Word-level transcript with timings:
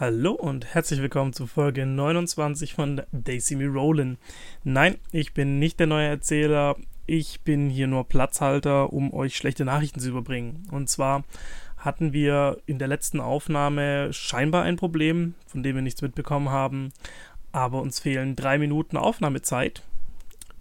Hallo 0.00 0.32
und 0.32 0.64
herzlich 0.64 1.02
willkommen 1.02 1.34
zu 1.34 1.46
Folge 1.46 1.84
29 1.84 2.72
von 2.72 3.02
Daisy 3.12 3.54
Me 3.54 3.66
Rollin. 3.66 4.16
Nein, 4.64 4.96
ich 5.12 5.34
bin 5.34 5.58
nicht 5.58 5.78
der 5.78 5.88
neue 5.88 6.06
Erzähler, 6.06 6.76
ich 7.04 7.42
bin 7.42 7.68
hier 7.68 7.86
nur 7.86 8.08
Platzhalter, 8.08 8.94
um 8.94 9.12
euch 9.12 9.36
schlechte 9.36 9.66
Nachrichten 9.66 10.00
zu 10.00 10.08
überbringen. 10.08 10.66
Und 10.70 10.88
zwar 10.88 11.24
hatten 11.76 12.14
wir 12.14 12.62
in 12.64 12.78
der 12.78 12.88
letzten 12.88 13.20
Aufnahme 13.20 14.10
scheinbar 14.14 14.62
ein 14.62 14.76
Problem, 14.76 15.34
von 15.46 15.62
dem 15.62 15.74
wir 15.76 15.82
nichts 15.82 16.00
mitbekommen 16.00 16.48
haben, 16.48 16.94
aber 17.52 17.82
uns 17.82 18.00
fehlen 18.00 18.36
drei 18.36 18.56
Minuten 18.56 18.96
Aufnahmezeit. 18.96 19.82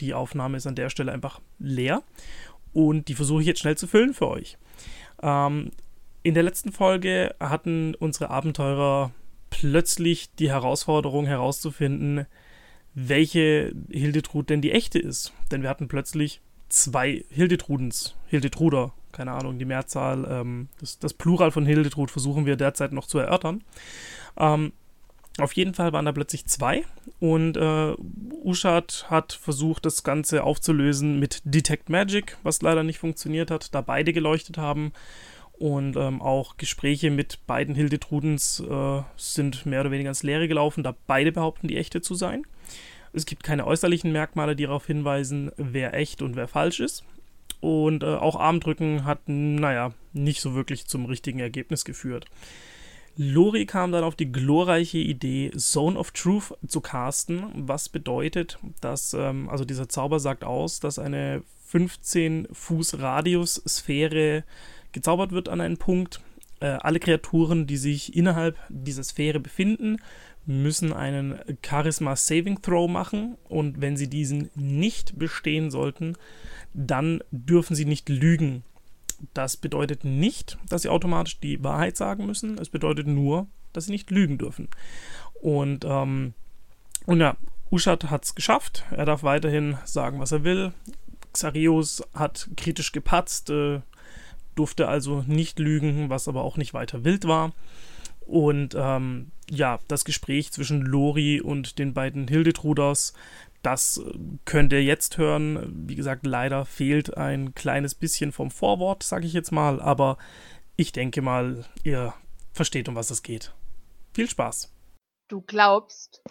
Die 0.01 0.13
Aufnahme 0.13 0.57
ist 0.57 0.67
an 0.67 0.75
der 0.75 0.89
Stelle 0.89 1.13
einfach 1.13 1.39
leer 1.59 2.03
und 2.73 3.07
die 3.07 3.15
versuche 3.15 3.39
ich 3.39 3.47
jetzt 3.47 3.61
schnell 3.61 3.77
zu 3.77 3.87
füllen 3.87 4.13
für 4.13 4.27
euch. 4.27 4.57
Ähm, 5.23 5.71
in 6.23 6.33
der 6.33 6.43
letzten 6.43 6.73
Folge 6.73 7.33
hatten 7.39 7.95
unsere 7.95 8.31
Abenteurer 8.31 9.13
plötzlich 9.49 10.33
die 10.35 10.49
Herausforderung 10.49 11.25
herauszufinden, 11.25 12.25
welche 12.93 13.73
Hildetrud 13.89 14.49
denn 14.49 14.61
die 14.61 14.71
echte 14.71 14.99
ist. 14.99 15.33
Denn 15.51 15.61
wir 15.61 15.69
hatten 15.69 15.87
plötzlich 15.87 16.41
zwei 16.69 17.23
Hildetrudens, 17.29 18.15
Hildetruder, 18.27 18.93
keine 19.11 19.31
Ahnung, 19.31 19.59
die 19.59 19.65
Mehrzahl, 19.65 20.25
ähm, 20.29 20.69
das, 20.79 20.99
das, 20.99 21.13
Plural 21.13 21.51
von 21.51 21.65
Hildetrud 21.65 22.11
versuchen 22.11 22.45
wir 22.45 22.55
derzeit 22.55 22.91
noch 22.91 23.07
zu 23.07 23.17
erörtern. 23.17 23.63
Ähm, 24.37 24.71
auf 25.39 25.53
jeden 25.53 25.73
Fall 25.73 25.93
waren 25.93 26.05
da 26.05 26.11
plötzlich 26.11 26.45
zwei 26.45 26.83
und 27.19 27.55
äh, 27.57 27.95
Uschat 28.43 29.05
hat 29.09 29.33
versucht, 29.33 29.85
das 29.85 30.03
Ganze 30.03 30.43
aufzulösen 30.43 31.19
mit 31.19 31.41
Detect 31.45 31.89
Magic, 31.89 32.37
was 32.43 32.61
leider 32.61 32.83
nicht 32.83 32.99
funktioniert 32.99 33.49
hat, 33.49 33.73
da 33.73 33.81
beide 33.81 34.11
geleuchtet 34.13 34.57
haben. 34.57 34.91
Und 35.59 35.97
ähm, 35.97 36.21
auch 36.21 36.55
Gespräche 36.55 37.11
mit 37.11 37.45
beiden 37.45 37.75
Hildetrudens 37.75 38.61
äh, 38.61 39.01
sind 39.17 39.65
mehr 39.65 39.81
oder 39.81 39.91
weniger 39.91 40.09
ins 40.09 40.23
Leere 40.23 40.47
gelaufen, 40.47 40.83
da 40.83 40.95
beide 41.05 41.33
behaupten, 41.33 41.67
die 41.67 41.75
echte 41.75 42.01
zu 42.01 42.15
sein. 42.15 42.43
Es 43.11 43.25
gibt 43.25 43.43
keine 43.43 43.67
äußerlichen 43.67 44.11
Merkmale, 44.11 44.55
die 44.55 44.63
darauf 44.63 44.85
hinweisen, 44.87 45.51
wer 45.57 45.93
echt 45.93 46.21
und 46.21 46.37
wer 46.37 46.47
falsch 46.47 46.79
ist. 46.79 47.03
Und 47.59 48.03
äh, 48.03 48.05
auch 48.05 48.39
Armdrücken 48.39 49.03
hat, 49.03 49.19
naja, 49.27 49.93
nicht 50.13 50.39
so 50.39 50.55
wirklich 50.55 50.87
zum 50.87 51.05
richtigen 51.05 51.39
Ergebnis 51.39 51.83
geführt. 51.83 52.25
Lori 53.17 53.65
kam 53.65 53.91
dann 53.91 54.05
auf 54.05 54.15
die 54.15 54.31
glorreiche 54.31 54.99
Idee, 54.99 55.51
Zone 55.57 55.99
of 55.99 56.11
Truth 56.11 56.53
zu 56.65 56.79
casten, 56.79 57.43
was 57.53 57.89
bedeutet, 57.89 58.59
dass, 58.79 59.13
ähm, 59.13 59.49
also 59.49 59.65
dieser 59.65 59.89
Zauber 59.89 60.21
sagt 60.21 60.45
aus, 60.45 60.79
dass 60.79 60.99
eine 60.99 61.43
15 61.65 62.47
Fuß 62.49 62.99
Radius 62.99 63.61
Sphäre 63.67 64.45
gezaubert 64.91 65.31
wird 65.31 65.49
an 65.49 65.61
einen 65.61 65.77
Punkt. 65.77 66.21
Äh, 66.59 66.67
alle 66.67 66.99
Kreaturen, 66.99 67.67
die 67.67 67.77
sich 67.77 68.15
innerhalb 68.15 68.57
dieser 68.69 69.03
Sphäre 69.03 69.39
befinden, 69.39 69.97
müssen 70.45 70.93
einen 70.93 71.39
Charisma 71.65 72.15
Saving 72.15 72.61
Throw 72.61 72.89
machen 72.89 73.37
und 73.47 73.81
wenn 73.81 73.97
sie 73.97 74.09
diesen 74.09 74.49
nicht 74.55 75.19
bestehen 75.19 75.69
sollten, 75.69 76.15
dann 76.73 77.21
dürfen 77.31 77.75
sie 77.75 77.85
nicht 77.85 78.09
lügen. 78.09 78.63
Das 79.33 79.57
bedeutet 79.57 80.05
nicht, 80.05 80.57
dass 80.67 80.83
sie 80.83 80.89
automatisch 80.89 81.39
die 81.39 81.63
Wahrheit 81.63 81.97
sagen 81.97 82.25
müssen. 82.25 82.57
Es 82.57 82.69
bedeutet 82.69 83.05
nur, 83.07 83.47
dass 83.73 83.85
sie 83.85 83.91
nicht 83.91 84.11
lügen 84.11 84.37
dürfen. 84.37 84.69
Und, 85.41 85.85
ähm, 85.85 86.33
und 87.05 87.19
ja, 87.19 87.35
Ushat 87.69 88.09
hat 88.09 88.25
es 88.25 88.35
geschafft. 88.35 88.85
Er 88.91 89.05
darf 89.05 89.23
weiterhin 89.23 89.77
sagen, 89.85 90.19
was 90.19 90.31
er 90.31 90.43
will. 90.43 90.73
Xarius 91.33 92.03
hat 92.13 92.49
kritisch 92.57 92.91
gepatzt. 92.91 93.49
Äh, 93.49 93.81
durfte 94.59 94.87
also 94.87 95.23
nicht 95.25 95.57
lügen, 95.57 96.09
was 96.09 96.27
aber 96.27 96.43
auch 96.43 96.57
nicht 96.57 96.73
weiter 96.73 97.05
wild 97.05 97.27
war. 97.27 97.53
Und 98.19 98.75
ähm, 98.77 99.31
ja, 99.49 99.79
das 99.87 100.05
Gespräch 100.05 100.51
zwischen 100.51 100.81
Lori 100.81 101.41
und 101.41 101.79
den 101.79 101.93
beiden 101.93 102.27
Hildetruders, 102.27 103.13
das 103.63 103.97
äh, 103.97 104.19
könnt 104.45 104.73
ihr 104.73 104.83
jetzt 104.83 105.17
hören. 105.17 105.87
Wie 105.87 105.95
gesagt, 105.95 106.25
leider 106.25 106.65
fehlt 106.65 107.17
ein 107.17 107.55
kleines 107.55 107.95
bisschen 107.95 108.31
vom 108.31 108.51
Vorwort, 108.51 109.01
sage 109.01 109.25
ich 109.25 109.33
jetzt 109.33 109.51
mal, 109.51 109.81
aber 109.81 110.17
ich 110.75 110.91
denke 110.91 111.21
mal, 111.21 111.65
ihr 111.83 112.13
versteht, 112.53 112.87
um 112.89 112.95
was 112.95 113.09
es 113.09 113.23
geht. 113.23 113.53
Viel 114.13 114.29
Spaß. 114.29 114.71
Du 115.29 115.41
glaubst. 115.41 116.21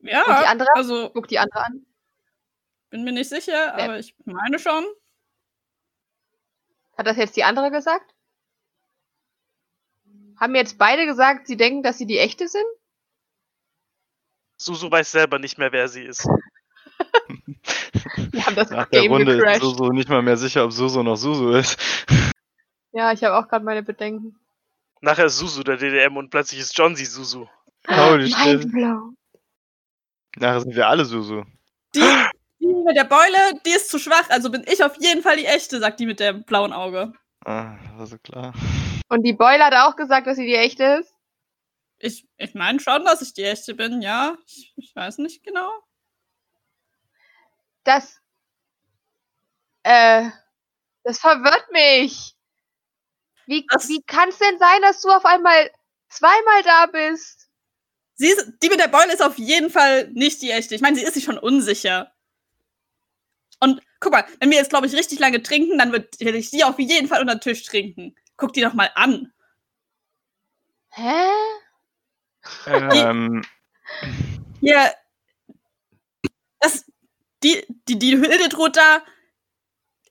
Ja, 0.00 0.20
und 0.20 0.42
die 0.42 0.46
andere? 0.46 0.68
also 0.74 1.10
guck 1.14 1.28
die 1.28 1.38
andere 1.38 1.64
an. 1.64 1.86
Bin 2.90 3.04
mir 3.04 3.12
nicht 3.12 3.30
sicher, 3.30 3.72
Wer? 3.76 3.84
aber 3.84 3.98
ich 3.98 4.14
meine 4.24 4.58
schon. 4.58 4.84
Hat 6.96 7.06
das 7.06 7.16
jetzt 7.16 7.36
die 7.36 7.44
andere 7.44 7.70
gesagt? 7.70 8.14
Haben 10.38 10.54
jetzt 10.54 10.78
beide 10.78 11.06
gesagt, 11.06 11.46
sie 11.46 11.56
denken, 11.56 11.82
dass 11.82 11.98
sie 11.98 12.06
die 12.06 12.18
echte 12.18 12.48
sind? 12.48 12.64
Susu 14.56 14.90
weiß 14.90 15.10
selber 15.12 15.38
nicht 15.38 15.58
mehr, 15.58 15.72
wer 15.72 15.88
sie 15.88 16.02
ist. 16.02 16.26
Wir 18.16 18.46
haben 18.46 18.56
das 18.56 18.70
Nach 18.70 18.88
Game 18.90 19.02
der 19.02 19.10
Runde 19.10 19.36
gecrashed. 19.36 19.62
ist 19.62 19.62
Susu 19.62 19.92
nicht 19.92 20.08
mal 20.08 20.22
mehr 20.22 20.36
sicher, 20.36 20.64
ob 20.64 20.72
Susu 20.72 21.02
noch 21.02 21.16
Susu 21.16 21.50
ist. 21.50 21.78
Ja, 22.92 23.12
ich 23.12 23.22
habe 23.24 23.36
auch 23.36 23.48
gerade 23.48 23.64
meine 23.64 23.82
Bedenken. 23.82 24.38
Nachher 25.00 25.26
ist 25.26 25.38
Susu 25.38 25.62
der 25.62 25.76
DDM 25.76 26.16
und 26.16 26.30
plötzlich 26.30 26.60
ist 26.60 26.76
John 26.76 26.94
sie 26.96 27.04
Susu. 27.04 27.48
Holy 27.88 28.30
shit. 28.30 28.60
Mindblown. 28.60 29.16
Nachher 30.36 30.60
sind 30.60 30.74
wir 30.74 30.88
alle 30.88 31.04
Susu. 31.04 31.44
Die, 31.94 32.00
die 32.84 32.88
mit 32.88 32.96
der 32.96 33.04
Beule, 33.04 33.60
die 33.64 33.70
ist 33.70 33.90
zu 33.90 33.98
schwach, 33.98 34.28
also 34.28 34.50
bin 34.50 34.64
ich 34.70 34.82
auf 34.84 34.96
jeden 35.00 35.22
Fall 35.22 35.36
die 35.36 35.46
echte, 35.46 35.78
sagt 35.80 36.00
die 36.00 36.06
mit 36.06 36.20
dem 36.20 36.44
blauen 36.44 36.72
Auge. 36.72 37.12
Ah, 37.44 37.76
war 37.96 38.06
so 38.06 38.18
klar. 38.18 38.52
Und 39.08 39.22
die 39.22 39.32
Beule 39.32 39.64
hat 39.64 39.74
auch 39.74 39.96
gesagt, 39.96 40.26
dass 40.26 40.36
sie 40.36 40.46
die 40.46 40.54
echte 40.54 41.00
ist? 41.00 41.12
Ich, 41.98 42.26
ich 42.36 42.54
meine 42.54 42.80
schon, 42.80 43.04
dass 43.04 43.22
ich 43.22 43.32
die 43.34 43.44
echte 43.44 43.74
bin, 43.74 44.02
ja. 44.02 44.36
Ich, 44.46 44.72
ich 44.76 44.94
weiß 44.94 45.18
nicht 45.18 45.42
genau. 45.42 45.70
Das. 47.84 48.20
Äh. 49.82 50.28
Das 51.04 51.18
verwirrt 51.18 51.70
mich. 51.70 52.34
Wie, 53.46 53.66
Das- 53.70 53.88
wie 53.88 54.02
kann 54.02 54.30
es 54.30 54.38
denn 54.38 54.58
sein, 54.58 54.80
dass 54.82 55.02
du 55.02 55.10
auf 55.10 55.24
einmal 55.26 55.70
zweimal 56.08 56.62
da 56.64 56.86
bist? 56.86 57.48
Sie 58.14 58.28
ist, 58.28 58.52
die 58.62 58.68
mit 58.70 58.80
der 58.80 58.88
Beule 58.88 59.12
ist 59.12 59.22
auf 59.22 59.36
jeden 59.38 59.68
Fall 59.70 60.08
nicht 60.12 60.40
die 60.40 60.50
echte. 60.50 60.74
Ich 60.74 60.80
meine, 60.80 60.96
sie 60.96 61.02
ist 61.02 61.14
sich 61.14 61.24
schon 61.24 61.36
unsicher. 61.38 62.13
Und 63.60 63.80
guck 64.00 64.12
mal, 64.12 64.24
wenn 64.40 64.50
wir 64.50 64.58
jetzt, 64.58 64.70
glaube 64.70 64.86
ich, 64.86 64.94
richtig 64.94 65.18
lange 65.18 65.42
trinken, 65.42 65.78
dann 65.78 65.92
wird 65.92 66.20
werde 66.20 66.38
ich 66.38 66.50
die 66.50 66.64
auf 66.64 66.78
jeden 66.78 67.08
Fall 67.08 67.20
unter 67.20 67.36
den 67.36 67.40
Tisch 67.40 67.62
trinken. 67.64 68.14
Guck 68.36 68.52
die 68.52 68.60
doch 68.60 68.74
mal 68.74 68.90
an. 68.94 69.32
Hä? 70.90 71.30
Ähm, 72.66 73.42
Hier. 74.60 74.92
Das. 76.60 76.84
Die, 77.42 77.64
die, 77.88 77.98
die 77.98 78.16
Hildetrud 78.16 78.76
da. 78.76 79.04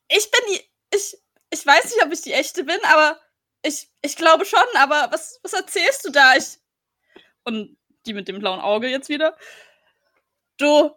Ich 0.08 0.30
bin 0.30 0.42
die. 0.50 0.62
Ich, 0.96 1.18
ich 1.50 1.66
weiß 1.66 1.86
nicht, 1.86 2.04
ob 2.04 2.12
ich 2.12 2.22
die 2.22 2.34
echte 2.34 2.64
bin, 2.64 2.80
aber 2.84 3.20
ich, 3.64 3.90
ich 4.02 4.16
glaube 4.16 4.46
schon, 4.46 4.60
aber 4.76 5.08
was, 5.12 5.40
was 5.42 5.54
erzählst 5.54 6.06
du 6.06 6.12
da? 6.12 6.36
Ich. 6.36 6.60
Und 7.44 7.78
die 8.06 8.14
mit 8.14 8.28
dem 8.28 8.40
blauen 8.40 8.60
Auge 8.60 8.88
jetzt 8.88 9.10
wieder. 9.10 9.38
Du. 10.58 10.92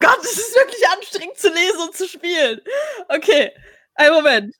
Gott, 0.00 0.18
es 0.22 0.38
ist 0.38 0.56
wirklich 0.56 0.82
anstrengend 0.88 1.36
zu 1.36 1.48
lesen 1.48 1.80
und 1.82 1.94
zu 1.94 2.08
spielen. 2.08 2.60
Okay, 3.08 3.52
einen 3.94 4.14
Moment. 4.14 4.54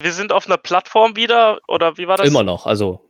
Wir 0.00 0.12
sind 0.12 0.32
auf 0.32 0.46
einer 0.46 0.58
Plattform 0.58 1.16
wieder, 1.16 1.60
oder 1.68 1.96
wie 1.96 2.06
war 2.06 2.18
das? 2.18 2.28
Immer 2.28 2.42
noch, 2.42 2.66
also 2.66 3.08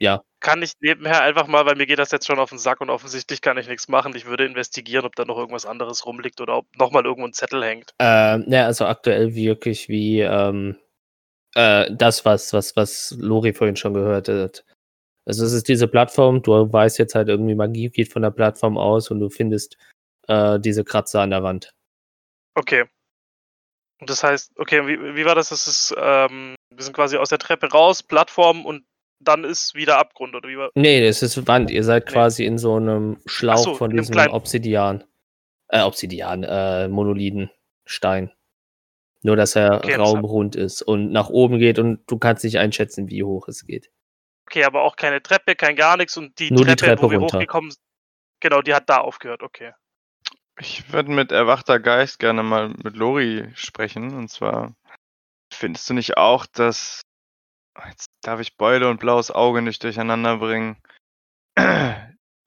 ja. 0.00 0.22
Kann 0.40 0.62
ich 0.62 0.72
nebenher 0.80 1.22
einfach 1.22 1.46
mal, 1.46 1.66
weil 1.66 1.76
mir 1.76 1.86
geht 1.86 1.98
das 1.98 2.10
jetzt 2.10 2.26
schon 2.26 2.38
auf 2.38 2.48
den 2.48 2.58
Sack 2.58 2.80
und 2.80 2.88
offensichtlich 2.88 3.42
kann 3.42 3.58
ich 3.58 3.68
nichts 3.68 3.88
machen. 3.88 4.16
Ich 4.16 4.24
würde 4.24 4.46
investigieren, 4.46 5.04
ob 5.04 5.14
da 5.14 5.26
noch 5.26 5.36
irgendwas 5.36 5.66
anderes 5.66 6.06
rumliegt 6.06 6.40
oder 6.40 6.56
ob 6.56 6.66
nochmal 6.76 7.04
irgendwo 7.04 7.26
ein 7.26 7.34
Zettel 7.34 7.62
hängt. 7.62 7.92
Ähm, 7.98 8.46
ja, 8.48 8.64
also 8.64 8.86
aktuell 8.86 9.34
wirklich 9.34 9.90
wie 9.90 10.20
ähm, 10.20 10.76
äh, 11.54 11.90
das, 11.92 12.24
was, 12.24 12.54
was, 12.54 12.74
was 12.76 13.14
Lori 13.18 13.52
vorhin 13.52 13.76
schon 13.76 13.92
gehört 13.92 14.28
hat. 14.28 14.64
Also 15.26 15.44
es 15.44 15.52
ist 15.52 15.68
diese 15.68 15.86
Plattform, 15.86 16.40
du 16.42 16.72
weißt 16.72 16.98
jetzt 16.98 17.14
halt 17.14 17.28
irgendwie, 17.28 17.54
Magie 17.54 17.90
geht 17.90 18.10
von 18.10 18.22
der 18.22 18.30
Plattform 18.30 18.78
aus 18.78 19.10
und 19.10 19.20
du 19.20 19.28
findest 19.28 19.76
äh, 20.30 20.60
diese 20.60 20.84
Kratzer 20.84 21.20
an 21.20 21.30
der 21.30 21.42
Wand. 21.42 21.74
Okay. 22.54 22.84
Das 24.00 24.22
heißt, 24.22 24.52
okay, 24.56 24.86
wie, 24.86 25.14
wie 25.14 25.24
war 25.26 25.34
das? 25.34 25.50
Das 25.50 25.66
ist, 25.66 25.94
ähm, 25.98 26.54
wir 26.74 26.82
sind 26.82 26.94
quasi 26.94 27.16
aus 27.18 27.28
der 27.28 27.38
Treppe 27.38 27.68
raus, 27.70 28.02
Plattform 28.02 28.64
und 28.64 28.84
dann 29.22 29.44
ist 29.44 29.74
wieder 29.74 29.98
Abgrund, 29.98 30.34
oder 30.34 30.48
wie 30.48 30.56
war 30.56 30.70
Nee, 30.74 31.04
das 31.06 31.22
ist 31.22 31.46
Wand. 31.46 31.70
Ihr 31.70 31.84
seid 31.84 32.06
Nee. 32.06 32.12
quasi 32.12 32.46
in 32.46 32.56
so 32.56 32.76
einem 32.76 33.20
Schlauch 33.26 33.58
so, 33.64 33.74
von 33.74 33.90
diesem 33.90 34.16
Obsidian. 34.30 35.04
Äh, 35.68 35.82
Obsidian, 35.82 36.42
äh, 36.44 36.88
Monolithen, 36.88 37.50
Stein. 37.84 38.32
Nur, 39.22 39.36
dass 39.36 39.54
er 39.54 39.74
Okay, 39.74 39.96
raumrund 39.96 40.56
ist 40.56 40.80
und 40.80 41.12
nach 41.12 41.28
oben 41.28 41.58
geht 41.58 41.78
und 41.78 42.02
du 42.10 42.18
kannst 42.18 42.42
nicht 42.42 42.58
einschätzen, 42.58 43.08
wie 43.10 43.22
hoch 43.22 43.48
es 43.48 43.66
geht. 43.66 43.90
Okay, 44.46 44.64
aber 44.64 44.82
auch 44.82 44.96
keine 44.96 45.22
Treppe, 45.22 45.54
kein 45.54 45.76
gar 45.76 45.98
nichts 45.98 46.16
und 46.16 46.38
die 46.38 46.50
Nur 46.50 46.64
die 46.64 46.74
Treppe, 46.74 46.96
Treppe 46.96 47.02
wo 47.02 47.10
wir 47.10 47.18
runter. 47.18 47.36
hochgekommen 47.36 47.70
sind, 47.70 47.80
genau, 48.40 48.62
die 48.62 48.74
hat 48.74 48.88
da 48.88 48.98
aufgehört, 48.98 49.42
okay. 49.42 49.72
Ich 50.60 50.92
würde 50.92 51.10
mit 51.10 51.32
erwachter 51.32 51.80
Geist 51.80 52.18
gerne 52.18 52.42
mal 52.42 52.68
mit 52.82 52.96
Lori 52.96 53.48
sprechen. 53.54 54.14
Und 54.14 54.28
zwar, 54.30 54.74
findest 55.52 55.88
du 55.90 55.94
nicht 55.94 56.16
auch, 56.16 56.46
dass 56.46 57.02
Jetzt 57.88 58.08
darf 58.22 58.40
ich 58.40 58.56
Beule 58.56 58.88
und 58.88 59.00
blaues 59.00 59.30
Auge 59.30 59.62
nicht 59.62 59.82
durcheinander 59.82 60.38
bringen. 60.38 60.76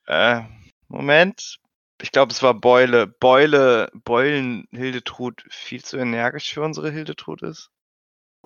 äh, 0.07 0.41
Moment. 0.87 1.57
Ich 2.01 2.11
glaube, 2.11 2.33
es 2.33 2.43
war 2.43 2.53
Beule. 2.53 3.07
Beule, 3.07 3.89
Beulen 3.93 4.67
Hildetrud 4.71 5.43
viel 5.49 5.83
zu 5.83 5.97
energisch 5.97 6.53
für 6.53 6.61
unsere 6.61 6.91
Hildetrud 6.91 7.41
ist. 7.41 7.69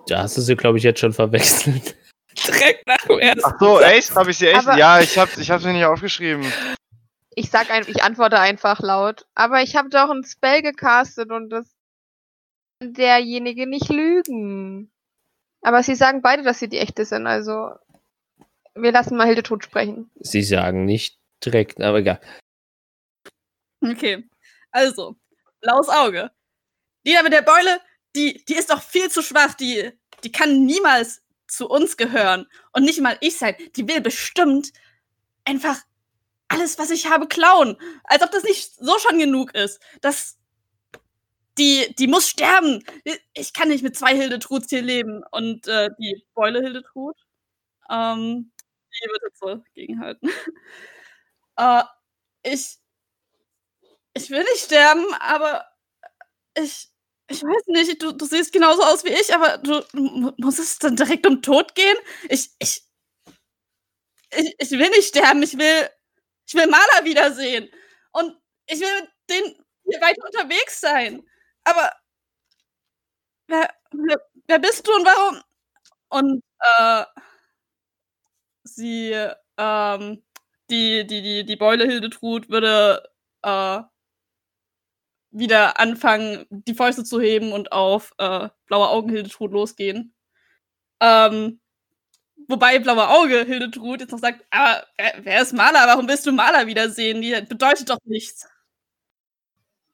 Da 0.06 0.22
hast 0.22 0.36
du 0.36 0.40
sie, 0.40 0.56
glaube 0.56 0.78
ich, 0.78 0.84
jetzt 0.84 1.00
schon 1.00 1.12
verwechselt. 1.12 1.96
Direkt 2.46 2.86
nach 2.86 2.98
dem 2.98 3.18
ersten. 3.18 3.42
Ach 3.44 3.58
so, 3.58 3.80
echt? 3.80 4.14
Habe 4.14 4.30
ich 4.30 4.38
sie 4.38 4.46
echt? 4.48 4.66
Aber- 4.66 4.78
Ja, 4.78 5.00
ich 5.00 5.18
habe 5.18 5.30
ich 5.38 5.50
hab 5.50 5.60
sie 5.60 5.72
nicht 5.72 5.84
aufgeschrieben. 5.84 6.50
Ich 7.38 7.50
sag 7.50 7.70
ein, 7.70 7.84
ich 7.86 8.02
antworte 8.02 8.40
einfach 8.40 8.80
laut. 8.80 9.28
Aber 9.36 9.62
ich 9.62 9.76
habe 9.76 9.90
doch 9.90 10.10
ein 10.10 10.24
Spell 10.24 10.60
gecastet 10.60 11.30
und 11.30 11.50
das 11.50 11.72
kann 12.80 12.94
derjenige 12.94 13.68
nicht 13.68 13.88
lügen. 13.90 14.90
Aber 15.62 15.84
sie 15.84 15.94
sagen 15.94 16.20
beide, 16.20 16.42
dass 16.42 16.58
sie 16.58 16.68
die 16.68 16.78
echte 16.78 17.04
sind, 17.04 17.28
also 17.28 17.70
wir 18.74 18.90
lassen 18.90 19.16
mal 19.16 19.28
Hildetrud 19.28 19.62
sprechen. 19.62 20.10
Sie 20.16 20.42
sagen 20.42 20.84
nicht 20.84 21.20
direkt, 21.44 21.80
aber 21.80 21.98
egal. 21.98 22.20
Okay. 23.82 24.28
Also, 24.72 25.14
blaues 25.60 25.88
Auge. 25.88 26.32
Die 27.06 27.12
da 27.12 27.22
mit 27.22 27.32
der 27.32 27.42
Beule, 27.42 27.80
die, 28.16 28.44
die 28.46 28.54
ist 28.54 28.70
doch 28.70 28.82
viel 28.82 29.10
zu 29.10 29.22
schwach. 29.22 29.54
Die, 29.54 29.92
die 30.24 30.32
kann 30.32 30.66
niemals 30.66 31.22
zu 31.46 31.68
uns 31.68 31.96
gehören. 31.96 32.48
Und 32.72 32.82
nicht 32.82 33.00
mal 33.00 33.16
ich 33.20 33.38
sein. 33.38 33.54
Die 33.76 33.86
will 33.86 34.00
bestimmt 34.00 34.72
einfach 35.44 35.80
alles, 36.48 36.78
was 36.78 36.90
ich 36.90 37.06
habe, 37.08 37.28
klauen. 37.28 37.76
Als 38.04 38.22
ob 38.22 38.30
das 38.30 38.42
nicht 38.44 38.74
so 38.76 38.98
schon 38.98 39.18
genug 39.18 39.54
ist. 39.54 39.80
Das. 40.00 40.36
Die, 41.58 41.92
die 41.98 42.06
muss 42.06 42.28
sterben. 42.28 42.84
Ich 43.34 43.52
kann 43.52 43.68
nicht 43.68 43.82
mit 43.82 43.96
zwei 43.96 44.14
Hildetruds 44.14 44.68
hier 44.70 44.82
leben. 44.82 45.24
Und 45.32 45.66
äh, 45.66 45.90
die 45.98 46.24
Beule 46.34 46.60
Hildetrud, 46.62 47.16
ähm, 47.90 48.52
die 48.92 49.08
wird 49.10 49.22
jetzt 49.24 49.40
so 49.40 49.62
gegenhalten. 49.74 50.30
äh, 51.56 51.82
ich, 52.44 52.78
ich 54.14 54.30
will 54.30 54.42
nicht 54.42 54.64
sterben, 54.64 55.04
aber 55.20 55.64
ich, 56.58 56.88
ich 57.30 57.42
weiß 57.44 57.66
nicht, 57.68 58.02
du, 58.02 58.12
du 58.12 58.26
siehst 58.26 58.52
genauso 58.52 58.82
aus 58.84 59.04
wie 59.04 59.10
ich, 59.10 59.34
aber 59.34 59.58
du, 59.58 59.82
du 59.94 60.02
mu- 60.02 60.32
muss 60.38 60.60
es 60.60 60.78
dann 60.80 60.96
direkt 60.96 61.26
um 61.26 61.42
Tod 61.42 61.74
gehen? 61.74 61.96
Ich, 62.30 62.50
ich, 62.58 62.84
ich, 64.36 64.54
ich 64.58 64.70
will 64.72 64.88
nicht 64.90 65.08
sterben, 65.08 65.42
ich 65.42 65.56
will, 65.58 65.88
ich 66.48 66.54
will 66.54 66.66
Maler 66.66 67.04
wiedersehen. 67.04 67.70
Und 68.12 68.36
ich 68.66 68.80
will 68.80 69.00
mit 69.02 69.10
denen 69.30 69.64
hier 69.84 70.00
weiter 70.00 70.24
unterwegs 70.26 70.80
sein. 70.80 71.22
Aber 71.64 71.92
wer, 73.48 73.70
wer, 73.92 74.16
wer 74.46 74.58
bist 74.58 74.86
du 74.86 74.92
und 74.94 75.04
warum? 75.06 75.42
Und 76.10 76.42
äh, 76.78 77.04
sie, 78.64 79.12
ähm, 79.56 80.22
die, 80.70 81.06
die, 81.06 81.22
die, 81.22 81.44
die 81.46 81.56
Beule 81.56 81.84
Hildetrud 81.86 82.48
würde 82.50 83.02
äh, 83.42 83.80
wieder 85.30 85.78
anfangen, 85.78 86.46
die 86.50 86.74
Fäuste 86.74 87.04
zu 87.04 87.20
heben 87.20 87.52
und 87.52 87.72
auf 87.72 88.12
äh, 88.18 88.48
blaue 88.66 88.88
Augen 88.88 89.10
Hildetrud 89.10 89.52
losgehen. 89.52 90.14
Ähm, 91.00 91.60
wobei 92.48 92.78
blaue 92.78 93.08
Auge 93.08 93.44
Hildetrud 93.44 94.00
jetzt 94.00 94.10
noch 94.10 94.18
sagt, 94.18 94.44
aber 94.50 94.84
wer, 94.96 95.14
wer 95.22 95.42
ist 95.42 95.52
Maler? 95.52 95.86
Warum 95.86 96.08
willst 96.08 96.26
du 96.26 96.32
Maler 96.32 96.66
wiedersehen? 96.66 97.22
Die 97.22 97.40
bedeutet 97.42 97.88
doch 97.90 97.98
nichts. 98.04 98.48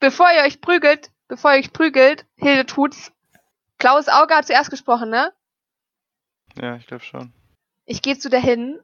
Bevor 0.00 0.28
ihr 0.32 0.42
euch 0.42 0.60
prügelt, 0.60 1.10
bevor 1.28 1.52
ihr 1.52 1.58
euch 1.58 1.72
prügelt, 1.72 2.24
Hildetrud's 2.36 3.12
blaues 3.78 4.08
Auge 4.08 4.34
hat 4.34 4.46
zuerst 4.46 4.70
gesprochen, 4.70 5.10
ne? 5.10 5.32
Ja, 6.60 6.76
ich 6.76 6.86
glaube 6.86 7.04
schon. 7.04 7.32
Ich 7.84 8.00
gehe 8.00 8.18
zu 8.18 8.30
der 8.30 8.40
hin, 8.40 8.80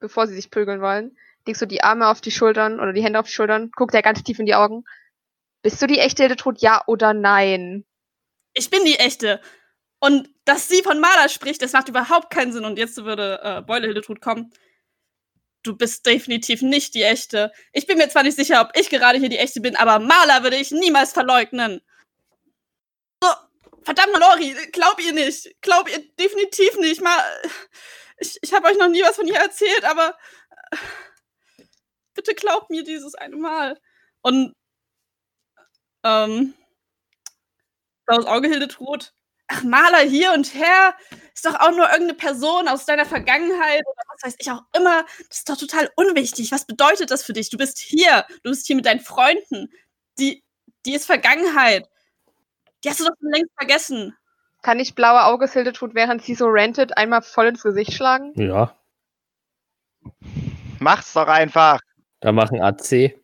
bevor 0.00 0.26
sie 0.26 0.34
sich 0.34 0.50
prügeln 0.50 0.80
wollen, 0.80 1.16
leg 1.46 1.56
so 1.56 1.66
die 1.66 1.82
Arme 1.82 2.08
auf 2.08 2.20
die 2.20 2.30
Schultern 2.30 2.80
oder 2.80 2.92
die 2.92 3.02
Hände 3.02 3.20
auf 3.20 3.26
die 3.26 3.32
Schultern, 3.32 3.70
guck 3.74 3.90
der 3.92 4.02
ganz 4.02 4.22
tief 4.22 4.38
in 4.38 4.46
die 4.46 4.54
Augen. 4.54 4.84
Bist 5.62 5.80
du 5.80 5.86
die 5.86 5.98
echte 5.98 6.24
Hildetrud, 6.24 6.60
ja 6.60 6.82
oder 6.86 7.14
nein? 7.14 7.84
Ich 8.54 8.70
bin 8.70 8.84
die 8.84 8.98
echte. 8.98 9.40
Und 10.02 10.28
dass 10.44 10.68
sie 10.68 10.82
von 10.82 10.98
Maler 10.98 11.28
spricht, 11.28 11.62
das 11.62 11.74
macht 11.74 11.88
überhaupt 11.88 12.30
keinen 12.30 12.52
Sinn. 12.52 12.64
Und 12.64 12.76
jetzt 12.76 13.04
würde 13.04 13.40
äh, 13.44 13.62
Beule 13.62 13.86
Hildetrud 13.86 14.20
kommen. 14.20 14.52
Du 15.62 15.76
bist 15.76 16.04
definitiv 16.06 16.60
nicht 16.60 16.94
die 16.96 17.04
echte. 17.04 17.52
Ich 17.72 17.86
bin 17.86 17.98
mir 17.98 18.08
zwar 18.08 18.24
nicht 18.24 18.34
sicher, 18.36 18.60
ob 18.62 18.76
ich 18.76 18.90
gerade 18.90 19.20
hier 19.20 19.28
die 19.28 19.38
echte 19.38 19.60
bin, 19.60 19.76
aber 19.76 20.00
Maler 20.00 20.42
würde 20.42 20.56
ich 20.56 20.72
niemals 20.72 21.12
verleugnen. 21.12 21.82
So, 23.22 23.30
verdammt, 23.84 24.18
Lori, 24.18 24.56
glaub 24.72 25.00
ihr 25.00 25.12
nicht. 25.12 25.54
Glaub 25.60 25.88
ihr 25.88 26.00
definitiv 26.16 26.76
nicht. 26.78 27.00
Mal, 27.00 27.22
ich, 28.18 28.38
ich 28.42 28.52
habe 28.52 28.66
euch 28.66 28.78
noch 28.78 28.88
nie 28.88 29.02
was 29.02 29.14
von 29.14 29.28
ihr 29.28 29.36
erzählt, 29.36 29.84
aber 29.84 30.18
äh, 30.72 30.76
bitte 32.14 32.34
glaubt 32.34 32.70
mir 32.70 32.82
dieses 32.82 33.14
eine 33.14 33.36
Mal. 33.36 33.80
Und 34.22 34.52
ähm, 36.02 36.54
blaues 38.04 38.26
Auge 38.26 38.48
Hildetrud. 38.48 39.14
Ach, 39.48 39.62
Maler 39.64 40.00
hier 40.00 40.32
und 40.32 40.54
her. 40.54 40.94
Ist 41.34 41.44
doch 41.44 41.54
auch 41.60 41.70
nur 41.70 41.84
irgendeine 41.90 42.14
Person 42.14 42.68
aus 42.68 42.84
deiner 42.86 43.04
Vergangenheit 43.04 43.82
oder 43.86 44.02
was 44.14 44.22
weiß 44.24 44.36
ich 44.38 44.50
auch 44.50 44.62
immer. 44.76 45.04
Das 45.28 45.38
ist 45.38 45.48
doch 45.48 45.56
total 45.56 45.90
unwichtig. 45.96 46.52
Was 46.52 46.64
bedeutet 46.66 47.10
das 47.10 47.22
für 47.24 47.32
dich? 47.32 47.50
Du 47.50 47.58
bist 47.58 47.78
hier. 47.78 48.24
Du 48.42 48.50
bist 48.50 48.66
hier 48.66 48.76
mit 48.76 48.86
deinen 48.86 49.00
Freunden. 49.00 49.70
Die, 50.18 50.42
die 50.86 50.94
ist 50.94 51.06
Vergangenheit. 51.06 51.88
Die 52.84 52.88
hast 52.90 53.00
du 53.00 53.04
doch 53.04 53.14
schon 53.20 53.30
längst 53.30 53.52
vergessen. 53.56 54.16
Kann 54.62 54.78
ich 54.80 54.94
blaue 54.94 55.24
Auges 55.24 55.52
Hildetrud, 55.54 55.94
während 55.94 56.22
sie 56.22 56.34
so 56.34 56.46
rantet, 56.48 56.96
einmal 56.96 57.22
voll 57.22 57.46
ins 57.48 57.62
Gesicht 57.62 57.92
schlagen? 57.92 58.32
Ja, 58.36 58.76
Mach's 60.78 61.12
doch 61.12 61.28
einfach. 61.28 61.80
da 62.20 62.32
machen 62.32 62.60
AC 62.60 63.14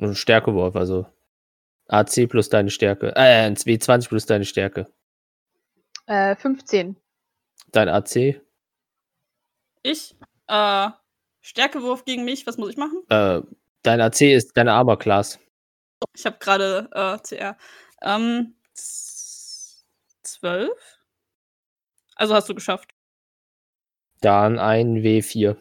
einen 0.00 0.14
Stärkewurf, 0.14 0.76
also 0.76 1.06
AC 1.88 2.28
plus 2.28 2.48
deine 2.48 2.70
Stärke. 2.70 3.14
Äh, 3.16 3.46
ein 3.46 3.56
W20 3.56 4.08
plus 4.08 4.26
deine 4.26 4.44
Stärke. 4.44 4.86
Äh, 6.08 6.36
15. 6.36 6.96
Dein 7.70 7.88
AC, 7.90 8.40
Ich, 9.82 10.16
äh, 10.46 10.88
Stärkewurf 11.40 12.04
gegen 12.06 12.24
mich. 12.24 12.46
Was 12.46 12.56
muss 12.56 12.70
ich 12.70 12.76
machen? 12.78 13.02
äh, 13.10 13.42
dein 13.82 14.00
AC 14.00 14.22
ist 14.34 14.56
deine 14.56 14.72
Armor 14.72 14.98
Class. 14.98 15.38
Ich 16.14 16.24
habe 16.24 16.38
gerade 16.38 16.88
äh, 16.92 17.18
CR. 17.18 17.56
Ähm, 18.00 18.54
z- 18.72 19.84
zwölf? 20.22 20.98
Also 22.16 22.34
hast 22.34 22.48
du 22.48 22.54
geschafft. 22.54 22.90
Dann 24.20 24.58
ein 24.58 25.02
W4. 25.02 25.56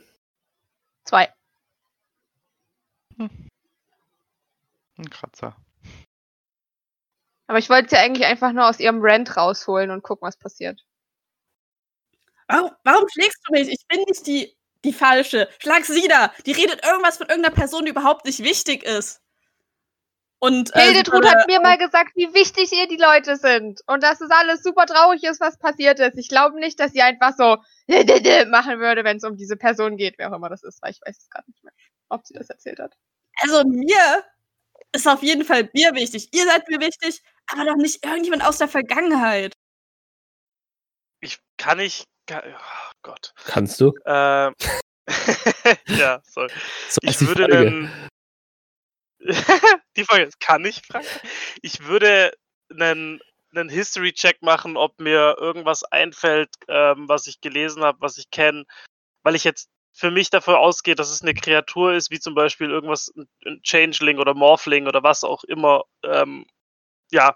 Zwei. 1.04 1.32
Ein 3.20 5.10
Kratzer. 5.10 5.56
Aber 7.48 7.60
ich 7.60 7.70
wollte 7.70 7.89
sie 7.89 7.98
eigentlich 7.98 8.27
einfach 8.27 8.51
nur 8.51 8.68
aus 8.68 8.80
ihrem 8.80 9.00
Rant 9.01 9.36
rausholen 9.38 9.92
und 9.92 10.04
gucken, 10.04 10.27
was 10.27 10.38
passiert. 10.38 10.82
Warum, 12.48 12.72
warum 12.84 13.08
schlägst 13.10 13.39
du 13.48 13.54
mich? 13.54 13.70
Ich 13.70 13.88
bin 13.88 14.01
nicht 14.08 14.27
die, 14.27 14.56
die 14.84 14.94
falsche. 14.94 15.50
Schlag 15.60 15.86
sie 15.86 16.08
da. 16.08 16.34
Die 16.46 16.51
redet 16.51 16.86
irgendwas 16.86 17.18
von 17.18 17.27
irgendeiner 17.27 17.56
Person, 17.56 17.86
die 17.86 17.92
überhaupt 17.92 18.25
nicht 18.25 18.44
wichtig 18.44 18.84
ist. 18.84 19.22
Und 20.39 20.75
äh, 20.75 20.82
Hildetrud 20.82 21.25
hat 21.25 21.48
mir 21.48 21.60
mal 21.62 21.77
gesagt, 21.77 22.12
wie 22.16 22.32
wichtig 22.34 22.72
ihr 22.72 22.88
die 22.88 22.98
Leute 22.98 23.38
sind. 23.38 23.82
Und 23.88 24.04
dass 24.04 24.22
es 24.22 24.30
alles 24.30 24.62
super 24.62 24.86
traurig 24.86 25.24
ist, 25.24 25.42
was 25.42 25.58
passiert 25.58 26.00
ist. 26.00 26.18
Ich 26.18 26.30
glaube 26.30 26.60
nicht, 26.60 26.80
dass 26.80 26.92
sie 26.92 27.01
einfach 27.01 27.34
so 27.36 27.58
machen 28.50 28.80
würde, 28.80 29.04
wenn 29.04 29.18
es 29.18 29.24
um 29.24 29.36
diese 29.36 29.58
Person 29.58 29.98
geht, 29.98 30.16
wer 30.18 30.32
auch 30.32 30.36
immer 30.36 30.50
das 30.50 30.63
ist, 30.63 30.82
weil 30.84 30.92
ich 30.92 31.01
weiß 31.04 31.18
es 31.18 31.30
gerade 31.30 31.50
nicht 31.50 31.63
mehr, 31.63 31.74
ob 32.10 32.25
sie 32.27 32.36
das 32.36 32.50
erzählt 32.50 32.80
hat. 32.80 32.96
Also 33.42 33.63
mir 33.63 34.24
ist 34.94 35.08
auf 35.08 35.22
jeden 35.24 35.46
Fall 35.46 35.65
Bier 35.65 35.94
wichtig. 35.94 36.29
Ihr 36.34 36.46
seid 36.46 36.67
mir 36.70 36.79
wichtig, 36.79 37.22
aber 37.48 37.65
doch 37.65 37.75
nicht 37.75 38.06
irgendjemand 38.06 38.44
aus 38.46 38.58
der 38.58 38.67
Vergangenheit. 38.67 39.53
Ich 41.22 41.39
kann 41.58 41.77
nicht. 41.77 42.06
Kann, 42.27 42.44
oh 42.46 42.91
Gott. 43.03 43.34
Kannst 43.46 43.79
du? 43.79 43.94
Ähm, 44.06 44.53
ja, 45.88 46.22
sorry. 46.24 46.51
So 46.89 46.98
Ich 47.01 47.22
würde 47.22 47.44
Folge. 47.44 47.58
einen. 47.58 48.10
die 49.98 50.03
Frage 50.03 50.24
ist, 50.24 50.39
kann 50.39 50.65
ich, 50.65 50.82
Frank? 50.86 51.06
Ich 51.62 51.86
würde 51.86 52.34
einen, 52.70 53.20
einen 53.56 53.70
History-Check 53.70 54.41
machen, 54.41 54.77
ob 54.77 55.00
mir 55.00 55.36
irgendwas 55.39 55.84
einfällt, 55.84 56.50
ähm, 56.67 57.08
was 57.08 57.27
ich 57.27 57.41
gelesen 57.41 57.84
habe, 57.84 58.00
was 58.01 58.17
ich 58.17 58.29
kenne, 58.29 58.65
weil 59.24 59.36
ich 59.36 59.44
jetzt 59.44 59.70
für 59.98 60.12
mich 60.12 60.30
davon 60.30 60.54
ausgehe, 60.54 60.94
dass 60.94 61.10
es 61.10 61.24
eine 61.24 61.34
Kreatur 61.34 61.94
ist, 61.94 62.12
wie 62.12 62.20
zum 62.20 62.36
Beispiel 62.36 62.70
irgendwas, 62.70 63.12
ein- 63.18 63.62
Changeling 63.63 64.20
oder 64.20 64.36
Morphling 64.36 64.86
oder 64.88 65.01
was 65.01 65.24
auch 65.24 65.44
immer. 65.44 65.86
Ähm, 66.04 66.46
ja, 67.12 67.36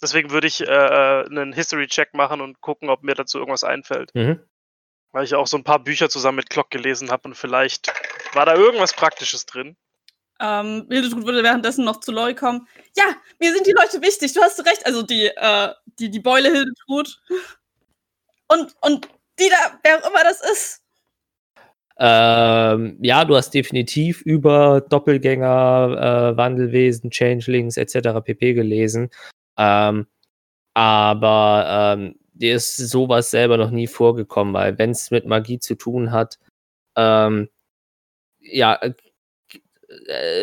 deswegen 0.00 0.30
würde 0.30 0.46
ich 0.46 0.62
äh, 0.62 0.64
äh, 0.64 1.26
einen 1.26 1.52
History-Check 1.52 2.14
machen 2.14 2.40
und 2.40 2.62
gucken, 2.62 2.88
ob 2.88 3.02
mir 3.02 3.14
dazu 3.14 3.38
irgendwas 3.38 3.62
einfällt. 3.62 4.14
Mhm. 4.14 4.40
Weil 5.12 5.24
ich 5.24 5.34
auch 5.34 5.46
so 5.46 5.58
ein 5.58 5.64
paar 5.64 5.80
Bücher 5.80 6.08
zusammen 6.08 6.36
mit 6.36 6.48
Glock 6.48 6.70
gelesen 6.70 7.10
habe 7.10 7.28
und 7.28 7.34
vielleicht 7.34 7.92
war 8.32 8.46
da 8.46 8.54
irgendwas 8.54 8.94
Praktisches 8.94 9.44
drin. 9.44 9.76
Ähm, 10.40 10.86
würde 10.88 11.42
währenddessen 11.42 11.84
noch 11.84 12.00
zu 12.00 12.10
Loi 12.10 12.34
kommen. 12.34 12.66
Ja, 12.96 13.04
mir 13.38 13.52
sind 13.52 13.66
die 13.66 13.74
Leute 13.76 14.00
wichtig, 14.00 14.32
du 14.32 14.40
hast 14.40 14.64
recht. 14.64 14.86
Also 14.86 15.02
die, 15.02 15.26
äh, 15.26 15.74
die, 15.98 16.10
die 16.10 16.20
Beule 16.20 16.50
Hildetrud. 16.50 17.20
Und, 18.48 18.74
und 18.80 19.08
die 19.38 19.50
da, 19.50 19.78
wer 19.82 19.98
auch 19.98 20.08
immer 20.08 20.24
das 20.24 20.40
ist. 20.40 20.81
Ähm, 21.98 22.98
ja, 23.00 23.24
du 23.24 23.36
hast 23.36 23.50
definitiv 23.54 24.22
über 24.22 24.80
Doppelgänger, 24.80 26.32
äh, 26.32 26.36
Wandelwesen, 26.36 27.10
Changelings 27.10 27.76
etc. 27.76 28.20
pp. 28.24 28.54
gelesen. 28.54 29.10
Ähm, 29.56 30.06
aber 30.74 31.96
ähm, 31.98 32.16
dir 32.34 32.56
ist 32.56 32.76
sowas 32.76 33.30
selber 33.30 33.56
noch 33.56 33.70
nie 33.70 33.86
vorgekommen, 33.86 34.54
weil 34.54 34.78
wenn 34.78 34.90
es 34.90 35.10
mit 35.10 35.26
Magie 35.26 35.58
zu 35.58 35.74
tun 35.76 36.12
hat, 36.12 36.38
ähm, 36.96 37.48
ja, 38.40 38.74
äh, 38.74 38.92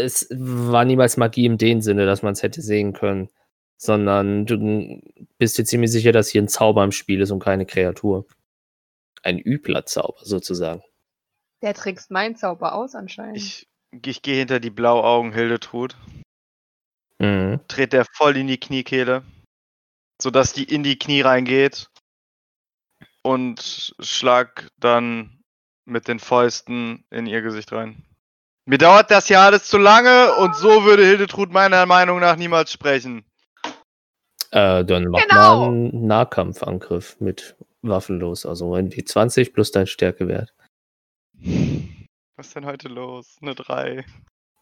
es 0.04 0.28
war 0.32 0.86
niemals 0.86 1.18
Magie 1.18 1.46
in 1.46 1.58
dem 1.58 1.82
Sinne, 1.82 2.06
dass 2.06 2.24
man 2.24 2.34
es 2.34 2.44
hätte 2.44 2.62
sehen 2.62 2.94
können, 2.94 3.30
sondern 3.78 4.46
du 4.46 5.02
bist 5.38 5.58
dir 5.58 5.66
ziemlich 5.66 5.92
sicher, 5.92 6.12
dass 6.12 6.30
hier 6.30 6.42
ein 6.42 6.48
Zauber 6.48 6.84
im 6.84 6.92
Spiel 6.92 7.22
ist 7.22 7.32
und 7.32 7.40
keine 7.40 7.66
Kreatur. 7.66 8.26
Ein 9.24 9.40
übler 9.40 9.86
Zauber 9.86 10.20
sozusagen. 10.24 10.84
Der 11.62 11.74
trickst 11.74 12.10
meinen 12.12 12.36
Zauber 12.36 12.74
aus 12.74 12.96
anscheinend. 12.96 13.38
Ich, 13.38 13.68
ich 14.04 14.22
gehe 14.22 14.38
hinter 14.40 14.60
die 14.60 14.70
Blauaugen 14.70 15.34
Hildetrud, 15.34 15.96
Mhm. 17.22 17.60
trete 17.68 17.98
der 17.98 18.06
voll 18.14 18.38
in 18.38 18.48
die 18.48 18.60
Kniekehle, 18.60 19.24
sodass 20.22 20.54
die 20.54 20.64
in 20.64 20.84
die 20.84 20.98
Knie 20.98 21.20
reingeht 21.22 21.90
und 23.24 23.94
schlag 24.00 24.70
dann 24.80 25.42
mit 25.86 26.08
den 26.08 26.20
Fäusten 26.20 27.04
in 27.10 27.26
ihr 27.28 27.42
Gesicht 27.42 27.74
rein. 27.74 28.06
Mir 28.66 28.78
dauert 28.78 29.12
das 29.12 29.28
ja 29.28 29.44
alles 29.46 29.66
zu 29.66 29.78
lange 29.78 30.34
und 30.36 30.56
so 30.56 30.86
würde 30.86 31.04
Hildetrud 31.04 31.52
meiner 31.52 31.86
Meinung 31.86 32.20
nach 32.20 32.38
niemals 32.38 32.72
sprechen. 32.72 33.26
Äh, 34.52 34.86
dann 34.86 35.06
mach 35.10 35.22
Genau. 35.28 35.60
mal 35.60 35.68
einen 35.68 36.08
Nahkampfangriff 36.08 37.20
mit 37.20 37.56
waffenlos, 37.82 38.46
also 38.46 38.76
ein 38.76 38.92
W20 38.92 39.52
plus 39.54 39.72
dein 39.72 39.88
Stärkewert. 39.88 40.54
Was 42.36 42.48
ist 42.48 42.56
denn 42.56 42.66
heute 42.66 42.88
los? 42.88 43.38
Eine 43.42 43.56
3. 43.56 44.06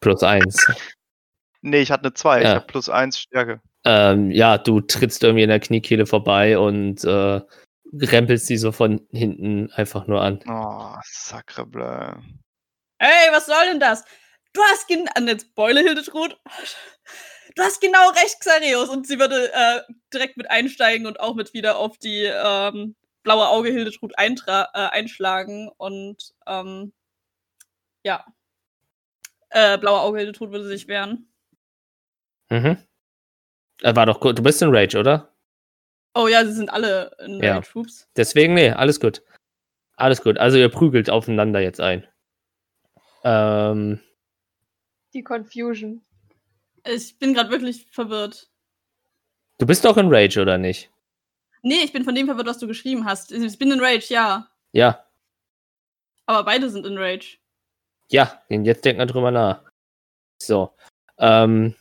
Plus 0.02 0.24
1. 0.24 0.68
Nee, 1.62 1.82
ich 1.82 1.92
hatte 1.92 2.04
eine 2.06 2.14
2. 2.14 2.40
Ich 2.40 2.44
Ja. 2.46 2.56
habe 2.56 2.66
plus 2.68 2.90
1 2.90 3.20
Stärke. 3.20 3.62
ähm, 3.86 4.32
ja, 4.32 4.58
du 4.58 4.82
trittst 4.82 5.24
irgendwie 5.24 5.44
in 5.44 5.50
der 5.50 5.60
Kniekehle 5.60 6.06
vorbei 6.06 6.58
und 6.60 7.04
äh, 7.04 7.42
rempelst 7.94 8.48
sie 8.48 8.58
so 8.58 8.72
von 8.72 9.08
hinten 9.12 9.72
einfach 9.74 10.08
nur 10.08 10.22
an. 10.22 10.40
Oh, 10.48 10.96
sacrebleu. 11.04 12.14
Ey, 13.00 13.32
was 13.32 13.46
soll 13.46 13.66
denn 13.72 13.80
das? 13.80 14.04
Du 14.54 14.62
hast 14.72 14.88
genau. 14.88 15.12
An 15.16 15.28
jetzt 15.28 15.54
Beule, 15.56 15.82
Hildetrud. 15.82 16.38
Du 17.56 17.64
hast 17.64 17.80
genau 17.82 18.10
recht, 18.10 18.40
Xarius. 18.40 18.90
Und 18.90 19.08
sie 19.08 19.20
würde 19.20 19.52
äh, 19.54 19.82
direkt 20.14 20.38
mit 20.38 20.50
einsteigen 20.50 21.08
und 21.08 21.20
auch 21.20 21.36
mit 21.36 21.54
wieder 21.54 21.78
auf 21.78 21.98
die 21.98 22.24
ähm, 22.24 22.96
blaue 23.28 23.50
Auge 23.50 23.72
Hildetrud 23.72 24.18
eintra 24.18 24.70
äh, 24.74 24.88
einschlagen. 24.98 25.70
Und 25.76 26.34
ähm, 26.46 26.94
ja. 28.04 28.24
Äh, 29.50 29.78
blaue 29.78 30.00
Auge 30.00 30.20
Hildetrud 30.20 30.52
würde 30.52 30.66
sich 30.66 30.88
wehren. 30.88 31.28
Mhm. 32.50 32.78
Äh, 33.82 33.96
war 33.98 34.06
doch 34.06 34.22
gut. 34.22 34.38
Du 34.40 34.44
bist 34.44 34.62
in 34.62 34.74
Rage, 34.74 34.98
oder? 34.98 35.34
Oh 36.16 36.28
ja, 36.28 36.46
sie 36.46 36.54
sind 36.54 36.70
alle 36.70 37.12
in 37.20 37.44
Ja. 37.44 37.56
Rage 37.56 37.70
Troops. 37.70 38.08
Deswegen, 38.16 38.54
nee, 38.54 38.70
alles 38.72 38.98
gut. 39.02 39.22
Alles 39.98 40.22
gut. 40.24 40.38
Also 40.38 40.58
ihr 40.58 40.70
prügelt 40.70 41.10
aufeinander 41.10 41.60
jetzt 41.60 41.82
ein. 41.82 42.08
Ähm, 43.26 44.00
Die 45.14 45.22
Confusion. 45.24 46.02
Ich 46.86 47.20
bin 47.20 47.34
gerade 47.34 47.50
wirklich 47.50 47.88
verwirrt. 47.92 48.50
du 49.58 49.66
bist 49.66 49.84
doch 49.84 49.98
in 49.98 50.08
Rage, 50.14 50.42
oder 50.42 50.58
nicht? 50.58 50.90
Nee, 51.68 51.84
ich 51.84 51.92
bin 51.92 52.06
von 52.06 52.16
dem 52.16 52.28
verwirrt, 52.28 52.48
was 52.48 52.60
du 52.60 52.68
geschrieben 52.68 53.04
hast. 53.04 53.32
Ich 53.34 53.60
bin 53.60 53.72
in 53.72 53.82
Rage, 53.82 54.08
ja. 54.08 54.50
Ja. 54.72 55.06
Aber 56.26 56.46
beide 56.46 56.70
sind 56.70 56.86
in 56.86 56.98
Rage. 56.98 57.40
Ja, 58.10 58.42
jetzt 58.48 58.86
denk 58.86 58.98
mal 58.98 59.06
drüber 59.06 59.32
nach. 59.32 59.64
So. 60.42 60.74
Ähm, 61.18 61.76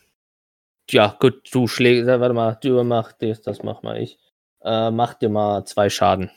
ja, 0.90 1.16
gut, 1.20 1.48
du 1.52 1.68
schlägst, 1.68 2.08
äh, 2.08 2.18
warte 2.20 2.34
mal, 2.34 2.58
du 2.60 2.82
mach 2.82 3.12
das, 3.12 3.42
das 3.42 3.62
mach 3.62 3.82
mal 3.82 4.00
ich. 4.00 4.18
Äh, 4.62 4.90
mach 4.90 5.14
dir 5.14 5.28
mal 5.28 5.64
zwei 5.64 5.88
Schaden, 5.88 6.32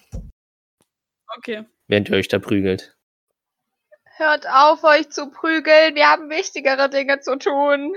Okay. 1.37 1.65
während 1.87 2.09
ihr 2.09 2.17
euch 2.17 2.27
da 2.27 2.37
prügelt. 2.37 2.95
Hört 4.17 4.47
auf, 4.47 4.83
euch 4.83 5.09
zu 5.09 5.31
prügeln. 5.31 5.95
Wir 5.95 6.07
haben 6.07 6.29
wichtigere 6.29 6.87
Dinge 6.89 7.19
zu 7.21 7.37
tun. 7.39 7.95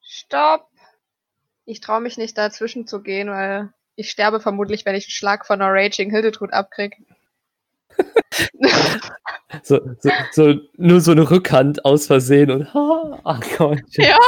Stopp. 0.00 0.70
Ich 1.66 1.80
traue 1.80 2.00
mich 2.00 2.16
nicht 2.16 2.38
dazwischen 2.38 2.86
zu 2.86 3.02
gehen, 3.02 3.28
weil 3.28 3.74
ich 3.96 4.10
sterbe 4.10 4.40
vermutlich, 4.40 4.84
wenn 4.84 4.94
ich 4.94 5.04
einen 5.04 5.10
Schlag 5.10 5.46
von 5.46 5.60
einer 5.60 5.72
Raging 5.72 6.10
Hildetrud 6.10 6.52
abkrieg. 6.52 6.96
So, 9.62 9.78
so, 10.00 10.10
so, 10.32 10.54
nur 10.76 11.00
so 11.00 11.12
eine 11.12 11.30
Rückhand 11.30 11.84
aus 11.84 12.08
Versehen 12.08 12.50
und 12.50 12.74
ha, 12.74 13.20
ach 13.24 13.40
Gott. 13.56 13.82
ja, 13.90 14.18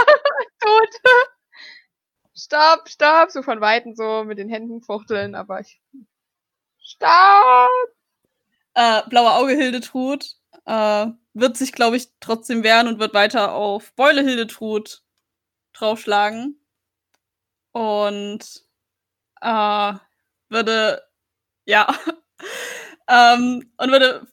tot. 0.60 0.88
Stopp, 2.34 2.88
stopp. 2.88 3.30
So 3.30 3.42
von 3.42 3.60
Weitem 3.60 3.94
so 3.96 4.22
mit 4.24 4.38
den 4.38 4.48
Händen 4.48 4.82
fuchteln, 4.82 5.34
aber 5.34 5.60
ich. 5.60 5.80
Stopp! 6.78 7.70
Äh, 8.74 9.02
blaue 9.08 9.32
Auge 9.32 9.54
Hildetrud 9.54 10.36
äh, 10.66 11.06
wird 11.34 11.56
sich, 11.56 11.72
glaube 11.72 11.96
ich, 11.96 12.10
trotzdem 12.20 12.62
wehren 12.62 12.86
und 12.88 12.98
wird 12.98 13.14
weiter 13.14 13.52
auf 13.52 13.92
Beule 13.94 14.22
Hildetrud 14.22 15.02
draufschlagen. 15.72 16.60
Und 17.72 18.65
äh, 19.40 19.92
würde, 20.48 21.02
ja, 21.64 21.88
ähm, 23.08 23.72
und 23.76 23.90
würde 23.92 24.26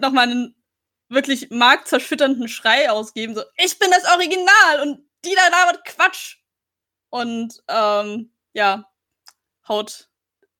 nochmal 0.00 0.30
einen 0.30 0.54
wirklich 1.08 1.50
marktzerschtörenden 1.50 2.48
Schrei 2.48 2.90
ausgeben, 2.90 3.34
so, 3.34 3.42
ich 3.56 3.78
bin 3.78 3.90
das 3.90 4.04
Original 4.12 4.80
und 4.82 5.06
die 5.24 5.34
da 5.34 5.48
labert 5.48 5.84
Quatsch. 5.84 6.38
Und 7.10 7.62
ähm, 7.68 8.32
ja, 8.54 8.90
haut 9.68 10.08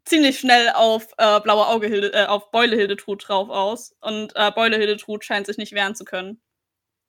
ziemlich 0.04 0.38
schnell 0.38 0.70
auf 0.70 1.08
äh, 1.18 1.40
blaue 1.40 1.66
Auge 1.66 1.86
Hilde, 1.86 2.12
äh, 2.12 2.26
auf 2.26 2.50
Beule 2.50 2.76
Hildetrud 2.76 3.26
drauf 3.26 3.48
aus. 3.48 3.96
Und 4.00 4.32
äh, 4.36 4.50
Beule 4.50 4.76
Hildetrud 4.76 5.24
scheint 5.24 5.46
sich 5.46 5.56
nicht 5.56 5.72
wehren 5.72 5.94
zu 5.94 6.04
können. 6.04 6.42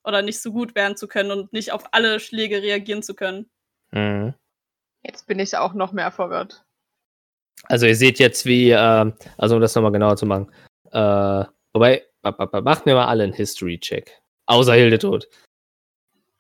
Oder 0.06 0.22
nicht 0.22 0.42
so 0.42 0.52
gut 0.52 0.76
wehren 0.76 0.98
zu 0.98 1.08
können 1.08 1.32
und 1.32 1.54
nicht 1.54 1.72
auf 1.72 1.94
alle 1.94 2.20
Schläge 2.20 2.62
reagieren 2.62 3.04
zu 3.04 3.16
können. 3.16 3.50
Mhm. 3.92 4.34
Jetzt 5.04 5.28
bin 5.28 5.40
ich 5.40 5.56
auch 5.58 5.74
noch 5.74 5.92
mehr 5.92 6.12
verwirrt. 6.12 6.64
Also 7.66 7.86
ihr 7.86 7.96
seht 7.96 8.20
jetzt, 8.20 8.46
wie, 8.46 8.72
äh, 8.72 9.12
also 9.38 9.56
um 9.56 9.62
das 9.62 9.76
nochmal 9.76 9.92
genauer 9.92 10.18
zu 10.18 10.26
machen. 10.26 10.52
Äh, 10.92 11.46
wobei, 11.74 12.04
macht 12.22 12.86
mir 12.86 12.96
mal 12.96 13.08
alle 13.08 13.24
einen 13.24 13.34
History-Check. 13.34 14.22
Außer 14.46 14.74
Hildetod. 14.74 15.28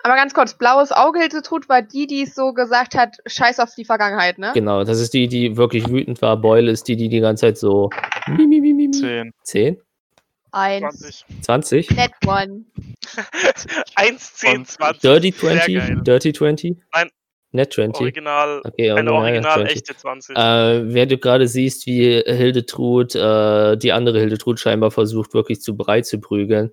Aber 0.05 0.15
ganz 0.15 0.33
kurz, 0.33 0.53
blaues 0.57 0.91
Auge 0.91 1.19
Hildetrud 1.19 1.69
war 1.69 1.81
die, 1.81 2.07
die 2.07 2.23
es 2.23 2.35
so 2.35 2.53
gesagt 2.53 2.93
hat, 2.93 3.17
scheiß 3.25 3.59
auf 3.61 3.73
die 3.73 3.85
Vergangenheit, 3.85 4.37
ne? 4.37 4.51
Genau, 4.53 4.83
das 4.83 4.99
ist 4.99 5.13
die, 5.13 5.29
die 5.29 5.55
wirklich 5.55 5.87
wütend 5.89 6.21
war. 6.21 6.35
Beule 6.35 6.71
ist 6.71 6.89
die, 6.89 6.97
die 6.97 7.07
die 7.07 7.21
ganze 7.21 7.47
Zeit 7.47 7.57
so. 7.57 7.89
Mi, 8.27 8.45
mi, 8.45 8.59
mi, 8.59 8.73
mi, 8.73 8.87
mi. 8.87 8.91
10. 8.91 9.31
10? 9.43 9.81
Eins. 10.51 11.23
20. 11.41 11.87
20? 11.87 11.91
Net 11.91 12.11
one. 12.27 12.65
1, 13.95 14.33
10, 14.35 14.57
Und 14.57 14.67
20. 14.67 15.01
Dirty 15.01 15.31
Sehr 15.31 15.49
20? 15.51 15.75
geil. 15.75 16.01
Dirty 16.03 16.33
20? 16.33 16.77
Nein. 16.93 17.09
Net 17.53 17.71
20? 17.71 18.01
Original, 18.01 18.61
Okay, 18.65 18.91
eine 18.91 19.13
original 19.13 19.59
20. 19.59 19.75
echte 19.75 19.95
20. 19.95 20.35
Äh, 20.35 20.93
während 20.93 21.11
du 21.11 21.17
gerade 21.19 21.47
siehst, 21.47 21.85
wie 21.85 22.21
Hildetrud, 22.25 23.13
äh, 23.13 23.77
die 23.77 23.91
andere 23.91 24.19
Hildetrud 24.19 24.59
scheinbar 24.59 24.89
versucht, 24.89 25.35
wirklich 25.35 25.61
zu 25.61 25.77
breit 25.77 26.07
zu 26.07 26.19
prügeln, 26.19 26.71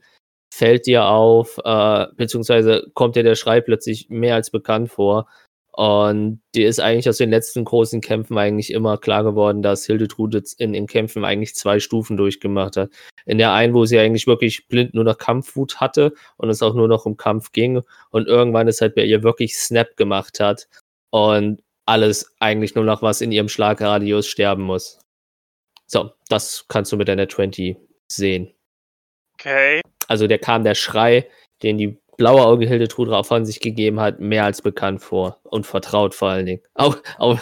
fällt 0.53 0.87
dir 0.87 1.05
auf, 1.05 1.59
äh, 1.65 2.07
beziehungsweise 2.17 2.87
kommt 2.95 3.15
dir 3.15 3.23
der 3.23 3.35
Schrei 3.35 3.61
plötzlich 3.61 4.09
mehr 4.09 4.35
als 4.35 4.51
bekannt 4.51 4.91
vor. 4.91 5.29
Und 5.73 6.41
dir 6.55 6.69
ist 6.69 6.81
eigentlich 6.81 7.09
aus 7.09 7.19
den 7.19 7.31
letzten 7.31 7.65
großen 7.65 8.01
Kämpfen 8.01 8.37
eigentlich 8.37 8.73
immer 8.73 8.99
klar 8.99 9.23
geworden, 9.23 9.63
dass 9.63 9.87
Hildetrud 9.87 10.35
jetzt 10.35 10.61
in 10.61 10.73
den 10.73 10.87
Kämpfen 10.87 11.25
eigentlich 11.25 11.55
zwei 11.55 11.79
Stufen 11.79 12.17
durchgemacht 12.17 12.77
hat. 12.77 12.91
In 13.25 13.39
der 13.39 13.53
einen, 13.53 13.73
wo 13.73 13.85
sie 13.85 13.99
eigentlich 13.99 14.27
wirklich 14.27 14.67
blind 14.67 14.95
nur 14.95 15.05
noch 15.05 15.19
Kampfwut 15.19 15.81
hatte 15.81 16.13
und 16.37 16.51
es 16.51 16.63
auch 16.63 16.75
nur 16.75 16.89
noch 16.89 17.07
um 17.07 17.17
Kampf 17.17 17.53
ging 17.53 17.83
und 18.11 18.27
irgendwann 18.27 18.69
es 18.69 18.81
halt 18.81 18.95
bei 18.97 19.05
ihr 19.05 19.23
wirklich 19.23 19.57
Snap 19.57 19.97
gemacht 19.97 20.41
hat 20.41 20.69
und 21.11 21.63
alles 21.87 22.35
eigentlich 22.41 22.75
nur 22.75 22.85
noch 22.85 23.03
was 23.03 23.21
in 23.21 23.33
ihrem 23.33 23.49
Schlagradius 23.49 24.27
sterben 24.27 24.63
muss. 24.63 24.99
So, 25.87 26.13
das 26.29 26.67
kannst 26.69 26.93
du 26.93 26.97
mit 26.97 27.09
deiner 27.09 27.29
20 27.29 27.77
sehen. 28.09 28.53
Okay. 29.35 29.81
Also 30.09 30.27
der 30.27 30.39
kam 30.39 30.65
der 30.65 30.75
Schrei, 30.75 31.29
den 31.63 31.79
die 31.79 31.99
blaue 32.21 32.45
Auge 32.45 32.67
Hildetrud 32.67 33.09
drauf 33.09 33.29
von 33.29 33.47
sich 33.47 33.61
gegeben 33.61 33.99
hat, 33.99 34.21
mehr 34.21 34.45
als 34.45 34.61
bekannt 34.61 35.03
vor 35.03 35.41
und 35.43 35.67
vertraut 35.67 36.15
vor 36.15 36.29
allen 36.29 36.45
Dingen. 36.45 36.63
Auch, 36.75 36.99
auch, 37.17 37.41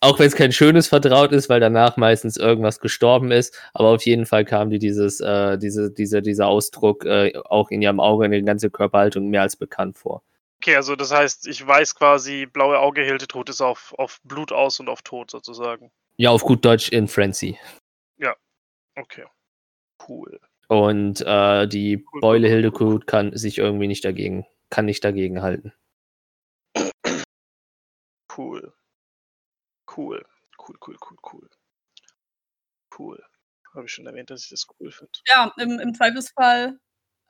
auch 0.00 0.18
wenn 0.18 0.26
es 0.26 0.36
kein 0.36 0.52
schönes 0.52 0.86
Vertraut 0.86 1.32
ist, 1.32 1.48
weil 1.48 1.60
danach 1.60 1.96
meistens 1.96 2.36
irgendwas 2.36 2.78
gestorben 2.80 3.32
ist, 3.32 3.58
aber 3.72 3.88
auf 3.88 4.04
jeden 4.04 4.26
Fall 4.26 4.44
kam 4.44 4.68
dir 4.68 4.78
dieses, 4.78 5.20
äh, 5.20 5.56
diese, 5.56 5.90
diese, 5.90 6.20
dieser 6.20 6.46
Ausdruck 6.46 7.06
äh, 7.06 7.32
auch 7.46 7.70
in 7.70 7.80
ihrem 7.80 7.98
Auge, 7.98 8.26
in 8.26 8.32
der 8.32 8.42
ganzen 8.42 8.70
Körperhaltung 8.70 9.30
mehr 9.30 9.40
als 9.40 9.56
bekannt 9.56 9.96
vor. 9.96 10.22
Okay, 10.62 10.76
also 10.76 10.94
das 10.94 11.10
heißt, 11.10 11.46
ich 11.46 11.66
weiß 11.66 11.94
quasi, 11.94 12.46
blaue 12.46 12.78
Auge 12.78 13.02
Hildetrud 13.02 13.48
ist 13.48 13.62
auf, 13.62 13.94
auf 13.96 14.20
Blut 14.24 14.52
aus 14.52 14.78
und 14.78 14.88
auf 14.88 15.02
Tod 15.02 15.30
sozusagen. 15.30 15.90
Ja, 16.18 16.30
auf 16.30 16.42
gut 16.42 16.64
Deutsch 16.64 16.90
in 16.90 17.08
Frenzy. 17.08 17.58
Okay. 18.96 19.24
Cool. 20.08 20.40
Und 20.68 21.20
äh, 21.20 21.68
die 21.68 22.04
Cool, 22.12 22.20
Beule 22.20 22.48
Hildekut 22.48 23.06
kann 23.06 23.36
sich 23.36 23.58
irgendwie 23.58 23.86
nicht 23.86 24.04
dagegen, 24.04 24.46
kann 24.70 24.86
nicht 24.86 25.04
dagegen 25.04 25.42
halten. 25.42 25.72
Cool. 28.36 28.72
Cool. 29.96 30.24
Cool, 30.58 30.76
cool, 30.86 30.96
cool, 31.00 31.16
cool. 31.32 31.50
Cool. 32.98 33.22
Habe 33.74 33.86
ich 33.86 33.92
schon 33.92 34.06
erwähnt, 34.06 34.30
dass 34.30 34.44
ich 34.44 34.50
das 34.50 34.66
cool 34.80 34.90
finde. 34.90 35.12
Ja, 35.28 35.52
im, 35.58 35.78
im 35.78 35.94
Zweifelsfall 35.94 36.78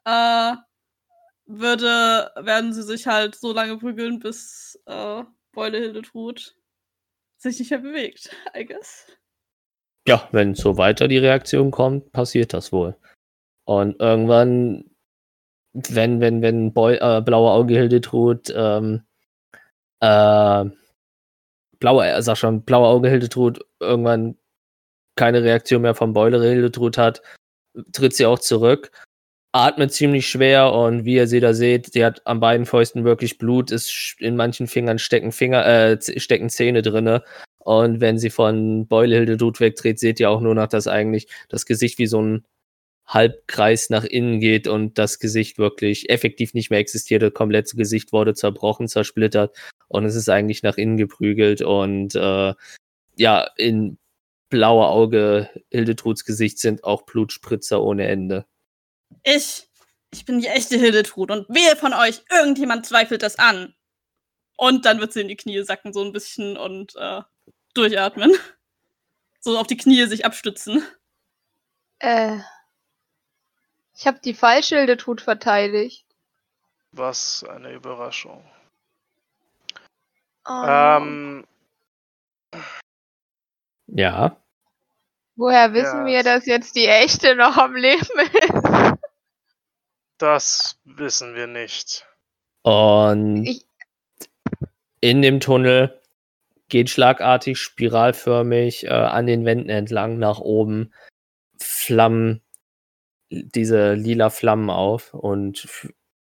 äh, 0.05 0.55
würde, 1.45 2.33
werden 2.37 2.73
sie 2.73 2.83
sich 2.83 3.07
halt 3.07 3.35
so 3.35 3.53
lange 3.53 3.77
prügeln, 3.79 4.21
bis 4.21 4.81
äh, 4.87 5.25
Beule 5.53 5.79
Hildetrud 5.79 6.57
sich 7.39 7.59
nicht 7.59 7.71
mehr 7.71 7.81
bewegt, 7.81 8.35
I 8.57 8.65
guess. 8.65 9.07
Ja, 10.07 10.29
wenn 10.33 10.55
so 10.55 10.77
weiter 10.77 11.09
die 11.09 11.19
Reaktion 11.19 11.71
kommt, 11.71 12.13
passiert 12.13 12.53
das 12.53 12.73
wohl. 12.73 12.97
Und 13.67 14.01
irgendwann, 14.01 14.85
wenn, 15.75 16.21
wenn, 16.21 16.41
wenn 16.41 16.73
Boy, 16.73 16.97
äh, 16.97 17.21
blaue 17.21 17.51
Auge 17.51 17.75
Hildetrud, 17.75 18.53
ähm, 18.57 19.03
äh, 20.01 20.65
blaue, 21.81 22.07
äh, 22.07 22.23
sag 22.23 22.37
schon, 22.37 22.63
blaue 22.63 22.87
Auge 22.87 23.11
Hildetrud 23.11 23.61
irgendwann 23.81 24.37
keine 25.17 25.43
Reaktion 25.43 25.83
mehr 25.83 25.95
vom 25.95 26.13
Beule 26.13 26.41
Hildetrud 26.43 26.97
hat, 26.97 27.23
tritt 27.93 28.15
sie 28.15 28.27
auch 28.27 28.39
zurück, 28.39 28.93
atmet 29.53 29.93
ziemlich 29.93 30.29
schwer 30.29 30.73
und 30.73 31.05
wie 31.05 31.17
ihr 31.17 31.27
sie 31.27 31.41
da 31.41 31.55
seht, 31.55 31.95
die 31.95 32.05
hat 32.05 32.27
an 32.27 32.41
beiden 32.41 32.67
Fäusten 32.67 33.05
wirklich 33.05 33.39
Blut, 33.39 33.71
ist 33.71 34.17
in 34.21 34.37
manchen 34.37 34.69
Fingern 34.69 34.99
stecken 34.99 35.33
Finger, 35.33 35.67
äh, 35.67 35.99
stecken 36.21 36.51
Zähne 36.51 36.83
drinne. 36.83 37.25
Und 37.59 38.01
wenn 38.01 38.19
sie 38.19 38.31
von 38.31 38.87
Beule 38.87 39.17
Hildetrud 39.17 39.59
wegdreht, 39.59 39.99
seht 39.99 40.21
ihr 40.21 40.31
auch 40.31 40.41
nur 40.41 40.55
noch, 40.55 40.69
dass 40.69 40.87
eigentlich 40.87 41.27
das 41.49 41.67
Gesicht 41.67 41.99
wie 41.99 42.07
so 42.07 42.23
ein 42.23 42.45
Halbkreis 43.07 43.89
nach 43.91 44.05
innen 44.05 44.41
geht 44.41 44.67
und 44.67 44.99
das 44.99 45.19
Gesicht 45.19 45.59
wirklich 45.59 46.11
effektiv 46.11 46.55
nicht 46.55 46.71
mehr 46.71 46.81
existiert. 46.81 47.23
Das 47.23 47.33
komplette 47.33 47.77
Gesicht 47.77 48.13
wurde 48.13 48.35
zerbrochen, 48.35 48.89
zersplittert 48.89 49.57
und 49.89 50.05
es 50.05 50.17
ist 50.17 50.29
eigentlich 50.29 50.63
nach 50.63 50.77
innen 50.77 50.97
geprügelt 50.97 51.63
und 51.63 52.15
äh, 52.15 52.55
ja, 53.17 53.49
in 53.57 53.99
blauer 54.49 54.91
Auge 54.91 55.51
Hildetruds 55.71 56.25
Gesicht 56.25 56.59
sind 56.59 56.85
auch 56.85 57.03
Blutspritzer 57.03 57.83
ohne 57.83 58.07
Ende. 58.07 58.47
Ich, 59.23 59.69
ich 60.13 60.25
bin 60.25 60.41
die 60.41 60.49
echte 60.49 60.79
Hildetrud 60.79 61.31
und 61.31 61.49
wehe 61.49 61.77
von 61.77 61.93
euch, 61.95 62.23
irgendjemand 62.31 62.87
zweifelt 62.87 63.23
das 63.23 63.39
an. 63.39 63.75
Und 64.57 64.85
dann 64.87 65.01
wird 65.01 65.13
sie 65.13 65.21
in 65.21 65.29
die 65.29 65.37
Knie 65.37 65.63
sacken, 65.63 65.93
so 65.93 66.03
ein 66.03 66.13
bisschen 66.13 66.57
und 66.57 66.95
äh, 66.97 67.23
durchatmen. 67.75 68.33
So 69.41 69.59
auf 69.59 69.67
die 69.67 69.77
Knie 69.77 70.07
sich 70.07 70.25
abstützen. 70.25 70.83
Äh. 71.99 72.39
Ich 73.97 74.07
habe 74.07 74.19
die 74.23 74.35
falsche 74.35 74.77
Hildetrud 74.77 75.21
verteidigt. 75.21 76.05
Was 76.93 77.45
eine 77.45 77.73
Überraschung. 77.73 78.45
Oh, 80.47 80.65
Ähm, 80.67 81.47
Ja, 83.89 84.37
woher 85.37 85.73
wissen 85.73 86.07
ja, 86.07 86.13
wir, 86.13 86.23
dass 86.23 86.47
jetzt 86.47 86.77
die 86.77 86.87
echte 86.87 87.35
noch 87.35 87.57
am 87.57 87.75
Leben 87.75 88.19
ist? 88.43 88.99
das 90.19 90.79
wissen 90.85 91.35
wir 91.35 91.47
nicht. 91.47 92.07
und 92.63 93.45
Ich, 93.45 93.67
in 95.01 95.23
dem 95.23 95.41
Tunnel 95.41 96.01
geht 96.69 96.91
schlagartig 96.91 97.59
spiralförmig 97.59 98.85
äh, 98.85 98.89
an 98.91 99.27
den 99.27 99.45
Wänden 99.45 99.71
entlang 99.71 100.19
nach 100.19 100.39
oben 100.41 100.93
Flammen, 101.59 102.43
diese 103.31 103.95
lila 103.95 104.31
Flammen 104.31 104.71
auf 104.71 105.15
und 105.15 105.69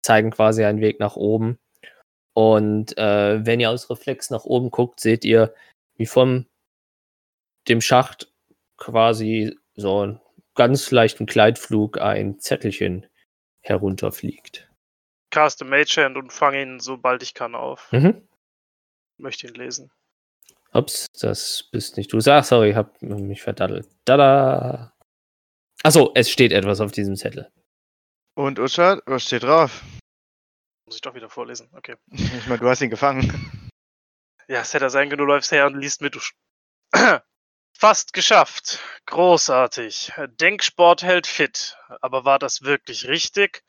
zeigen 0.02 0.32
quasi 0.32 0.64
einen 0.64 0.82
Weg 0.82 1.00
nach 1.00 1.16
oben. 1.16 1.60
Und 2.34 2.98
äh, 2.98 3.46
wenn 3.46 3.60
ihr 3.60 3.70
aus 3.70 3.90
Reflex 3.90 4.30
nach 4.30 4.44
oben 4.44 4.72
guckt, 4.72 5.00
seht 5.00 5.24
ihr, 5.24 5.54
wie 5.96 6.06
von 6.06 6.48
dem 7.68 7.82
Schacht 7.82 8.32
quasi 8.78 9.58
so 9.76 10.02
einen 10.02 10.20
ganz 10.56 10.92
leichten 10.92 11.26
Gleitflug 11.26 12.00
ein 12.00 12.40
Zettelchen 12.40 13.06
herunterfliegt. 13.62 14.70
Caste 15.30 15.66
Mage 15.66 16.04
Hand 16.04 16.18
und 16.18 16.32
fange 16.32 16.62
ihn, 16.62 16.80
sobald 16.80 17.24
ich 17.24 17.34
kann, 17.34 17.56
auf. 17.56 17.92
Mhm. 17.92 18.28
Möchte 19.18 19.48
ihn 19.48 19.56
lesen. 19.56 19.92
Ups, 20.74 21.08
das 21.20 21.70
bist 21.72 21.98
nicht 21.98 22.12
du. 22.14 22.20
Ach, 22.26 22.44
sorry, 22.44 22.72
ich 22.72 22.76
hab 22.76 23.02
mich 23.02 23.42
verdaddelt. 23.42 23.88
Tada! 24.06 24.93
Achso, 25.84 26.12
es 26.16 26.30
steht 26.30 26.52
etwas 26.52 26.80
auf 26.82 26.92
diesem 26.92 27.16
Zettel. 27.16 27.52
Und 28.36 28.58
Uschat, 28.60 29.02
was 29.06 29.24
steht 29.26 29.44
drauf? 29.44 29.82
Muss 30.86 30.96
ich 30.96 31.02
doch 31.02 31.14
wieder 31.14 31.30
vorlesen. 31.30 31.70
Okay. 31.74 31.96
Ich 32.12 32.48
meine, 32.48 32.60
du 32.60 32.70
hast 32.70 32.82
ihn 32.82 32.90
gefangen. 32.90 33.60
Ja, 34.50 34.60
es 34.60 34.74
hätte 34.74 34.90
sein 34.90 35.08
können, 35.08 35.20
du 35.20 35.24
läufst 35.24 35.54
her 35.54 35.66
und 35.68 35.78
liest 35.80 36.02
mit. 36.02 36.16
Du 36.16 36.20
sch- 36.20 36.34
Fast 37.78 38.12
geschafft. 38.12 38.80
Großartig. 39.06 40.12
Denksport 40.32 41.02
hält 41.02 41.28
fit. 41.28 41.78
Aber 42.02 42.26
war 42.26 42.40
das 42.40 42.62
wirklich 42.62 43.08
richtig? 43.08 43.64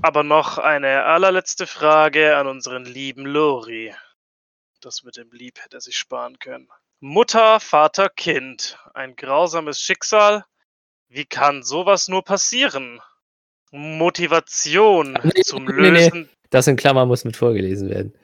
Aber 0.00 0.22
noch 0.22 0.56
eine 0.56 1.04
allerletzte 1.04 1.66
Frage 1.66 2.34
an 2.38 2.46
unseren 2.46 2.86
lieben 2.86 3.26
Lori. 3.26 3.94
Das 4.80 5.02
mit 5.02 5.18
dem 5.18 5.30
Lieb 5.32 5.62
hätte 5.62 5.76
er 5.76 5.80
sich 5.82 5.98
sparen 5.98 6.38
können. 6.38 6.70
Mutter, 7.00 7.60
Vater, 7.60 8.08
Kind. 8.08 8.78
Ein 8.94 9.16
grausames 9.16 9.80
Schicksal. 9.82 10.46
Wie 11.08 11.24
kann 11.24 11.62
sowas 11.62 12.08
nur 12.08 12.22
passieren? 12.24 13.00
Motivation 13.72 15.18
Nee, 15.22 15.42
zum 15.42 15.64
nee, 15.64 15.72
nee. 15.90 16.04
Lösen. 16.06 16.28
Das 16.50 16.66
in 16.66 16.76
Klammern 16.76 17.08
muss 17.08 17.24
mit 17.24 17.36
vorgelesen 17.36 17.90
werden. 17.90 18.16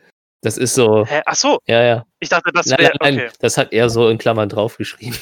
Das 0.43 0.57
ist 0.59 0.75
so. 0.75 1.07
Hä? 1.07 1.23
Ach 1.27 1.35
so, 1.37 1.59
Ja, 1.67 1.83
ja. 1.83 2.07
ich 2.21 2.29
dachte, 2.29 2.51
das 2.53 2.67
wäre. 2.71 2.83
nein, 3.01 3.15
nein, 3.17 3.27
Okay. 3.27 3.31
das 3.41 3.57
hat 3.57 3.73
er 3.73 3.89
so 3.91 4.09
in 4.09 4.19
Klammern 4.19 4.49
draufgeschrieben. 4.49 5.17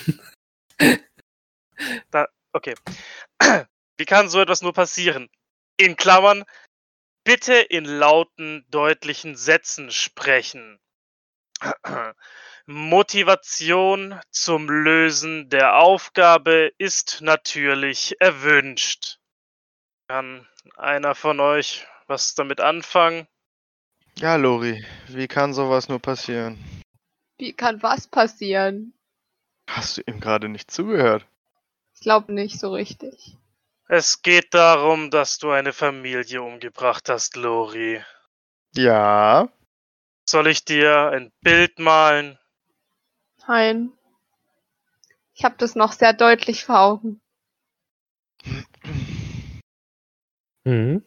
Okay. 2.53 2.75
Wie 3.97 4.05
kann 4.05 4.29
so 4.29 4.41
etwas 4.41 4.61
nur 4.63 4.73
passieren? 4.73 5.29
In 5.77 5.95
Klammern, 5.95 6.43
bitte 7.25 7.55
in 7.55 7.85
lauten, 7.85 8.67
deutlichen 8.71 9.37
Sätzen 9.37 9.93
sprechen. 9.93 10.80
Motivation 12.67 14.21
zum 14.31 14.69
Lösen 14.69 15.49
der 15.49 15.77
Aufgabe 15.77 16.73
ist 16.79 17.21
natürlich 17.21 18.17
erwünscht. 18.21 19.19
Kann 20.09 20.47
einer 20.77 21.15
von 21.15 21.41
euch 21.41 21.87
was 22.07 22.35
damit 22.35 22.61
anfangen? 22.61 23.27
Ja, 24.19 24.37
Lori, 24.37 24.85
wie 25.09 25.29
kann 25.29 25.55
sowas 25.55 25.89
nur 25.89 26.01
passieren? 26.01 26.59
wie 27.41 27.53
kann 27.53 27.83
was 27.83 28.07
passieren? 28.07 28.93
Hast 29.69 29.97
du 29.97 30.03
ihm 30.07 30.21
gerade 30.21 30.49
nicht 30.49 30.71
zugehört? 30.71 31.27
Ich 31.95 32.01
glaube 32.01 32.33
nicht 32.33 32.61
so 32.61 32.73
richtig. 32.73 33.37
Es 33.89 34.23
geht 34.23 34.55
darum, 34.55 35.11
dass 35.11 35.39
du 35.39 35.51
eine 35.51 35.73
Familie 35.73 36.43
umgebracht 36.43 37.09
hast, 37.09 37.37
Lori. 37.37 38.01
Ja. 38.75 39.49
Soll 40.31 40.47
ich 40.47 40.65
dir 40.65 41.11
ein 41.11 41.33
Bild 41.41 41.81
malen? 41.81 42.39
Nein. 43.49 43.91
Ich 45.35 45.45
habe 45.45 45.57
das 45.59 45.75
noch 45.75 45.91
sehr 45.91 46.13
deutlich 46.13 46.65
vor 46.65 46.79
Augen. 46.79 47.21
Mhm. 50.63 51.05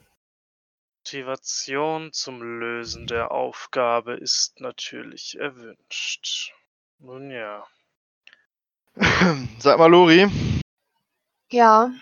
Motivation 1.00 2.12
zum 2.12 2.42
Lösen 2.42 3.08
der 3.08 3.32
Aufgabe 3.32 4.16
ist 4.16 4.60
natürlich 4.60 5.40
erwünscht. 5.40 6.52
Nun 7.00 7.32
ja. 7.32 7.66
Sag 9.58 9.80
mal, 9.80 9.90
Lori, 9.90 10.30
Ja, 11.50 11.94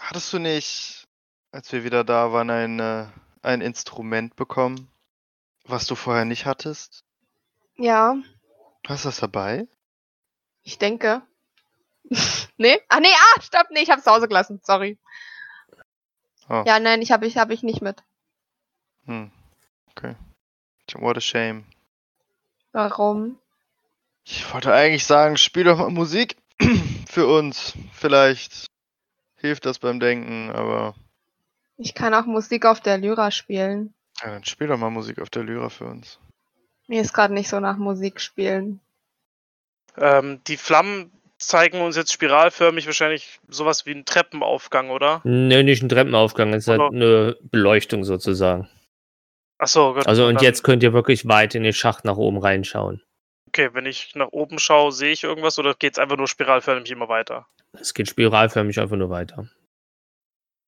hattest 0.00 0.32
du 0.32 0.38
nicht, 0.38 1.04
als 1.52 1.70
wir 1.72 1.84
wieder 1.84 2.04
da 2.04 2.32
waren, 2.32 2.48
ein, 2.48 2.80
äh, 2.80 3.06
ein 3.42 3.60
Instrument 3.60 4.34
bekommen, 4.34 4.90
was 5.68 5.86
du 5.86 5.94
vorher 5.94 6.24
nicht 6.24 6.46
hattest? 6.46 7.02
ja, 7.76 8.16
Hast 8.86 9.04
du 9.04 9.08
das 9.08 9.18
dabei? 9.18 9.66
ich 10.62 10.78
denke. 10.78 11.22
nee? 12.56 12.78
Ah, 12.88 13.00
nee, 13.00 13.12
ah, 13.12 13.40
stopp, 13.40 13.68
nee, 13.70 13.80
ich 13.80 13.90
hab's 13.90 14.04
zu 14.04 14.10
Hause 14.10 14.28
gelassen, 14.28 14.60
sorry. 14.62 14.98
Oh. 16.48 16.62
Ja, 16.66 16.78
nein, 16.78 17.02
ich 17.02 17.10
habe 17.10 17.26
ich, 17.26 17.36
hab 17.36 17.50
ich 17.50 17.62
nicht 17.62 17.82
mit. 17.82 18.02
Hm. 19.06 19.30
Okay. 19.90 20.14
What 20.94 21.16
a 21.16 21.20
shame. 21.20 21.64
Warum? 22.72 23.38
Ich 24.24 24.52
wollte 24.52 24.72
eigentlich 24.72 25.04
sagen, 25.06 25.36
spiel 25.36 25.64
doch 25.64 25.78
mal 25.78 25.90
Musik 25.90 26.36
für 27.08 27.26
uns. 27.26 27.72
Vielleicht 27.92 28.66
hilft 29.36 29.66
das 29.66 29.78
beim 29.80 29.98
Denken, 29.98 30.50
aber 30.50 30.94
Ich 31.76 31.94
kann 31.94 32.14
auch 32.14 32.26
Musik 32.26 32.64
auf 32.66 32.80
der 32.80 32.98
Lyra 32.98 33.30
spielen. 33.32 33.94
Ja, 34.22 34.30
dann 34.30 34.44
spiel 34.44 34.66
doch 34.68 34.78
mal 34.78 34.90
Musik 34.90 35.20
auf 35.20 35.30
der 35.30 35.42
Lyra 35.44 35.68
für 35.68 35.84
uns. 35.86 36.18
Mir 36.88 37.00
ist 37.00 37.12
gerade 37.12 37.34
nicht 37.34 37.48
so 37.48 37.58
nach 37.60 37.76
Musik 37.76 38.20
spielen. 38.20 38.80
Ähm, 39.96 40.40
die 40.46 40.56
Flammen 40.56 41.10
zeigen 41.38 41.80
uns 41.80 41.96
jetzt 41.96 42.12
spiralförmig 42.12 42.86
wahrscheinlich 42.86 43.40
sowas 43.48 43.86
wie 43.86 43.90
einen 43.92 44.04
Treppenaufgang, 44.04 44.90
oder? 44.90 45.20
Nö, 45.24 45.62
nicht 45.62 45.82
ein 45.82 45.88
Treppenaufgang, 45.88 46.52
es 46.54 46.64
ist 46.64 46.68
halt 46.68 46.80
eine 46.92 47.36
Beleuchtung 47.42 48.04
sozusagen. 48.04 48.68
Achso, 49.58 49.94
gut. 49.94 50.06
Also 50.06 50.26
und 50.26 50.36
dann- 50.36 50.44
jetzt 50.44 50.62
könnt 50.64 50.82
ihr 50.82 50.92
wirklich 50.92 51.26
weit 51.28 51.54
in 51.54 51.62
den 51.62 51.72
Schacht 51.72 52.04
nach 52.04 52.16
oben 52.16 52.38
reinschauen. 52.38 53.02
Okay, 53.48 53.70
wenn 53.72 53.86
ich 53.86 54.14
nach 54.14 54.28
oben 54.32 54.58
schaue, 54.58 54.92
sehe 54.92 55.12
ich 55.12 55.24
irgendwas 55.24 55.58
oder 55.58 55.74
geht 55.74 55.94
es 55.94 55.98
einfach 55.98 56.16
nur 56.16 56.28
spiralförmig 56.28 56.90
immer 56.90 57.08
weiter? 57.08 57.46
Es 57.72 57.94
geht 57.94 58.08
spiralförmig 58.08 58.78
einfach 58.80 58.96
nur 58.96 59.08
weiter. 59.10 59.48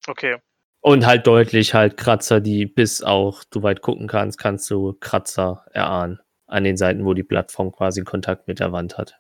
Okay. 0.07 0.39
Und 0.81 1.07
halt 1.07 1.27
deutlich 1.27 1.75
halt 1.75 1.97
Kratzer, 1.97 2.41
die 2.41 2.65
bis 2.67 3.03
auch 3.03 3.43
du 3.51 3.63
weit 3.63 3.83
gucken 3.83 4.07
kannst, 4.07 4.39
kannst 4.39 4.71
du 4.71 4.95
Kratzer 5.01 5.67
erahnen. 5.73 6.21
An 6.47 6.65
den 6.65 6.77
Seiten, 6.79 7.05
wo 7.05 7.13
die 7.15 7.25
Plattform 7.25 7.73
quasi 7.73 8.05
Kontakt 8.05 8.49
mit 8.49 8.59
der 8.61 8.73
Wand 8.73 8.97
hat. 8.97 9.19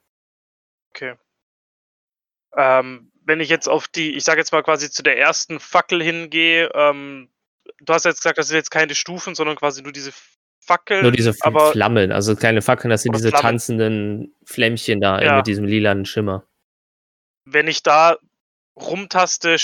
Ähm, 2.56 3.12
wenn 3.24 3.40
ich 3.40 3.48
jetzt 3.50 3.68
auf 3.68 3.88
die, 3.88 4.14
ich 4.16 4.24
sage 4.24 4.40
jetzt 4.40 4.52
mal 4.52 4.62
quasi 4.62 4.90
zu 4.90 5.02
der 5.02 5.18
ersten 5.18 5.60
Fackel 5.60 6.02
hingehe, 6.02 6.70
ähm, 6.74 7.28
du 7.80 7.92
hast 7.92 8.04
jetzt 8.04 8.22
gesagt, 8.22 8.38
das 8.38 8.48
sind 8.48 8.56
jetzt 8.56 8.70
keine 8.70 8.94
Stufen, 8.94 9.34
sondern 9.34 9.56
quasi 9.56 9.82
nur 9.82 9.92
diese 9.92 10.12
Fackeln. 10.60 11.02
Nur 11.02 11.12
diese 11.12 11.34
aber 11.42 11.72
Flammen, 11.72 12.10
also 12.12 12.34
kleine 12.34 12.62
Fackeln, 12.62 12.90
das 12.90 13.02
sind 13.02 13.14
diese 13.14 13.28
Flammen. 13.28 13.42
tanzenden 13.42 14.34
Flämmchen 14.44 15.00
da 15.00 15.20
Ja. 15.20 15.36
mit 15.36 15.46
diesem 15.46 15.64
lilanen 15.64 16.04
Schimmer. 16.04 16.44
wenn 17.50 17.66
ich 17.66 17.82
da 17.82 18.18
rumtaste, 18.76 19.56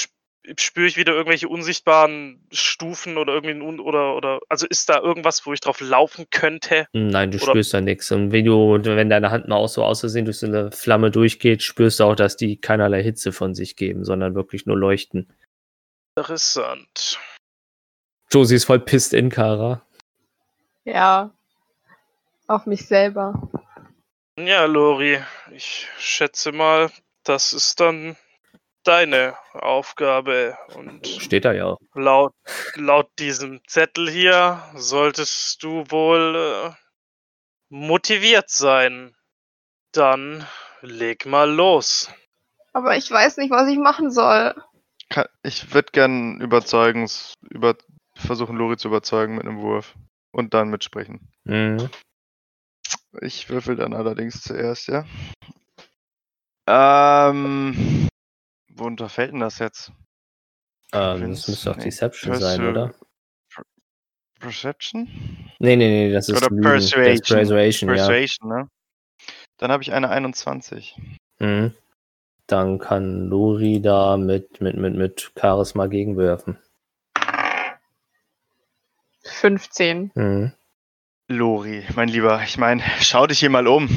spüre 0.58 0.86
ich 0.86 0.96
wieder 0.96 1.12
irgendwelche 1.14 1.48
unsichtbaren 1.48 2.46
Stufen 2.52 3.16
oder 3.16 3.34
irgendwie 3.34 3.60
oder 3.80 4.14
oder 4.14 4.40
also 4.48 4.66
ist 4.68 4.88
da 4.88 5.00
irgendwas, 5.00 5.44
wo 5.46 5.52
ich 5.52 5.60
drauf 5.60 5.80
laufen 5.80 6.26
könnte? 6.30 6.86
Nein, 6.92 7.30
du 7.30 7.38
Oder- 7.38 7.46
spürst 7.52 7.74
da 7.74 7.80
nichts. 7.80 8.10
Und 8.12 8.32
wenn 8.32 8.44
du, 8.44 8.78
wenn 8.84 9.08
deine 9.08 9.30
Hand 9.30 9.48
mal 9.48 9.56
auch 9.56 9.68
so 9.68 9.84
aus 9.84 10.00
Versehen 10.00 10.24
durch 10.24 10.38
so 10.38 10.46
eine 10.46 10.70
Flamme 10.70 11.10
durchgeht, 11.10 11.62
spürst 11.62 12.00
du 12.00 12.04
auch, 12.04 12.16
dass 12.16 12.36
die 12.36 12.60
keinerlei 12.60 13.02
Hitze 13.02 13.32
von 13.32 13.54
sich 13.54 13.76
geben, 13.76 14.04
sondern 14.04 14.34
wirklich 14.34 14.66
nur 14.66 14.76
leuchten. 14.78 15.32
Interessant. 16.16 17.18
Josie 18.30 18.56
ist 18.56 18.64
voll 18.64 18.80
pisst 18.80 19.14
in 19.14 19.30
Kara. 19.30 19.84
Ja. 20.84 21.30
Auf 22.46 22.66
mich 22.66 22.86
selber. 22.86 23.50
Ja, 24.38 24.64
Lori, 24.64 25.18
ich 25.52 25.88
schätze 25.98 26.52
mal, 26.52 26.90
das 27.22 27.52
ist 27.52 27.80
dann 27.80 28.16
deine 28.84 29.36
Aufgabe 29.52 30.56
und 30.74 31.06
Steht 31.06 31.44
da 31.44 31.52
ja 31.52 31.76
laut 31.94 32.34
laut 32.74 33.10
diesem 33.18 33.60
Zettel 33.66 34.10
hier 34.10 34.62
solltest 34.74 35.62
du 35.62 35.84
wohl 35.90 36.36
äh, 36.36 36.70
motiviert 37.68 38.50
sein. 38.50 39.14
Dann 39.92 40.46
leg 40.80 41.26
mal 41.26 41.50
los. 41.50 42.10
Aber 42.72 42.96
ich 42.96 43.10
weiß 43.10 43.36
nicht, 43.36 43.50
was 43.50 43.68
ich 43.68 43.78
machen 43.78 44.10
soll. 44.10 44.54
Ich 45.42 45.72
würde 45.72 45.92
gern 45.92 46.40
überzeugens, 46.40 47.34
über, 47.50 47.76
versuchen, 48.16 48.56
Lori 48.56 48.76
zu 48.76 48.88
überzeugen 48.88 49.36
mit 49.36 49.46
einem 49.46 49.60
Wurf. 49.60 49.94
Und 50.32 50.52
dann 50.52 50.68
mitsprechen. 50.68 51.32
Mhm. 51.44 51.88
Ich 53.20 53.48
würfel 53.48 53.76
dann 53.76 53.94
allerdings 53.94 54.42
zuerst, 54.42 54.88
ja. 54.88 55.04
Ähm. 56.66 58.03
Wo 58.76 58.84
unterfällt 58.84 59.32
denn 59.32 59.40
das 59.40 59.58
jetzt? 59.58 59.92
Ähm, 60.92 61.30
das 61.30 61.48
müsste 61.48 61.70
doch 61.70 61.76
nee, 61.76 61.84
Deception 61.84 62.34
sein, 62.34 62.60
Persu- 62.60 62.70
oder? 62.70 62.94
Perception? 64.40 65.08
Nee, 65.58 65.76
nee, 65.76 65.88
nee, 65.88 66.12
das 66.12 66.28
ist 66.28 66.36
Oder 66.36 66.50
Lügen. 66.50 66.62
Das 66.64 66.90
Persuasion. 66.90 67.36
Persuasion, 67.38 67.88
ja. 67.90 68.06
Persuasion, 68.06 68.48
ne? 68.48 68.68
Dann 69.58 69.70
habe 69.70 69.82
ich 69.82 69.92
eine 69.92 70.10
21. 70.10 70.96
Mhm. 71.38 71.74
Dann 72.46 72.78
kann 72.78 73.28
Lori 73.28 73.80
da 73.80 74.16
mit, 74.16 74.60
mit, 74.60 74.76
mit, 74.76 74.94
mit 74.94 75.32
Charisma 75.40 75.86
gegenwerfen. 75.86 76.58
15. 79.22 80.10
Mhm. 80.14 80.52
Lori, 81.28 81.84
mein 81.94 82.08
Lieber, 82.08 82.42
ich 82.42 82.58
meine, 82.58 82.82
schau 83.00 83.26
dich 83.26 83.38
hier 83.38 83.50
mal 83.50 83.66
um. 83.66 83.88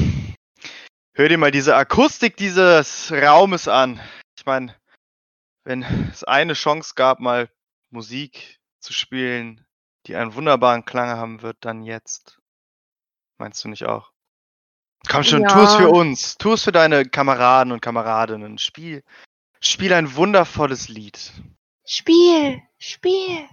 Hör 1.13 1.27
dir 1.27 1.37
mal 1.37 1.51
diese 1.51 1.75
Akustik 1.75 2.37
dieses 2.37 3.11
Raumes 3.11 3.67
an. 3.67 3.99
Ich 4.47 4.49
meine, 4.49 4.73
wenn 5.65 5.83
es 6.09 6.23
eine 6.23 6.53
Chance 6.53 6.93
gab, 6.95 7.19
mal 7.19 7.49
Musik 7.89 8.61
zu 8.79 8.93
spielen, 8.93 9.67
die 10.05 10.15
einen 10.15 10.35
wunderbaren 10.35 10.85
Klang 10.85 11.09
haben 11.09 11.41
wird, 11.41 11.57
dann 11.65 11.83
jetzt. 11.83 12.39
Meinst 13.39 13.61
du 13.65 13.67
nicht 13.67 13.83
auch? 13.85 14.13
Komm 15.09 15.23
schon, 15.23 15.45
tu 15.45 15.59
es 15.59 15.73
Ja. 15.73 15.79
für 15.79 15.89
uns. 15.89 16.37
Tu 16.37 16.53
es 16.53 16.63
für 16.63 16.71
deine 16.71 17.03
Kameraden 17.03 17.73
und 17.73 17.81
Kameradinnen. 17.81 18.57
Spiel, 18.57 19.03
spiel 19.59 19.91
ein 19.91 20.15
wundervolles 20.15 20.87
Lied. 20.87 21.33
Spiel! 21.85 22.61
Spiel! 22.79 23.49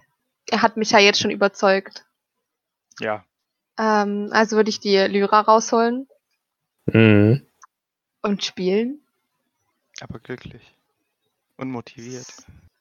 Er 0.49 0.63
hat 0.63 0.77
mich 0.77 0.93
ja 0.93 1.01
jetzt 1.01 1.19
schon 1.21 1.33
überzeugt. 1.33 2.07
Ja. 3.01 3.25
Ähm, 3.81 4.29
also 4.31 4.55
würde 4.55 4.71
ich 4.71 4.79
die 4.79 4.97
Lyra 4.97 5.41
rausholen 5.41 6.07
Mhm. 6.87 7.45
und 8.23 8.45
spielen. 8.45 9.01
Aber 10.01 10.21
glücklich. 10.21 10.63
Und 11.57 11.71
motiviert. 11.71 12.27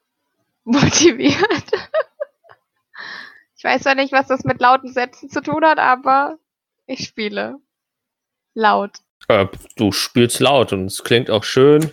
Motiviert. 0.64 1.70
ich 3.56 3.64
weiß 3.64 3.82
zwar 3.82 3.94
nicht, 3.94 4.12
was 4.12 4.26
das 4.28 4.44
mit 4.44 4.60
lauten 4.60 4.92
Sätzen 4.92 5.28
zu 5.28 5.40
tun 5.42 5.64
hat, 5.64 5.78
aber 5.78 6.38
ich 6.86 7.06
spiele. 7.06 7.58
Laut. 8.54 8.98
Äh, 9.28 9.46
du 9.76 9.92
spielst 9.92 10.40
laut 10.40 10.72
und 10.72 10.86
es 10.86 11.02
klingt 11.04 11.30
auch 11.30 11.44
schön. 11.44 11.92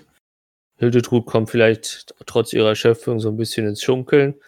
Hildetrud 0.78 1.26
kommt 1.26 1.50
vielleicht 1.50 2.16
trotz 2.26 2.54
ihrer 2.54 2.70
Erschöpfung 2.70 3.20
so 3.20 3.30
ein 3.30 3.38
bisschen 3.38 3.68
ins 3.68 3.84
Schunkeln, 3.84 4.40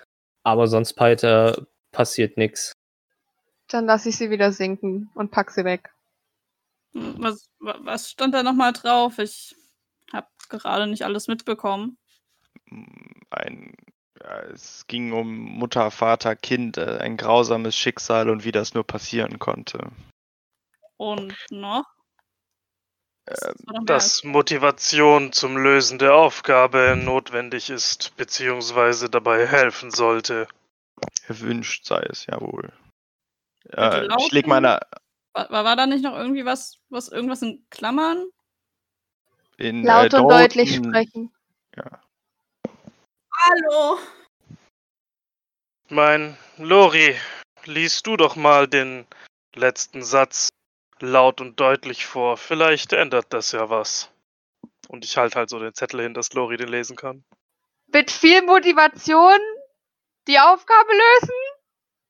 aber 0.43 0.67
sonst 0.67 0.99
weiter 0.99 1.67
passiert 1.91 2.37
nichts. 2.37 2.71
Dann 3.67 3.85
lasse 3.85 4.09
ich 4.09 4.17
sie 4.17 4.29
wieder 4.29 4.51
sinken 4.51 5.09
und 5.15 5.31
pack 5.31 5.51
sie 5.51 5.63
weg. 5.65 5.91
Was, 6.93 7.49
wa- 7.59 7.79
was 7.81 8.09
stand 8.11 8.33
da 8.33 8.43
nochmal 8.43 8.73
drauf? 8.73 9.19
Ich 9.19 9.55
habe 10.11 10.27
gerade 10.49 10.87
nicht 10.87 11.03
alles 11.03 11.27
mitbekommen. 11.27 11.97
Ein, 13.29 13.73
ja, 14.21 14.39
es 14.53 14.86
ging 14.88 15.12
um 15.12 15.27
Mutter, 15.27 15.91
Vater, 15.91 16.36
Kind, 16.36 16.77
äh, 16.77 16.97
ein 16.99 17.17
grausames 17.17 17.75
Schicksal 17.75 18.29
und 18.29 18.43
wie 18.43 18.51
das 18.51 18.73
nur 18.73 18.86
passieren 18.86 19.39
konnte. 19.39 19.91
Und 20.97 21.36
noch? 21.49 21.86
Das 23.25 23.41
Ähm, 23.45 23.86
Dass 23.86 24.23
Motivation 24.23 25.31
zum 25.31 25.57
Lösen 25.57 25.97
der 25.97 26.13
Aufgabe 26.15 26.95
notwendig 26.97 27.69
ist, 27.69 28.15
beziehungsweise 28.17 29.09
dabei 29.09 29.47
helfen 29.47 29.91
sollte. 29.91 30.47
Erwünscht 31.27 31.86
sei 31.86 32.05
es, 32.09 32.25
jawohl. 32.25 32.71
Äh, 33.69 34.07
ich 34.19 34.31
leg 34.31 34.45
meine 34.45 34.79
War, 35.33 35.49
war, 35.49 35.75
da 35.75 35.88
nicht 35.88 36.03
noch 36.03 36.15
irgendwie 36.15 36.45
was, 36.45 36.79
was 36.89 37.07
irgendwas 37.07 37.41
in 37.41 37.65
Klammern? 37.69 38.27
in 39.57 39.83
Laut 39.83 40.13
äh, 40.13 40.17
und 40.17 40.29
deutlich 40.29 40.75
sprechen. 40.75 41.31
Ja. 41.75 42.02
Hallo! 43.45 43.99
Mein 45.89 46.38
Lori, 46.58 47.13
liest 47.65 48.08
du 48.08 48.15
doch 48.15 48.38
mal 48.38 48.69
den 48.69 49.06
letzten 49.53 50.01
Satz 50.01 50.47
laut 51.01 51.41
und 51.41 51.60
deutlich 51.60 52.06
vor. 52.06 52.38
Vielleicht 52.38 52.93
ändert 52.93 53.34
das 53.34 53.51
ja 53.51 53.69
was. 53.69 54.10
Und 54.88 55.03
ich 55.03 55.17
halte 55.17 55.39
halt 55.39 55.49
so 55.49 55.60
den 55.60 55.73
Zettel 55.73 56.01
hin, 56.01 56.13
dass 56.13 56.32
Lori 56.32 56.56
den 56.56 56.69
lesen 56.69 56.95
kann. 56.95 57.25
Mit 57.88 58.12
viel 58.12 58.43
Motivation 58.43 59.39
die 60.29 60.39
Aufgabe 60.39 60.93
lösen? 60.93 61.36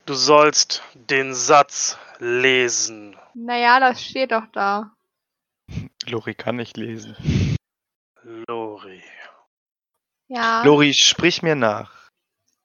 Du 0.05 0.13
sollst 0.13 0.83
den 0.93 1.33
Satz 1.33 1.97
lesen. 2.19 3.17
Naja, 3.33 3.79
das 3.79 4.03
steht 4.03 4.31
doch 4.31 4.45
da. 4.53 4.95
Lori 6.05 6.35
kann 6.35 6.57
nicht 6.57 6.77
lesen. 6.77 7.15
Lori. 8.21 9.01
Ja. 10.33 10.63
Lori, 10.63 10.95
sprich 10.95 11.43
mir 11.43 11.53
nach. 11.53 12.09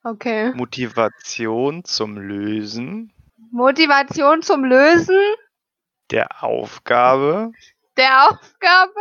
Okay. 0.03 0.55
Motivation 0.55 1.85
zum 1.85 2.17
Lösen 2.17 3.13
Motivation 3.51 4.41
zum 4.41 4.65
Lösen 4.65 5.21
der 6.11 6.43
Aufgabe 6.43 7.53
der 7.99 8.31
Aufgabe 8.31 9.01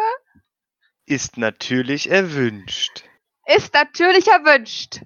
ist 1.05 1.37
natürlich 1.37 2.11
erwünscht. 2.11 3.05
ist 3.45 3.73
natürlich 3.73 4.27
erwünscht. 4.27 4.99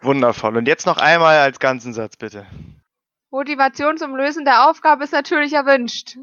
Wundervoll. 0.00 0.56
Und 0.56 0.66
jetzt 0.66 0.86
noch 0.86 0.96
einmal 0.96 1.40
als 1.40 1.58
ganzen 1.58 1.92
Satz, 1.92 2.16
bitte. 2.16 2.46
Motivation 3.30 3.98
zum 3.98 4.16
Lösen 4.16 4.46
der 4.46 4.70
Aufgabe 4.70 5.04
ist 5.04 5.12
natürlich 5.12 5.52
erwünscht. 5.52 6.16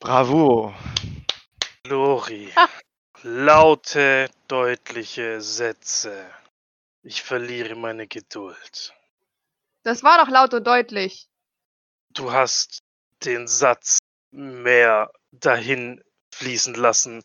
Bravo. 0.00 0.74
Lori. 1.86 2.52
Laute, 3.22 4.30
deutliche 4.48 5.42
Sätze. 5.42 6.24
Ich 7.02 7.22
verliere 7.22 7.74
meine 7.74 8.06
Geduld. 8.06 8.94
Das 9.82 10.02
war 10.02 10.24
doch 10.24 10.30
laut 10.30 10.54
und 10.54 10.66
deutlich. 10.66 11.28
Du 12.14 12.32
hast 12.32 12.82
den 13.22 13.46
Satz 13.46 13.98
mehr 14.30 15.12
dahin 15.32 16.02
fließen 16.34 16.74
lassen, 16.74 17.22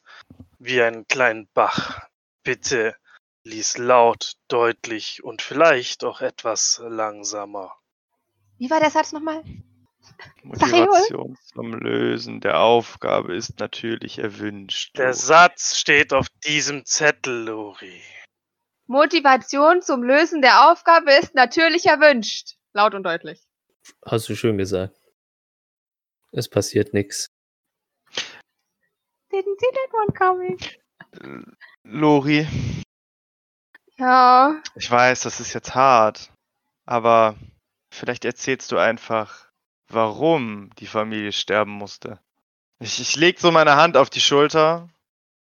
wie 0.60 0.82
einen 0.82 1.08
kleinen 1.08 1.48
Bach. 1.54 2.06
Bitte 2.44 2.98
lies 3.46 3.78
laut, 3.78 4.34
deutlich 4.50 5.24
und 5.24 5.42
vielleicht 5.42 6.04
auch 6.04 6.20
etwas 6.20 6.82
langsamer. 6.84 7.74
Wie 8.58 8.70
war 8.70 8.82
der 8.82 8.92
Satz 8.92 9.14
nochmal? 9.14 9.46
Motivation 10.44 11.38
zum 11.44 11.74
Lösen 11.74 12.42
der 12.42 12.60
Aufgabe 12.60 13.36
ist 13.36 13.60
natürlich 13.60 14.20
erwünscht. 14.20 14.98
Der 14.98 15.08
Lori. 15.08 15.18
Satz 15.18 15.78
steht 15.78 16.14
auf 16.14 16.28
diesem 16.46 16.86
Zettel, 16.86 17.46
Lori. 17.46 18.02
Motivation 18.88 19.82
zum 19.82 20.04
Lösen 20.04 20.42
der 20.42 20.70
Aufgabe 20.70 21.12
ist 21.14 21.34
natürlich 21.36 21.86
erwünscht. 21.88 22.56
Laut 22.74 22.94
und 22.94 23.04
deutlich. 23.04 23.42
Hast 24.06 24.30
du 24.30 24.36
schön 24.36 24.58
gesagt. 24.58 24.96
Es 26.32 26.50
passiert 26.50 26.94
nichts. 26.94 27.30
Didn't 29.32 29.60
see 29.60 29.72
that 29.74 29.94
one 29.94 30.14
coming. 30.14 30.58
Lori, 31.84 32.48
Ja, 33.98 34.62
ich 34.76 34.92
weiß, 34.92 35.22
das 35.22 35.40
ist 35.40 35.54
jetzt 35.54 35.74
hart, 35.74 36.32
aber 36.86 37.36
vielleicht 37.92 38.26
erzählst 38.26 38.72
du 38.72 38.78
einfach, 38.78 39.50
warum 39.88 40.70
die 40.80 40.88
Familie 40.88 41.32
sterben 41.32 41.72
musste. 41.72 42.20
Ich, 42.80 43.00
ich 43.00 43.16
leg 43.16 43.40
so 43.40 43.52
meine 43.52 43.76
Hand 43.76 43.98
auf 43.98 44.10
die 44.10 44.22
Schulter, 44.22 44.90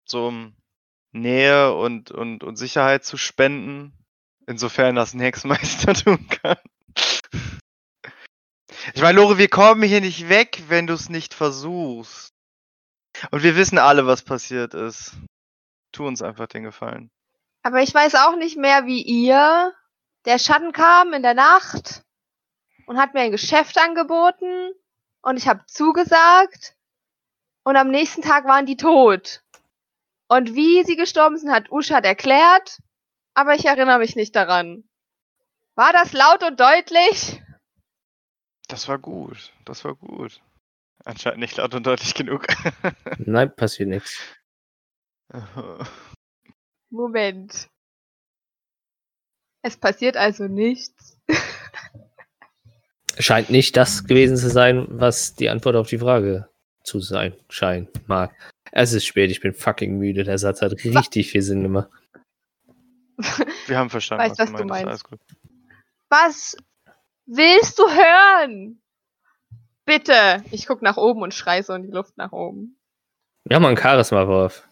so 0.04 0.28
um 0.28 0.54
Nähe 1.12 1.74
und, 1.74 2.10
und, 2.10 2.42
und 2.42 2.56
Sicherheit 2.56 3.04
zu 3.04 3.16
spenden, 3.16 3.92
insofern 4.46 4.94
das 4.94 5.14
ein 5.14 5.20
Hexmeister 5.20 5.94
tun 5.94 6.26
kann. 6.28 6.56
Ich 8.94 9.02
meine, 9.02 9.20
Lore, 9.20 9.38
wir 9.38 9.48
kommen 9.48 9.82
hier 9.82 10.00
nicht 10.00 10.28
weg, 10.28 10.64
wenn 10.68 10.86
du 10.86 10.94
es 10.94 11.08
nicht 11.08 11.34
versuchst. 11.34 12.32
Und 13.30 13.42
wir 13.42 13.54
wissen 13.56 13.78
alle, 13.78 14.06
was 14.06 14.22
passiert 14.22 14.74
ist. 14.74 15.12
Tu 15.92 16.06
uns 16.06 16.22
einfach 16.22 16.46
den 16.46 16.64
Gefallen. 16.64 17.10
aber 17.62 17.82
ich 17.82 17.94
weiß 17.94 18.14
auch 18.16 18.36
nicht 18.36 18.56
mehr, 18.56 18.86
wie 18.86 19.02
ihr. 19.02 19.72
Der 20.24 20.38
Schatten 20.38 20.72
kam 20.72 21.12
in 21.12 21.22
der 21.22 21.34
Nacht 21.34 22.02
und 22.92 22.98
hat 22.98 23.14
mir 23.14 23.20
ein 23.20 23.30
Geschäft 23.30 23.78
angeboten 23.78 24.74
und 25.22 25.38
ich 25.38 25.48
habe 25.48 25.64
zugesagt 25.66 26.76
und 27.64 27.76
am 27.76 27.88
nächsten 27.88 28.20
Tag 28.20 28.44
waren 28.44 28.66
die 28.66 28.76
tot. 28.76 29.42
Und 30.28 30.54
wie 30.54 30.84
sie 30.84 30.96
gestorben 30.96 31.38
sind, 31.38 31.50
hat 31.50 31.72
Uschat 31.72 32.04
erklärt, 32.04 32.80
aber 33.32 33.54
ich 33.54 33.64
erinnere 33.64 33.98
mich 33.98 34.14
nicht 34.14 34.36
daran. 34.36 34.84
War 35.74 35.94
das 35.94 36.12
laut 36.12 36.42
und 36.42 36.60
deutlich? 36.60 37.42
Das 38.68 38.88
war 38.88 38.98
gut, 38.98 39.54
das 39.64 39.86
war 39.86 39.94
gut. 39.94 40.42
Anscheinend 41.02 41.40
nicht 41.40 41.56
laut 41.56 41.74
und 41.74 41.86
deutlich 41.86 42.12
genug. 42.12 42.46
Nein, 43.18 43.56
passiert 43.56 43.88
nichts. 43.88 44.20
Moment. 46.90 47.70
Es 49.62 49.78
passiert 49.78 50.18
also 50.18 50.44
nichts. 50.44 51.11
Scheint 53.18 53.50
nicht 53.50 53.76
das 53.76 54.04
gewesen 54.04 54.36
zu 54.36 54.48
sein, 54.48 54.86
was 54.88 55.34
die 55.34 55.48
Antwort 55.50 55.76
auf 55.76 55.88
die 55.88 55.98
Frage 55.98 56.48
zu 56.82 57.00
sein 57.00 57.34
scheint, 57.48 58.08
mag. 58.08 58.34
Es 58.72 58.92
ist 58.92 59.04
spät, 59.06 59.30
ich 59.30 59.40
bin 59.40 59.52
fucking 59.52 59.98
müde. 59.98 60.24
Der 60.24 60.38
Satz 60.38 60.62
hat 60.62 60.72
richtig 60.84 61.30
viel 61.30 61.42
Sinn 61.42 61.62
gemacht. 61.62 61.90
Wir 63.66 63.78
haben 63.78 63.90
verstanden, 63.90 64.24
Weiß, 64.24 64.38
was 64.38 64.50
du 64.50 64.56
du 64.58 64.64
meinst. 64.64 64.86
meinst. 64.86 64.88
Alles 64.88 65.04
gut. 65.04 65.20
Was 66.08 66.56
willst 67.26 67.78
du 67.78 67.84
hören? 67.84 68.80
Bitte. 69.84 70.42
Ich 70.50 70.66
guck 70.66 70.80
nach 70.82 70.96
oben 70.96 71.22
und 71.22 71.34
schrei 71.34 71.62
so 71.62 71.74
in 71.74 71.82
die 71.82 71.90
Luft 71.90 72.16
nach 72.16 72.32
oben. 72.32 72.78
Ja, 73.48 73.60
mal 73.60 73.68
ein 73.70 73.76
Charisma-Wurf. 73.76 74.66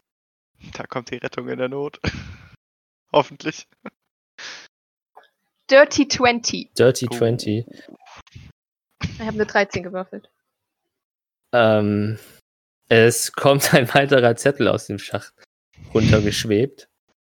Da 0.74 0.86
kommt 0.86 1.10
die 1.10 1.16
Rettung 1.16 1.48
in 1.48 1.58
der 1.58 1.68
Not. 1.68 2.00
Hoffentlich. 3.12 3.68
Dirty 5.70 6.08
20. 6.08 6.74
Dirty 6.74 7.06
Oh. 7.10 7.16
20. 7.16 7.64
Ich 9.02 9.20
habe 9.20 9.28
eine 9.32 9.46
13 9.46 9.82
gewürfelt. 9.82 10.30
Ähm, 11.52 12.18
es 12.88 13.32
kommt 13.32 13.72
ein 13.74 13.92
weiterer 13.94 14.36
Zettel 14.36 14.68
aus 14.68 14.86
dem 14.86 14.98
Schacht 14.98 15.32
runtergeschwebt. 15.94 16.88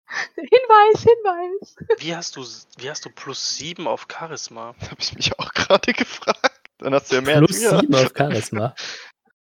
Hinweis, 0.35 1.03
Hinweis. 1.03 1.75
Wie 1.99 2.15
hast 2.15 2.35
du, 2.35 2.45
wie 2.77 2.89
hast 2.89 3.05
du 3.05 3.09
plus 3.09 3.57
7 3.57 3.87
auf 3.87 4.07
Charisma? 4.11 4.75
Habe 4.81 4.95
ich 4.99 5.13
mich 5.15 5.37
auch 5.39 5.51
gerade 5.53 5.93
gefragt. 5.93 6.61
Dann 6.79 6.93
hast 6.93 7.11
du 7.11 7.15
ja 7.15 7.21
mehr 7.21 7.39
Plus 7.39 7.63
als 7.65 7.81
7 7.81 7.93
wir. 7.93 7.99
auf 8.05 8.13
Charisma. 8.17 8.75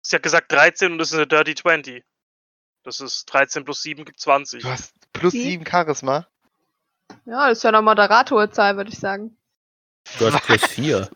Sie 0.02 0.16
hat 0.16 0.22
gesagt 0.22 0.50
13 0.52 0.92
und 0.92 0.98
das 0.98 1.09
ist 1.09 1.14
eine 1.16 1.26
Dirty 1.26 1.54
20. 1.54 2.02
Das 2.85 3.00
ist 3.00 3.26
13 3.26 3.64
plus 3.64 3.82
7 3.82 4.04
gibt 4.04 4.20
20. 4.20 4.62
Du 4.62 4.68
hast 4.68 4.94
plus 5.12 5.35
Wie? 5.35 5.42
7 5.42 5.66
Charisma. 5.66 6.28
Ja, 7.25 7.49
das 7.49 7.59
ist 7.59 7.64
ja 7.64 7.71
eine 7.71 7.83
moderator 7.83 8.51
Zahl, 8.51 8.77
würde 8.77 8.90
ich 8.90 8.99
sagen. 8.99 9.37
Du 10.19 10.27
hast 10.33 10.42
plus 10.45 10.64
4. 10.66 11.09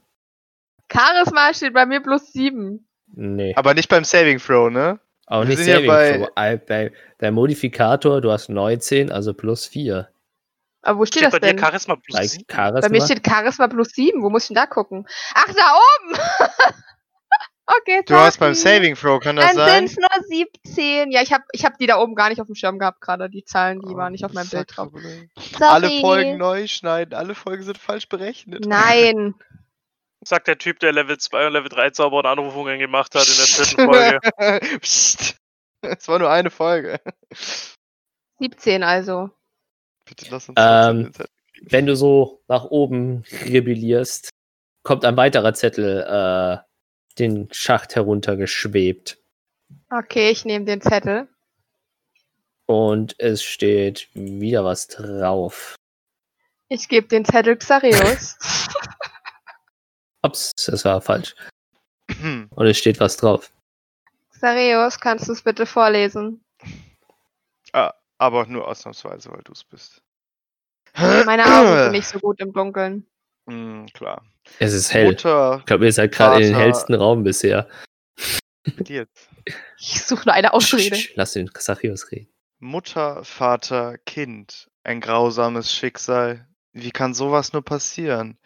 Charisma 0.92 1.54
steht 1.54 1.72
bei 1.74 1.86
mir 1.86 2.00
plus 2.00 2.32
7. 2.32 2.86
Nee. 3.14 3.54
Aber 3.56 3.74
nicht 3.74 3.88
beim 3.88 4.04
Saving 4.04 4.38
Throw, 4.38 4.70
ne? 4.70 4.98
Auch 5.26 5.42
wir 5.42 5.48
nicht 5.50 5.64
Saving 5.64 5.86
bei- 5.86 6.18
Throw. 6.18 6.28
Bei, 6.66 6.92
der 7.20 7.30
Modifikator, 7.32 8.20
du 8.20 8.32
hast 8.32 8.48
19, 8.48 9.12
also 9.12 9.34
plus 9.34 9.66
4. 9.66 10.08
Aber 10.82 10.98
wo 10.98 11.04
steht, 11.04 11.22
Steht 11.22 11.24
das 11.26 11.32
bei 11.40 11.46
dir 11.46 11.54
denn? 11.54 11.58
Charisma 11.64 11.96
plus 11.96 12.16
Bei 12.16 12.26
7? 12.26 12.44
Charisma. 12.50 12.80
Bei 12.80 12.88
mir 12.88 13.04
steht 13.04 13.24
Charisma 13.26 13.68
plus 13.68 13.88
7. 13.90 14.22
Wo 14.22 14.30
muss 14.30 14.44
ich 14.44 14.48
denn 14.48 14.54
da 14.56 14.66
gucken? 14.66 15.06
Ach, 15.34 15.46
da 15.54 15.74
oben! 15.76 16.18
okay, 17.66 18.02
Du 18.06 18.14
hast 18.14 18.38
beim. 18.38 18.54
Saving 18.54 18.94
Throw, 18.96 19.20
kann 19.20 19.36
das 19.36 19.46
Dann 19.54 19.56
sein? 19.56 19.88
sind 19.88 19.98
es 20.04 20.28
nur 20.28 20.28
17. 20.64 21.10
Ja, 21.12 21.22
ich 21.22 21.32
habe 21.32 21.44
ich 21.52 21.64
hab 21.64 21.78
die 21.78 21.86
da 21.86 21.98
oben 21.98 22.14
gar 22.14 22.28
nicht 22.28 22.40
auf 22.40 22.46
dem 22.46 22.54
Schirm 22.54 22.78
gehabt 22.78 23.00
gerade. 23.00 23.28
Die 23.30 23.44
Zahlen, 23.44 23.80
die 23.80 23.94
Oh, 23.94 23.96
waren 23.96 24.12
nicht 24.12 24.24
auf 24.24 24.32
meinem 24.32 24.48
Bild 24.48 24.76
drauf. 24.76 24.88
Alle 25.60 26.00
Folgen 26.00 26.38
neu 26.38 26.66
schneiden, 26.66 27.14
alle 27.14 27.34
Folgen 27.34 27.62
sind 27.62 27.78
falsch 27.78 28.08
berechnet. 28.08 28.66
Nein. 28.66 29.34
Sagt 30.22 30.48
der 30.48 30.58
Typ, 30.58 30.78
der 30.80 30.92
Level 30.92 31.16
2 31.16 31.46
und 31.46 31.52
Level 31.54 31.70
3 31.70 31.90
Zauber 31.90 32.18
und 32.18 32.26
Anrufungen 32.26 32.78
gemacht 32.78 33.14
hat 33.14 33.26
in 33.26 33.34
der 33.36 33.46
dritten 33.46 34.20
Folge. 34.60 34.78
Psst. 34.80 35.36
Es 35.82 36.08
war 36.08 36.18
nur 36.18 36.30
eine 36.30 36.50
Folge. 36.50 37.00
17 38.38 38.82
also. 38.82 39.30
Bitte 40.04 40.26
lass 40.30 40.48
uns 40.48 40.56
Ähm. 40.60 41.12
Wenn 41.62 41.84
du 41.86 41.94
so 41.94 42.42
nach 42.48 42.64
oben 42.64 43.22
rebellierst, 43.44 44.30
kommt 44.82 45.04
ein 45.04 45.16
weiterer 45.18 45.52
Zettel 45.54 46.00
äh, 46.02 46.58
den 47.20 47.48
Schacht 47.52 47.94
heruntergeschwebt. 47.94 49.18
Okay, 49.90 50.30
ich 50.30 50.44
nehme 50.44 50.64
den 50.64 50.80
Zettel. 50.80 51.28
Und 52.66 53.14
es 53.18 53.42
steht 53.42 54.08
wieder 54.14 54.64
was 54.64 54.88
drauf. 54.88 55.76
Ich 56.68 56.88
gebe 56.88 57.08
den 57.08 57.24
Zettel 57.24 57.56
Xareus. 57.56 58.36
Ups, 60.22 60.52
das 60.66 60.84
war 60.84 61.00
falsch. 61.00 61.34
Und 62.22 62.66
es 62.66 62.78
steht 62.78 63.00
was 63.00 63.16
drauf. 63.16 63.52
Xareus, 64.32 64.98
kannst 65.00 65.28
du 65.28 65.32
es 65.32 65.42
bitte 65.42 65.66
vorlesen? 65.66 66.44
Aber 67.72 68.46
nur 68.46 68.68
ausnahmsweise, 68.68 69.30
weil 69.30 69.42
du 69.44 69.52
es 69.52 69.64
bist. 69.64 70.02
Meine 70.94 71.44
Augen 71.44 71.84
sind 71.84 71.92
nicht 71.92 72.08
so 72.08 72.18
gut 72.18 72.40
im 72.40 72.52
Dunkeln. 72.52 73.06
Hm, 73.50 73.86
klar. 73.92 74.24
Es 74.58 74.72
ist 74.72 74.92
hell. 74.92 75.06
Mutter, 75.06 75.56
Ich 75.60 75.66
glaube, 75.66 75.84
ihr 75.86 75.92
seid 75.92 76.12
gerade 76.12 76.36
in 76.44 76.52
den 76.52 76.56
hellsten 76.56 76.94
Raum 76.94 77.22
bisher. 77.24 77.68
jetzt. 78.86 79.28
Ich 79.82 80.02
suche 80.04 80.26
nur 80.26 80.34
eine 80.34 80.52
Ausrede. 80.52 80.94
Sch- 80.94 81.12
Lass 81.14 81.32
den 81.32 81.50
Xachios 81.52 82.12
reden. 82.12 82.30
Mutter, 82.58 83.24
Vater, 83.24 83.96
Kind. 83.98 84.68
Ein 84.84 85.00
grausames 85.00 85.72
Schicksal. 85.74 86.46
Wie 86.72 86.90
kann 86.90 87.14
sowas 87.14 87.52
nur 87.54 87.64
passieren? 87.64 88.38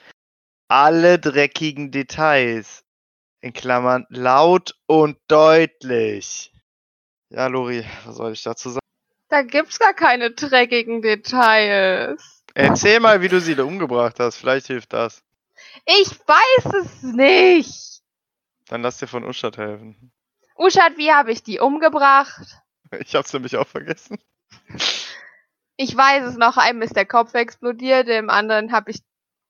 Alle 0.68 1.18
dreckigen 1.18 1.90
Details. 1.90 2.84
In 3.40 3.52
Klammern 3.52 4.06
laut 4.08 4.76
und 4.86 5.18
deutlich. 5.28 6.52
Ja, 7.30 7.48
Lori, 7.48 7.84
was 8.06 8.16
soll 8.16 8.32
ich 8.32 8.42
dazu 8.44 8.70
sagen? 8.70 8.80
Da 9.28 9.42
gibt's 9.42 9.78
gar 9.80 9.92
keine 9.94 10.30
dreckigen 10.30 11.02
Details. 11.02 12.43
Erzähl 12.54 13.00
mal, 13.00 13.20
wie 13.20 13.28
du 13.28 13.40
sie 13.40 13.54
da 13.54 13.64
umgebracht 13.64 14.18
hast. 14.20 14.36
Vielleicht 14.36 14.68
hilft 14.68 14.92
das. 14.92 15.22
Ich 15.84 16.10
weiß 16.10 16.74
es 16.82 17.02
nicht. 17.02 18.02
Dann 18.68 18.82
lass 18.82 18.98
dir 18.98 19.08
von 19.08 19.24
Uschat 19.24 19.58
helfen. 19.58 20.12
Uschat, 20.56 20.96
wie 20.96 21.12
habe 21.12 21.32
ich 21.32 21.42
die 21.42 21.60
umgebracht? 21.60 22.60
Ich 23.00 23.14
hab's 23.16 23.32
nämlich 23.32 23.56
auch 23.56 23.66
vergessen. 23.66 24.18
Ich 25.76 25.96
weiß 25.96 26.24
es 26.26 26.36
noch, 26.36 26.56
einem 26.56 26.82
ist 26.82 26.94
der 26.94 27.06
Kopf 27.06 27.34
explodiert, 27.34 28.06
dem 28.06 28.30
anderen 28.30 28.70
hab 28.70 28.88
ich, 28.88 29.02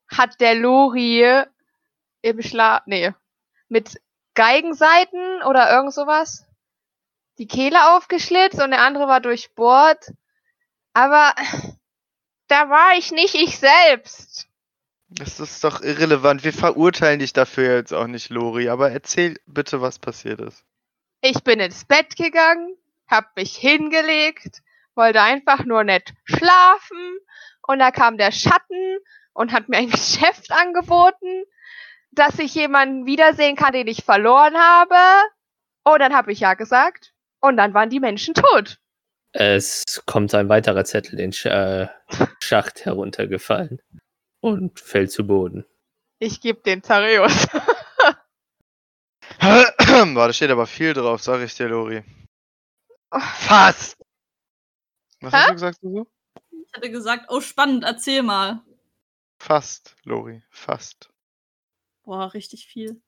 hat 0.08 0.40
der 0.40 0.54
Lori 0.54 1.44
im 2.22 2.40
Schla, 2.40 2.82
nee, 2.86 3.12
mit 3.68 4.00
Geigenseiten 4.32 5.42
oder 5.42 5.70
irgend 5.70 5.92
sowas 5.92 6.46
die 7.38 7.46
Kehle 7.46 7.94
aufgeschlitzt 7.94 8.62
und 8.62 8.70
der 8.70 8.82
andere 8.82 9.08
war 9.08 9.20
durchbohrt. 9.20 10.12
Aber 10.94 11.34
da 12.48 12.68
war 12.68 12.96
ich 12.96 13.12
nicht 13.12 13.35
ich 13.35 13.59
selbst. 13.59 14.48
Das 15.09 15.38
ist 15.38 15.62
doch 15.62 15.80
irrelevant. 15.80 16.44
Wir 16.44 16.52
verurteilen 16.52 17.20
dich 17.20 17.33
dafür 17.33 17.76
jetzt 17.76 17.92
auch 17.92 18.07
nicht, 18.07 18.30
Lori. 18.30 18.68
Aber 18.68 18.90
erzähl 18.90 19.38
bitte, 19.46 19.80
was 19.80 19.98
passiert 19.98 20.40
ist. 20.40 20.64
Ich 21.20 21.42
bin 21.44 21.61
ins 21.61 21.85
Bett 21.85 22.16
gegangen, 22.16 22.76
hab 23.09 23.37
mich 23.37 23.57
hingelegt, 23.57 24.62
wollte 24.94 25.22
einfach 25.22 25.64
nur 25.64 25.85
nett 25.85 26.12
schlafen 26.24 27.18
und 27.66 27.78
da 27.78 27.90
kam 27.90 28.18
der 28.18 28.33
Schatten 28.33 28.98
und 29.33 29.52
hat 29.52 29.68
mir 29.68 29.78
ein 29.78 29.90
Geschäft 29.90 30.50
angeboten, 30.52 31.44
dass 32.11 32.38
ich 32.38 32.54
jemanden 32.54 33.07
wiedersehen 33.07 33.57
kann, 33.57 33.72
den 33.72 33.87
ich 33.87 34.04
verloren 34.04 34.57
habe. 34.57 34.96
Und 35.85 35.98
dann 35.98 36.14
habe 36.14 36.33
ich 36.33 36.40
ja 36.40 36.54
gesagt 36.54 37.12
und 37.40 37.57
dann 37.57 37.74
waren 37.74 37.90
die 37.90 38.00
Menschen 38.00 38.35
tot. 38.35 38.78
Es 39.36 39.84
kommt 40.06 40.32
ein 40.32 40.48
weiterer 40.48 40.84
Zettel 40.84 41.16
den 41.16 41.32
Sch 41.32 41.46
äh, 41.46 41.88
Schacht 42.40 42.84
heruntergefallen 42.84 43.82
und 44.40 44.78
fällt 44.78 45.10
zu 45.10 45.26
Boden. 45.26 45.66
Ich 46.20 46.40
gebe 46.40 46.62
den 46.62 46.84
Zareus. 46.84 47.48
Boah, 49.40 50.26
da 50.28 50.32
steht 50.32 50.50
aber 50.50 50.68
viel 50.68 50.94
drauf, 50.94 51.20
sag 51.20 51.40
ich 51.40 51.52
dir, 51.56 51.66
Lori. 51.68 52.04
Fast! 53.10 53.96
Was 55.20 55.32
Hä? 55.32 55.36
hast 55.36 55.48
du 55.48 55.54
gesagt, 55.54 55.78
Susu? 55.80 56.06
Ich 56.50 56.72
hatte 56.72 56.90
gesagt, 56.92 57.26
oh 57.28 57.40
spannend, 57.40 57.82
erzähl 57.82 58.22
mal. 58.22 58.62
Fast, 59.38 59.96
Lori, 60.04 60.44
fast. 60.50 61.10
Boah, 62.04 62.32
richtig 62.34 62.68
viel. 62.68 63.02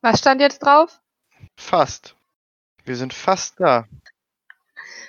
Was 0.00 0.20
stand 0.20 0.40
jetzt 0.40 0.60
drauf? 0.60 1.00
Fast. 1.56 2.14
Wir 2.84 2.94
sind 2.94 3.12
fast 3.12 3.58
da. 3.58 3.88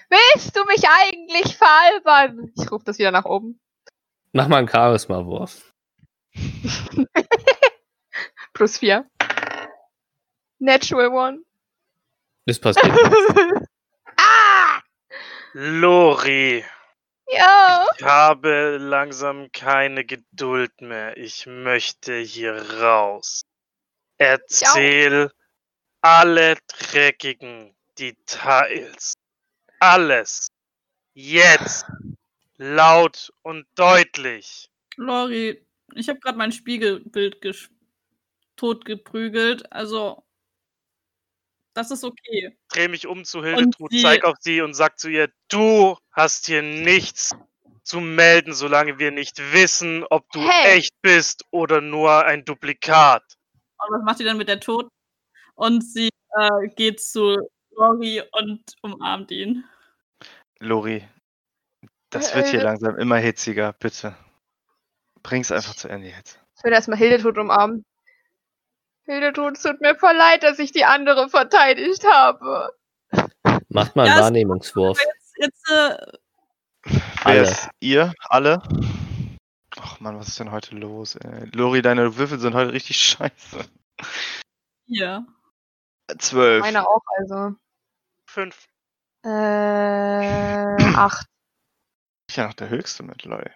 Willst 0.10 0.56
du 0.56 0.64
mich 0.66 0.84
eigentlich 0.88 1.58
veralbern? 1.58 2.52
Ich 2.58 2.72
rufe 2.72 2.86
das 2.86 2.98
wieder 2.98 3.12
nach 3.12 3.26
oben. 3.26 3.60
Mach 4.34 4.48
mal 4.48 4.58
einen 4.58 4.70
Charisma-Wurf. 4.70 5.74
Plus 8.54 8.78
vier. 8.80 9.10
Natural 10.60 11.08
one. 11.10 11.40
Das 12.46 12.60
passiert. 12.60 12.86
ah! 14.18 14.82
Lori, 15.54 16.64
Ja. 17.28 17.86
ich 17.98 18.04
habe 18.04 18.78
langsam 18.78 19.52
keine 19.52 20.06
Geduld 20.06 20.82
mehr. 20.82 21.18
Ich 21.18 21.46
möchte 21.46 22.18
hier 22.18 22.80
raus. 22.82 23.42
Erzähl 24.18 25.32
alle 26.02 26.58
dreckigen 26.68 27.76
Details. 27.98 29.14
Alles. 29.80 30.48
Jetzt. 31.14 31.86
Laut 32.58 33.34
und 33.42 33.66
deutlich. 33.76 34.70
Lori, 34.96 35.66
ich 35.94 36.08
habe 36.10 36.20
gerade 36.20 36.38
mein 36.38 36.52
Spiegelbild 36.52 37.42
gesch- 37.44 37.70
tot 38.56 38.86
geprügelt. 38.86 39.70
Also, 39.74 40.24
das 41.74 41.92
ist 41.92 42.04
okay. 42.06 42.58
Dreh 42.70 42.88
mich 42.88 43.08
um 43.08 43.26
zu 43.26 43.44
Hildetrud, 43.44 43.92
sie- 43.92 44.02
zeig 44.02 44.24
auf 44.24 44.38
sie 44.40 44.62
und 44.62 44.74
sag 44.74 44.98
zu 44.98 45.10
ihr, 45.10 45.30
du 45.50 45.98
hast 46.12 46.46
hier 46.46 46.62
nichts 46.62 47.36
zu 47.84 48.00
melden, 48.00 48.54
solange 48.54 48.98
wir 48.98 49.12
nicht 49.12 49.38
wissen, 49.54 50.06
ob 50.10 50.30
du 50.32 50.40
Hey. 50.40 50.78
echt 50.78 50.94
bist 51.02 51.44
oder 51.52 51.82
nur 51.82 52.26
ein 52.26 52.46
Duplikat. 52.46 53.24
Und 53.78 53.98
was 53.98 54.04
macht 54.06 54.20
die 54.20 54.24
dann 54.24 54.38
mit 54.38 54.48
der 54.48 54.62
Toten? 54.62 54.90
Und 55.56 55.82
sie 55.84 56.10
äh, 56.38 56.68
geht 56.76 57.02
zu 57.02 57.38
Lori 57.76 58.22
und 58.32 58.62
umarmt 58.82 59.32
ihn. 59.32 59.64
Lori, 60.60 61.08
das 62.10 62.32
Äh, 62.32 62.36
wird 62.38 62.48
hier 62.48 62.60
äh, 62.62 62.64
langsam 62.64 62.98
immer 62.98 63.18
hitziger, 63.18 63.74
bitte. 63.74 64.16
Bring's 65.24 65.52
einfach 65.52 65.76
zu 65.76 65.88
Ende 65.90 66.08
jetzt. 66.10 66.40
Ich 66.58 66.64
will 66.64 66.72
erstmal 66.72 66.98
Hildetrud 66.98 67.38
umarmen. 67.38 67.86
Hildetrud, 69.06 69.58
es 69.58 69.64
tut 69.64 69.82
mir 69.82 69.96
voll 69.96 70.16
leid, 70.16 70.44
dass 70.44 70.58
ich 70.60 70.72
die 70.72 70.86
andere 70.86 71.30
verteidigt 71.30 72.06
habe. 72.10 72.72
Macht 73.70 73.96
mal 73.96 74.08
einen 74.08 74.16
Ja, 74.18 74.24
Wahrnehmungswurf. 74.24 74.98
Jetzt, 75.00 75.34
jetzt 75.38 75.72
äh, 75.72 75.98
Wer 76.88 77.02
Alle. 77.26 77.42
ist 77.42 77.70
ihr? 77.80 78.14
Alle? 78.30 78.62
Ach 79.80 80.00
man, 80.00 80.18
was 80.18 80.28
ist 80.30 80.40
denn 80.40 80.52
heute 80.52 80.76
los? 80.76 81.16
Ey? 81.18 81.50
Lori, 81.54 81.82
deine 81.82 82.16
Würfel 82.18 82.40
sind 82.40 82.54
heute 82.56 82.72
richtig 82.74 82.98
scheiße. 83.02 83.66
hier. 84.86 85.26
Zwölf. 86.20 86.62
Meine 86.62 86.88
auch, 86.88 87.02
also. 87.18 87.56
Fünf. 88.36 88.68
Äh, 89.24 89.30
acht. 90.98 91.26
Ich 92.30 92.36
ja 92.36 92.48
noch 92.48 92.54
der 92.54 92.68
höchste 92.68 93.02
mit, 93.04 93.24
Leute. 93.24 93.54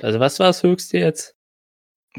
Also 0.00 0.18
was 0.18 0.38
war 0.38 0.46
das 0.46 0.62
höchste 0.62 0.96
jetzt? 0.96 1.34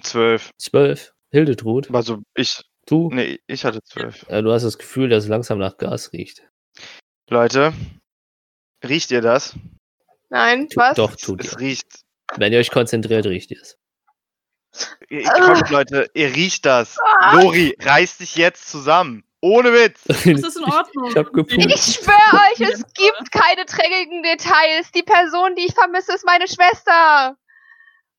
Zwölf. 0.04 0.52
Zwölf. 0.60 1.16
Hildetrud, 1.32 1.90
Also 1.96 2.22
ich, 2.36 2.62
du? 2.86 3.10
nee, 3.12 3.40
ich 3.48 3.66
hatte 3.66 3.82
zwölf. 3.82 4.22
Äh, 4.30 4.44
du 4.44 4.52
hast 4.54 4.62
das 4.62 4.78
Gefühl, 4.78 5.10
dass 5.10 5.24
es 5.24 5.30
langsam 5.32 5.58
nach 5.58 5.78
Gas 5.78 6.14
riecht. 6.14 6.48
Leute, 7.28 7.74
riecht 8.84 9.10
ihr 9.10 9.22
das? 9.22 9.56
Nein, 10.30 10.68
Tu- 10.70 10.80
was? 10.80 10.96
Doch, 10.96 11.16
tut 11.16 11.44
Es 11.44 11.54
ihr. 11.54 11.60
riecht. 11.60 12.02
Wenn 12.36 12.54
ihr 12.54 12.60
euch 12.60 12.70
konzentriert, 12.70 13.26
riecht 13.26 13.50
ihr 13.50 13.62
es. 13.62 13.80
Ihr- 15.10 15.24
Kommt, 15.24 15.72
Leute, 15.72 16.08
ihr 16.14 16.36
riecht 16.36 16.66
das. 16.68 16.98
Ah. 17.00 17.42
Lori, 17.42 17.76
reiß 17.80 18.20
dich 18.20 18.36
jetzt 18.36 18.70
zusammen. 18.70 19.24
Ohne 19.42 19.74
Witz. 19.74 20.02
Das 20.08 20.44
ist 20.44 20.58
in 20.58 20.64
Ordnung. 20.66 21.10
Ich 21.10 21.18
hab 21.18 21.34
gepumpt. 21.34 21.66
Ich 21.66 21.96
schwöre 21.96 22.42
euch, 22.52 22.62
es 22.62 22.84
gibt 22.94 23.32
keine 23.32 23.66
dreckigen 23.66 24.24
Details. 24.24 24.92
Die 24.92 25.04
Person, 25.04 25.56
die 25.56 25.66
ich 25.66 25.74
vermisse, 25.74 26.14
ist 26.14 26.26
meine 26.26 26.48
Schwester. 26.48 27.36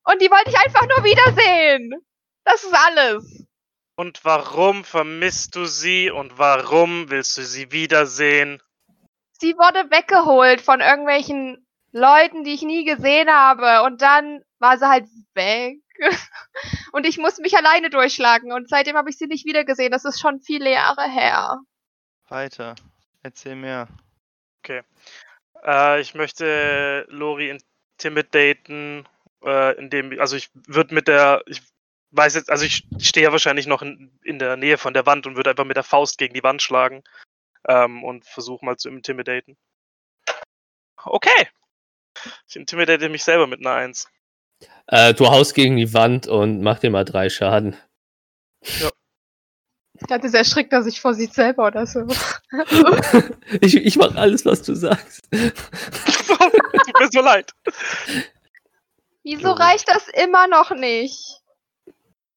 Und 0.04 0.20
die 0.20 0.30
wollte 0.30 0.50
ich 0.50 0.58
einfach 0.58 0.86
nur 0.88 1.04
wiedersehen. 1.04 1.94
Das 2.44 2.64
ist 2.64 2.74
alles. 2.74 3.46
Und 3.94 4.24
warum 4.24 4.84
vermisst 4.84 5.54
du 5.54 5.66
sie 5.66 6.10
und 6.10 6.38
warum 6.38 7.10
willst 7.10 7.36
du 7.36 7.42
sie 7.42 7.70
wiedersehen? 7.70 8.60
Sie 9.38 9.54
wurde 9.54 9.90
weggeholt 9.90 10.60
von 10.60 10.80
irgendwelchen 10.80 11.66
Leuten, 11.92 12.42
die 12.42 12.54
ich 12.54 12.62
nie 12.62 12.84
gesehen 12.84 13.30
habe. 13.30 13.84
Und 13.84 14.02
dann 14.02 14.42
war 14.58 14.78
sie 14.78 14.88
halt 14.88 15.06
weg. 15.34 15.81
Und 16.92 17.06
ich 17.06 17.18
musste 17.18 17.42
mich 17.42 17.56
alleine 17.56 17.90
durchschlagen. 17.90 18.52
Und 18.52 18.68
seitdem 18.68 18.96
habe 18.96 19.10
ich 19.10 19.18
sie 19.18 19.26
nicht 19.26 19.46
wiedergesehen. 19.46 19.92
Das 19.92 20.04
ist 20.04 20.20
schon 20.20 20.40
viele 20.40 20.70
Jahre 20.70 21.08
her. 21.10 21.60
Weiter. 22.28 22.74
Erzähl 23.22 23.56
mehr. 23.56 23.88
Äh, 25.64 26.00
ich 26.00 26.14
möchte 26.14 27.06
Lori 27.08 27.50
intimidaten, 27.50 29.08
äh, 29.44 29.76
indem, 29.78 30.18
also 30.20 30.36
ich 30.36 30.50
würde 30.66 30.94
mit 30.94 31.08
der, 31.08 31.42
ich 31.46 31.62
weiß 32.10 32.34
jetzt, 32.34 32.50
also 32.50 32.64
ich 32.64 32.86
stehe 32.98 33.24
ja 33.24 33.32
wahrscheinlich 33.32 33.66
noch 33.66 33.82
in, 33.82 34.18
in 34.22 34.38
der 34.38 34.56
Nähe 34.56 34.78
von 34.78 34.94
der 34.94 35.06
Wand 35.06 35.26
und 35.26 35.36
würde 35.36 35.50
einfach 35.50 35.64
mit 35.64 35.76
der 35.76 35.84
Faust 35.84 36.18
gegen 36.18 36.34
die 36.34 36.42
Wand 36.42 36.62
schlagen 36.62 37.02
ähm, 37.68 38.02
und 38.04 38.26
versuche 38.26 38.64
mal 38.64 38.76
zu 38.76 38.88
intimidaten. 38.88 39.56
Okay. 41.04 41.48
Ich 42.46 42.56
intimidate 42.56 43.08
mich 43.08 43.24
selber 43.24 43.46
mit 43.46 43.60
einer 43.60 43.74
Eins. 43.74 44.08
Äh, 44.86 45.14
du 45.14 45.26
haust 45.28 45.54
gegen 45.54 45.76
die 45.76 45.94
Wand 45.94 46.26
und 46.26 46.60
mach 46.62 46.78
dir 46.78 46.90
mal 46.90 47.04
drei 47.04 47.30
Schaden. 47.30 47.76
Ich 48.60 48.90
hatte 50.10 50.28
sehr 50.28 50.40
erschreckt, 50.40 50.72
dass 50.72 50.86
ich 50.86 51.00
vor 51.00 51.14
sich 51.14 51.32
selber 51.32 51.66
oder 51.66 51.86
so. 51.86 52.06
ich, 53.60 53.76
ich 53.76 53.96
mach 53.96 54.14
alles, 54.16 54.44
was 54.44 54.62
du 54.62 54.74
sagst. 54.74 55.22
Tut 55.30 57.00
mir 57.00 57.08
so 57.10 57.20
leid. 57.20 57.52
Wieso 59.22 59.48
Lori. 59.48 59.62
reicht 59.62 59.88
das 59.88 60.08
immer 60.08 60.48
noch 60.48 60.70
nicht? 60.72 61.40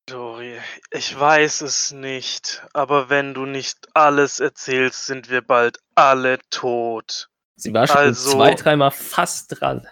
Dori, 0.06 0.60
ich 0.92 1.20
weiß 1.20 1.62
es 1.62 1.92
nicht, 1.92 2.64
aber 2.74 3.10
wenn 3.10 3.34
du 3.34 3.46
nicht 3.48 3.88
alles 3.96 4.40
erzählst, 4.40 5.08
sind 5.08 5.32
wir 5.32 5.42
bald 5.42 5.80
alle 5.96 6.38
tot. 6.52 7.30
Sie 7.56 7.74
war 7.74 7.88
schon 7.88 7.98
Also- 7.98 8.32
zwei, 8.34 8.54
dreimal 8.54 8.92
fast 8.92 9.60
dran. 9.60 9.88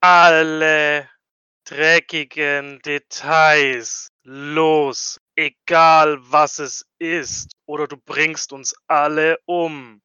Alle 0.00 1.08
dreckigen 1.70 2.80
Details. 2.84 4.08
Los, 4.24 5.20
egal 5.36 6.18
was 6.20 6.58
es 6.58 6.84
ist, 6.98 7.52
oder 7.66 7.86
du 7.86 7.96
bringst 7.96 8.52
uns 8.52 8.74
alle 8.86 9.38
um. 9.46 10.02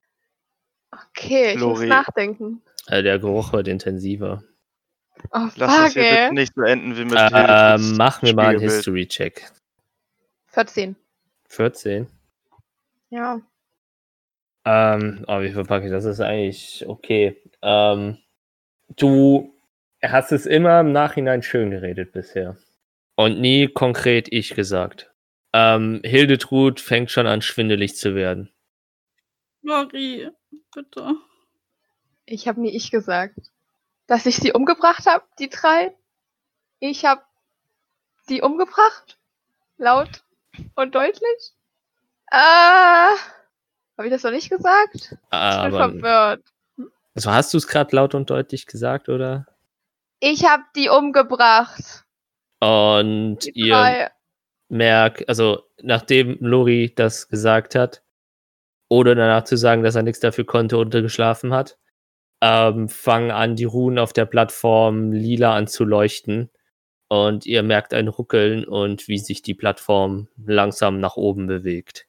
Okay, 0.92 1.50
ich 1.54 1.56
muss 1.56 1.80
Lori. 1.80 1.88
nachdenken. 1.88 2.62
Äh, 2.88 3.04
der 3.04 3.20
Geruch 3.20 3.52
wird 3.54 3.68
intensiver. 3.68 4.44
Oh, 5.32 5.48
Lass 5.56 5.78
das 5.78 5.94
hier 5.94 6.04
ey. 6.04 6.22
bitte 6.24 6.34
nicht 6.36 6.54
so 6.56 6.62
enden 6.64 6.96
wie 6.98 7.06
mit 7.06 7.14
Äh, 7.14 7.30
Hildetrud's 7.30 7.98
mach 7.98 8.22
mir 8.22 8.34
mal 8.34 8.50
einen. 8.50 8.60
History-Check. 8.60 9.52
14. 10.48 10.96
14. 11.50 12.08
Ja. 13.10 13.42
Ähm, 14.66 15.26
oh, 15.28 15.42
wie 15.42 15.52
verpacke 15.52 15.86
ich 15.86 15.92
das? 15.92 16.04
Das 16.06 16.14
ist 16.14 16.22
eigentlich 16.22 16.86
okay. 16.88 17.42
Ähm, 17.62 18.18
du 18.96 19.53
hast 20.04 20.32
es 20.32 20.46
immer 20.46 20.80
im 20.80 20.92
Nachhinein 20.92 21.42
schön 21.44 21.72
geredet 21.72 22.12
bisher. 22.12 22.58
Und 23.16 23.40
nie 23.40 23.68
konkret 23.68 24.28
ich 24.32 24.56
gesagt. 24.56 25.12
Ähm, 25.54 26.02
Hildetrud 26.04 26.80
fängt 26.80 27.12
schon 27.12 27.28
an, 27.28 27.42
schwindelig 27.42 27.96
zu 27.96 28.16
werden. 28.16 28.52
Lori, 29.62 30.30
bitte. 30.74 31.16
Ich 32.26 32.48
habe 32.48 32.62
nie 32.62 32.76
ich 32.76 32.92
gesagt. 32.92 33.38
Dass 34.08 34.26
ich 34.26 34.38
sie 34.38 34.52
umgebracht 34.52 35.06
habe, 35.06 35.24
die 35.40 35.50
drei. 35.50 35.96
Ich 36.80 37.06
habe 37.06 37.22
sie 38.28 38.42
umgebracht. 38.42 39.18
Laut 39.78 40.24
und 40.76 40.94
deutlich. 40.96 41.54
Äh, 42.32 42.36
Habe 42.38 44.06
ich 44.06 44.10
das 44.10 44.24
noch 44.24 44.32
nicht 44.32 44.50
gesagt? 44.50 44.96
Ich 44.96 45.10
bin 45.10 45.18
Aber, 45.30 45.92
verwirrt. 45.92 46.44
also 47.16 47.32
hast 47.32 47.54
du 47.54 47.58
es 47.58 47.68
gerade 47.68 47.96
laut 47.96 48.16
und 48.16 48.30
deutlich 48.30 48.66
gesagt, 48.66 49.08
oder? 49.10 49.46
Ich 50.26 50.46
habe 50.46 50.64
die 50.74 50.88
umgebracht. 50.88 52.06
Und 52.62 53.40
Die 53.44 53.52
ihr 53.56 53.74
drei. 53.74 54.12
merkt, 54.70 55.28
also 55.28 55.64
nachdem 55.82 56.38
Lori 56.40 56.94
das 56.96 57.28
gesagt 57.28 57.76
hat, 57.76 58.04
ohne 58.88 59.16
danach 59.16 59.44
zu 59.44 59.58
sagen, 59.58 59.84
dass 59.84 59.96
er 59.96 60.04
nichts 60.04 60.22
dafür 60.22 60.46
konnte 60.46 60.78
und 60.78 60.92
geschlafen 60.92 61.52
hat, 61.52 61.78
ähm, 62.42 62.88
fangen 62.88 63.32
an, 63.32 63.58
die 63.58 63.66
Runen 63.66 64.00
auf 64.00 64.14
der 64.14 64.26
Plattform 64.26 65.12
lila 65.12 65.58
an 65.58 65.68
zu 65.68 65.84
leuchten. 65.84 66.50
Und 67.10 67.46
ihr 67.46 67.62
merkt 67.62 67.94
ein 67.94 68.08
Ruckeln 68.08 68.64
und 68.64 69.10
wie 69.10 69.20
sich 69.20 69.42
die 69.42 69.54
Plattform 69.54 70.30
langsam 70.38 71.02
nach 71.02 71.18
oben 71.18 71.48
bewegt. 71.48 72.08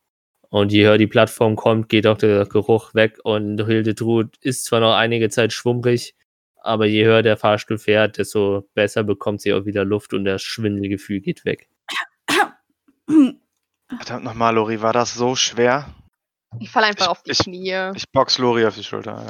Und 0.51 0.71
je 0.71 0.85
höher 0.87 0.99
die 0.99 1.09
Plattform 1.09 1.57
kommt, 1.57 1.89
geht 1.89 2.07
auch 2.07 2.19
der 2.19 2.47
Geruch 2.47 2.95
weg 2.95 3.19
und 3.25 3.61
Hildetrud 3.67 4.37
ist 4.41 4.67
zwar 4.67 4.79
noch 4.79 4.95
einige 4.95 5.31
Zeit 5.31 5.53
schwummrig, 5.53 6.15
aber 6.65 6.87
je 6.87 7.05
höher 7.05 7.23
der 7.23 7.37
Fahrstuhl 7.37 7.79
fährt, 7.79 8.19
desto 8.19 8.69
besser 8.75 9.03
bekommt 9.05 9.41
sie 9.43 9.53
auch 9.53 9.65
wieder 9.65 9.85
Luft 9.85 10.15
und 10.15 10.25
das 10.25 10.43
Schwindelgefühl 10.43 11.21
geht 11.21 11.45
weg. 11.45 11.69
Verdammt 13.07 14.25
nochmal, 14.25 14.55
Lori, 14.55 14.81
war 14.81 14.93
das 14.93 15.15
so 15.15 15.37
schwer? 15.37 15.87
Ich 16.61 16.71
falle 16.71 16.87
einfach 16.87 17.05
Ich- 17.07 17.11
auf 17.11 17.23
die 17.23 17.33
ich- 17.33 17.39
Knie. 17.39 17.91
Ich 17.95 18.11
box 18.11 18.39
Lori 18.39 18.65
auf 18.65 18.75
die 18.75 18.85
Schulter. 18.85 19.25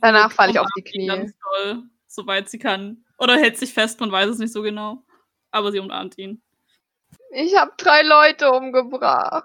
Danach 0.00 0.32
falle 0.32 0.52
ich 0.52 0.58
auf 0.58 0.66
die 0.76 0.82
Knie. 0.82 1.06
Ganz 1.06 1.32
doll, 1.38 1.82
soweit 2.06 2.48
sie 2.48 2.58
kann. 2.58 3.04
Oder 3.18 3.36
hält 3.36 3.58
sich 3.58 3.72
fest, 3.72 4.00
man 4.00 4.10
weiß 4.12 4.28
es 4.28 4.38
nicht 4.38 4.52
so 4.52 4.62
genau. 4.62 5.02
Aber 5.50 5.72
sie 5.72 5.78
umarmt 5.78 6.18
ihn. 6.18 6.42
Ich 7.32 7.56
habe 7.56 7.72
drei 7.76 8.02
Leute 8.02 8.50
umgebracht. 8.50 9.44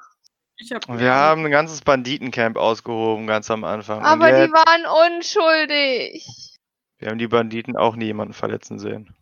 Ich 0.57 0.71
hab 0.71 0.87
wir 0.87 1.13
haben 1.13 1.45
ein 1.45 1.51
ganzes 1.51 1.81
Banditencamp 1.81 2.57
ausgehoben, 2.57 3.25
ganz 3.27 3.49
am 3.49 3.63
Anfang. 3.63 4.01
Aber 4.03 4.27
die 4.27 4.51
waren 4.51 5.17
unschuldig. 5.17 6.25
Wir 7.03 7.09
haben 7.09 7.17
die 7.17 7.27
Banditen 7.27 7.75
auch 7.75 7.97
nie 7.97 8.05
jemanden 8.05 8.33
verletzen 8.33 8.79
sehen. 8.79 9.13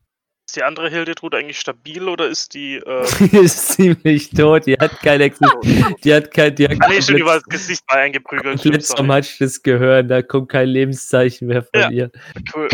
Ist 0.48 0.56
die 0.56 0.62
andere 0.64 0.90
Hildetrud 0.90 1.34
eigentlich 1.34 1.60
stabil 1.60 2.08
oder 2.08 2.28
ist 2.28 2.54
die. 2.54 2.76
Äh, 2.76 3.06
Die 3.32 3.38
ist 3.38 3.70
ziemlich 3.70 4.30
tot, 4.30 4.68
die 4.68 4.76
hat 4.76 5.00
kein 5.02 5.20
Existenz. 5.22 5.96
Die 6.04 6.14
hat 6.14 6.32
kein, 6.32 6.54
die 6.56 6.68
hat 6.68 6.78
ah, 6.80 6.90
nee, 6.90 7.02
schon 7.02 7.18
über 7.18 7.34
das 7.34 7.44
Gesicht 7.46 7.84
mal 7.90 7.98
eingeprügelt. 8.00 8.62
Komplett 8.62 8.86
zermatschtes 8.86 9.64
Gehirn, 9.64 10.08
da 10.08 10.22
kommt 10.22 10.50
kein 10.50 10.68
Lebenszeichen 10.70 11.48
mehr 11.48 11.64
von 11.64 11.82
Ja. 11.82 11.90
ihr. 11.90 12.12
Cool. 12.54 12.68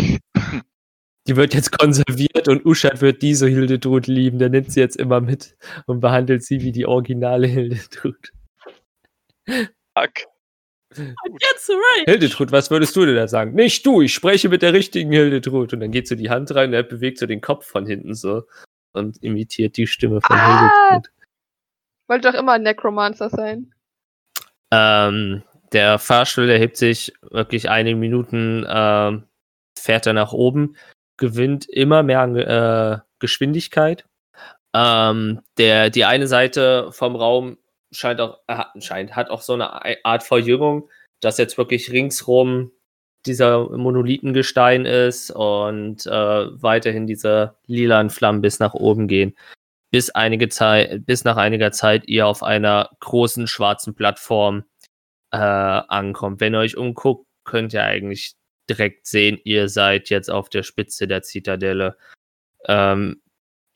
Die 1.26 1.36
wird 1.36 1.54
jetzt 1.54 1.78
konserviert 1.78 2.48
und 2.48 2.66
Uschat 2.66 3.00
wird 3.00 3.22
diese 3.22 3.48
Hildetrud 3.48 4.06
lieben, 4.08 4.38
der 4.38 4.50
nimmt 4.50 4.72
sie 4.72 4.80
jetzt 4.80 4.96
immer 4.96 5.20
mit 5.22 5.56
und 5.86 6.00
behandelt 6.00 6.44
sie 6.44 6.60
wie 6.62 6.72
die 6.72 6.84
originale 6.86 7.46
Hildetrud. 7.46 8.32
Fuck. 9.46 10.26
Jetzt 10.98 11.70
right. 11.70 12.04
Hildetrud, 12.06 12.52
was 12.52 12.70
würdest 12.70 12.94
du 12.96 13.06
denn 13.06 13.16
da 13.16 13.28
sagen? 13.28 13.54
Nicht 13.54 13.84
du, 13.86 14.02
ich 14.02 14.12
spreche 14.12 14.48
mit 14.48 14.62
der 14.62 14.72
richtigen 14.72 15.12
Hildetrud. 15.12 15.72
Und 15.72 15.80
dann 15.80 15.90
geht 15.90 16.08
so 16.08 16.14
die 16.14 16.30
Hand 16.30 16.54
rein 16.54 16.70
und 16.70 16.74
er 16.74 16.82
bewegt 16.82 17.18
so 17.18 17.26
den 17.26 17.40
Kopf 17.40 17.66
von 17.66 17.86
hinten 17.86 18.14
so 18.14 18.42
und 18.92 19.22
imitiert 19.22 19.76
die 19.76 19.86
Stimme 19.86 20.20
von 20.20 20.36
Ah! 20.36 20.90
Hildetrud. 20.90 21.12
Wollte 22.08 22.32
doch 22.32 22.38
immer 22.38 22.52
ein 22.52 22.62
Necromancer 22.62 23.28
sein. 23.28 23.74
Ähm, 24.70 25.42
der 25.72 25.98
Fahrstuhl 25.98 26.48
erhebt 26.48 26.76
sich 26.76 27.12
wirklich 27.22 27.68
einige 27.68 27.96
Minuten, 27.96 28.66
ähm, 28.68 29.24
fährt 29.78 30.06
er 30.06 30.14
nach 30.14 30.32
oben, 30.32 30.76
gewinnt 31.16 31.68
immer 31.68 32.02
mehr 32.02 32.20
an 32.20 32.36
äh, 32.36 32.98
Geschwindigkeit. 33.18 34.06
Ähm, 34.74 35.40
der, 35.58 35.90
die 35.90 36.04
eine 36.04 36.26
Seite 36.26 36.90
vom 36.92 37.16
Raum 37.16 37.58
scheint 37.92 38.20
auch, 38.20 38.40
äh, 38.46 38.64
scheint, 38.80 39.16
hat 39.16 39.30
auch 39.30 39.40
so 39.42 39.54
eine 39.54 39.84
Ei- 39.84 39.98
Art 40.04 40.22
Verjüngung, 40.22 40.88
dass 41.20 41.38
jetzt 41.38 41.58
wirklich 41.58 41.90
ringsrum 41.92 42.72
dieser 43.26 43.68
Monolithengestein 43.76 44.84
ist 44.84 45.30
und 45.30 46.06
äh, 46.06 46.10
weiterhin 46.10 47.06
diese 47.06 47.56
lilanen 47.66 48.10
Flammen 48.10 48.40
bis 48.40 48.60
nach 48.60 48.74
oben 48.74 49.08
gehen. 49.08 49.36
Bis 49.90 50.10
einige 50.10 50.48
Zeit, 50.48 51.06
bis 51.06 51.24
nach 51.24 51.36
einiger 51.36 51.72
Zeit 51.72 52.06
ihr 52.06 52.26
auf 52.26 52.42
einer 52.42 52.90
großen 53.00 53.46
schwarzen 53.46 53.94
Plattform 53.94 54.64
äh, 55.32 55.36
ankommt. 55.38 56.40
Wenn 56.40 56.54
ihr 56.54 56.60
euch 56.60 56.76
umguckt, 56.76 57.26
könnt 57.44 57.72
ihr 57.72 57.84
eigentlich 57.84 58.34
direkt 58.68 59.06
sehen, 59.06 59.40
ihr 59.44 59.68
seid 59.68 60.10
jetzt 60.10 60.30
auf 60.30 60.48
der 60.50 60.62
Spitze 60.62 61.08
der 61.08 61.22
Zitadelle. 61.22 61.96
Ähm, 62.66 63.22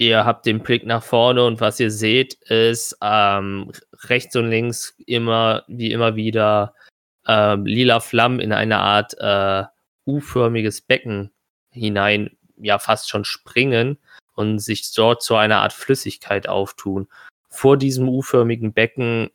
ihr 0.07 0.25
habt 0.25 0.47
den 0.47 0.61
Blick 0.61 0.85
nach 0.85 1.03
vorne 1.03 1.45
und 1.45 1.61
was 1.61 1.81
ihr 1.81 1.91
seht, 1.91 2.35
ist 2.35 2.97
ähm, 3.03 3.73
rechts 4.05 4.37
und 4.37 4.49
links 4.49 4.95
immer, 5.07 5.65
wie 5.69 5.93
immer 5.93 6.17
wieder, 6.17 6.75
ähm, 7.27 7.67
lila 7.67 8.01
Flammen 8.01 8.41
in 8.41 8.53
eine 8.53 8.79
Art 8.79 9.15
äh, 9.19 9.65
U-förmiges 10.07 10.81
Becken 10.81 11.31
hinein, 11.71 12.37
ja 12.57 12.79
fast 12.79 13.09
schon 13.09 13.25
springen 13.25 13.99
und 14.35 14.59
sich 14.59 14.93
dort 14.95 15.23
zu 15.23 15.37
einer 15.37 15.61
Art 15.61 15.73
Flüssigkeit 15.73 16.49
auftun. 16.49 17.09
Vor 17.49 17.77
diesem 17.77 18.09
U-förmigen 18.09 18.73
Becken 18.73 19.31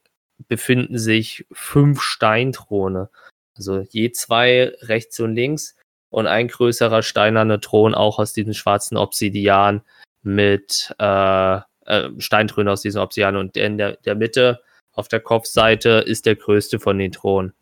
befinden 0.47 0.97
sich 0.97 1.45
fünf 1.51 2.01
Steinthrone. 2.01 3.09
Also 3.55 3.85
je 3.89 4.11
zwei 4.11 4.73
rechts 4.81 5.19
und 5.19 5.35
links 5.35 5.75
und 6.09 6.27
ein 6.27 6.47
größerer 6.47 7.03
steinerner 7.03 7.59
Thron 7.59 7.95
auch 7.95 8.19
aus 8.19 8.33
diesem 8.33 8.53
schwarzen 8.53 8.97
Obsidian 8.97 9.81
mit 10.27 10.93
äh, 10.99 11.59
äh, 11.85 12.09
Steintrönen 12.19 12.71
aus 12.71 12.81
diesem 12.81 13.01
Obsidian 13.01 13.35
und 13.35 13.57
in 13.57 13.77
der, 13.77 13.97
der 13.97 14.15
Mitte 14.15 14.61
auf 14.93 15.07
der 15.07 15.19
Kopfseite 15.19 16.03
ist 16.05 16.25
der 16.25 16.35
größte 16.35 16.79
von 16.79 16.97
den 16.97 17.11
Thronen. 17.11 17.53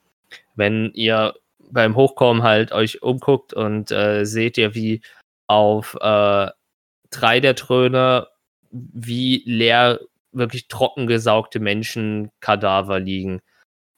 Wenn 0.56 0.92
ihr 0.94 1.34
beim 1.70 1.96
Hochkommen 1.96 2.44
halt 2.44 2.72
euch 2.72 3.02
umguckt 3.02 3.54
und 3.54 3.92
äh, 3.92 4.26
seht 4.26 4.58
ihr, 4.58 4.76
wie 4.76 5.02
auf 5.48 5.98
äh, 6.02 6.50
drei 7.12 7.40
der 7.40 7.56
Throne 7.56 8.28
wie 8.72 9.44
leer, 9.46 10.00
wirklich 10.32 10.68
trocken 10.68 11.08
gesaugte 11.08 11.60
Menschenkadaver 11.60 13.00
liegen. 13.00 13.42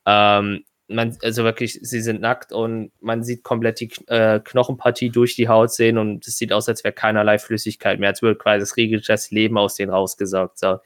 Ähm, 0.05 0.63
man, 0.87 1.17
also 1.21 1.43
wirklich, 1.43 1.79
sie 1.81 2.01
sind 2.01 2.21
nackt 2.21 2.51
und 2.51 2.91
man 3.01 3.23
sieht 3.23 3.43
komplett 3.43 3.79
die 3.79 3.91
äh, 4.07 4.39
Knochenpartie 4.39 5.09
durch 5.09 5.35
die 5.35 5.49
Haut 5.49 5.71
sehen 5.71 5.97
und 5.97 6.25
es 6.27 6.37
sieht 6.37 6.53
aus, 6.53 6.69
als 6.69 6.83
wäre 6.83 6.93
keinerlei 6.93 7.39
Flüssigkeit 7.39 7.99
mehr, 7.99 8.09
als 8.09 8.21
würde 8.21 8.37
quasi 8.37 8.59
das 8.59 8.77
regelrecht 8.77 9.31
Leben 9.31 9.57
aus 9.57 9.75
denen 9.75 9.91
rausgesaugt. 9.91 10.57
So. 10.57 10.79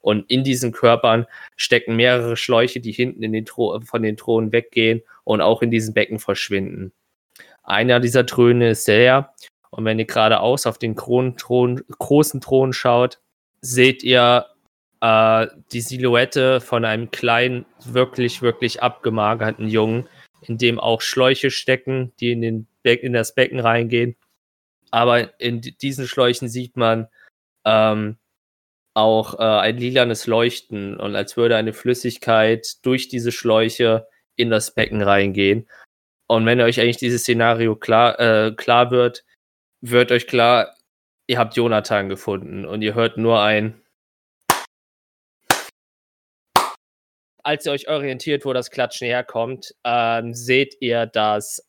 Und 0.00 0.30
in 0.30 0.42
diesen 0.42 0.72
Körpern 0.72 1.26
stecken 1.56 1.96
mehrere 1.96 2.36
Schläuche, 2.36 2.80
die 2.80 2.92
hinten 2.92 3.22
in 3.22 3.32
den 3.32 3.46
von 3.46 4.02
den 4.02 4.16
Thronen 4.16 4.52
weggehen 4.52 5.02
und 5.24 5.40
auch 5.40 5.62
in 5.62 5.70
diesen 5.70 5.94
Becken 5.94 6.18
verschwinden. 6.18 6.92
Einer 7.62 8.00
dieser 8.00 8.26
Throne 8.26 8.70
ist 8.70 8.88
der, 8.88 9.32
und 9.70 9.84
wenn 9.84 9.98
ihr 9.98 10.06
geradeaus 10.06 10.66
auf 10.66 10.78
den 10.78 10.96
Thron, 10.96 11.36
großen 11.98 12.40
Thron 12.40 12.72
schaut, 12.72 13.20
seht 13.60 14.02
ihr 14.02 14.46
äh, 15.02 15.48
die 15.72 15.82
Silhouette 15.82 16.60
von 16.60 16.86
einem 16.86 17.10
kleinen, 17.10 17.66
wirklich, 17.84 18.40
wirklich 18.40 18.82
abgemagerten 18.82 19.68
Jungen, 19.68 20.08
in 20.46 20.56
dem 20.56 20.80
auch 20.80 21.02
Schläuche 21.02 21.50
stecken, 21.50 22.12
die 22.20 22.32
in, 22.32 22.40
den 22.40 22.66
Be 22.82 22.94
in 22.94 23.12
das 23.12 23.34
Becken 23.34 23.60
reingehen. 23.60 24.16
Aber 24.90 25.38
in 25.40 25.60
di- 25.60 25.76
diesen 25.76 26.06
Schläuchen 26.06 26.48
sieht 26.48 26.76
man 26.76 27.08
ähm, 27.64 28.16
auch 28.94 29.38
äh, 29.38 29.42
ein 29.42 29.76
lilanes 29.76 30.26
Leuchten 30.26 30.98
und 30.98 31.16
als 31.16 31.36
würde 31.36 31.56
eine 31.56 31.72
Flüssigkeit 31.72 32.84
durch 32.84 33.08
diese 33.08 33.32
Schläuche 33.32 34.06
in 34.36 34.50
das 34.50 34.72
Becken 34.74 35.02
reingehen. 35.02 35.68
Und 36.28 36.46
wenn 36.46 36.60
euch 36.60 36.80
eigentlich 36.80 36.98
dieses 36.98 37.22
Szenario 37.22 37.74
klar, 37.74 38.20
äh, 38.20 38.52
klar 38.52 38.90
wird, 38.90 39.24
wird 39.80 40.12
euch 40.12 40.26
klar, 40.26 40.76
ihr 41.26 41.38
habt 41.38 41.56
Jonathan 41.56 42.08
gefunden 42.08 42.64
und 42.64 42.82
ihr 42.82 42.94
hört 42.94 43.16
nur 43.16 43.42
ein. 43.42 43.81
Als 47.44 47.66
ihr 47.66 47.72
euch 47.72 47.88
orientiert, 47.88 48.44
wo 48.44 48.52
das 48.52 48.70
Klatschen 48.70 49.06
herkommt, 49.06 49.74
ähm, 49.84 50.32
seht 50.34 50.76
ihr, 50.80 51.06
dass 51.06 51.66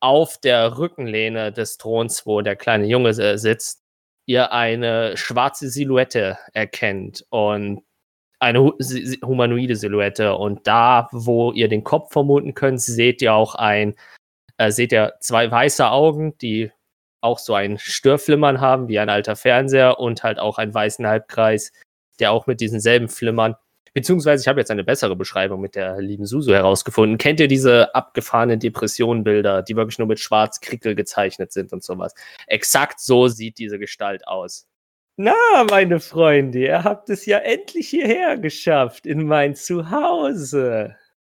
auf 0.00 0.38
der 0.38 0.78
Rückenlehne 0.78 1.52
des 1.52 1.78
Throns, 1.78 2.26
wo 2.26 2.40
der 2.40 2.56
kleine 2.56 2.86
Junge 2.86 3.10
äh, 3.10 3.38
sitzt, 3.38 3.82
ihr 4.26 4.52
eine 4.52 5.16
schwarze 5.16 5.68
Silhouette 5.68 6.38
erkennt 6.52 7.24
und 7.30 7.82
eine 8.40 8.60
hu 8.60 8.72
humanoide 9.24 9.76
Silhouette. 9.76 10.34
Und 10.34 10.66
da, 10.66 11.08
wo 11.12 11.52
ihr 11.52 11.68
den 11.68 11.84
Kopf 11.84 12.12
vermuten 12.12 12.54
könnt, 12.54 12.80
seht 12.82 13.22
ihr 13.22 13.34
auch 13.34 13.54
ein, 13.54 13.94
äh, 14.58 14.70
seht 14.72 14.92
ihr 14.92 15.14
zwei 15.20 15.50
weiße 15.50 15.88
Augen, 15.88 16.36
die 16.38 16.72
auch 17.20 17.38
so 17.38 17.54
ein 17.54 17.78
Störflimmern 17.78 18.60
haben, 18.60 18.88
wie 18.88 18.98
ein 18.98 19.08
alter 19.08 19.36
Fernseher 19.36 20.00
und 20.00 20.24
halt 20.24 20.40
auch 20.40 20.58
einen 20.58 20.74
weißen 20.74 21.06
Halbkreis, 21.06 21.72
der 22.18 22.32
auch 22.32 22.48
mit 22.48 22.60
diesen 22.60 22.80
selben 22.80 23.08
Flimmern. 23.08 23.54
Beziehungsweise, 23.94 24.42
ich 24.42 24.48
habe 24.48 24.60
jetzt 24.60 24.70
eine 24.70 24.84
bessere 24.84 25.16
Beschreibung 25.16 25.60
mit 25.60 25.74
der 25.74 26.00
lieben 26.00 26.24
Susu 26.24 26.52
herausgefunden. 26.52 27.18
Kennt 27.18 27.40
ihr 27.40 27.48
diese 27.48 27.94
abgefahrenen 27.94 28.58
Depressionenbilder, 28.58 29.62
die 29.62 29.76
wirklich 29.76 29.98
nur 29.98 30.08
mit 30.08 30.18
Schwarz-Krickel 30.18 30.94
gezeichnet 30.94 31.52
sind 31.52 31.72
und 31.72 31.84
sowas? 31.84 32.14
Exakt 32.46 33.00
so 33.00 33.28
sieht 33.28 33.58
diese 33.58 33.78
Gestalt 33.78 34.26
aus. 34.26 34.66
Na, 35.16 35.34
meine 35.68 36.00
Freunde, 36.00 36.58
ihr 36.60 36.84
habt 36.84 37.10
es 37.10 37.26
ja 37.26 37.38
endlich 37.38 37.90
hierher 37.90 38.38
geschafft, 38.38 39.04
in 39.04 39.26
mein 39.26 39.54
Zuhause. 39.54 40.96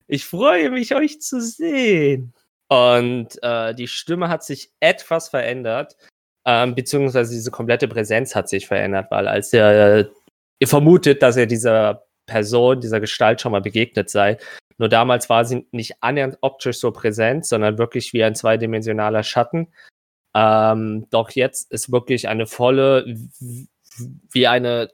Ich 0.07 0.27
freue 0.27 0.71
mich, 0.71 0.95
euch 0.95 1.23
zu 1.23 1.41
sehen. 1.41 2.35
Und 2.69 3.43
äh, 3.43 3.75
die 3.75 3.89
Stimme 3.89 4.29
hat 4.29 4.45
sich 4.45 4.73
etwas 4.81 5.31
verändert, 5.31 5.97
ähm, 6.45 6.75
beziehungsweise 6.75 7.33
diese 7.33 7.51
komplette 7.51 7.89
Präsenz 7.89 8.35
hat 8.35 8.49
sich 8.49 8.67
verändert, 8.67 9.11
weil 9.11 9.27
als 9.27 9.53
er, 9.53 9.97
äh, 9.97 10.09
ihr 10.59 10.69
vermutet, 10.69 11.23
dass 11.23 11.37
er 11.37 11.47
dieser 11.47 12.05
Person, 12.27 12.81
dieser 12.81 13.01
Gestalt 13.01 13.41
schon 13.41 13.53
mal 13.53 13.61
begegnet 13.61 14.11
sei, 14.11 14.39
nur 14.79 14.89
damals 14.89 15.29
war 15.29 15.45
sie 15.45 15.67
nicht 15.71 16.03
annähernd 16.03 16.39
optisch 16.41 16.79
so 16.79 16.91
präsent, 16.91 17.47
sondern 17.47 17.79
wirklich 17.79 18.13
wie 18.13 18.25
ein 18.25 18.35
zweidimensionaler 18.35 19.23
Schatten. 19.23 19.69
Ähm, 20.35 21.07
doch 21.11 21.31
jetzt 21.31 21.71
ist 21.71 21.93
wirklich 21.93 22.29
eine 22.29 22.47
volle, 22.47 23.05
wie 24.33 24.47
eine 24.47 24.91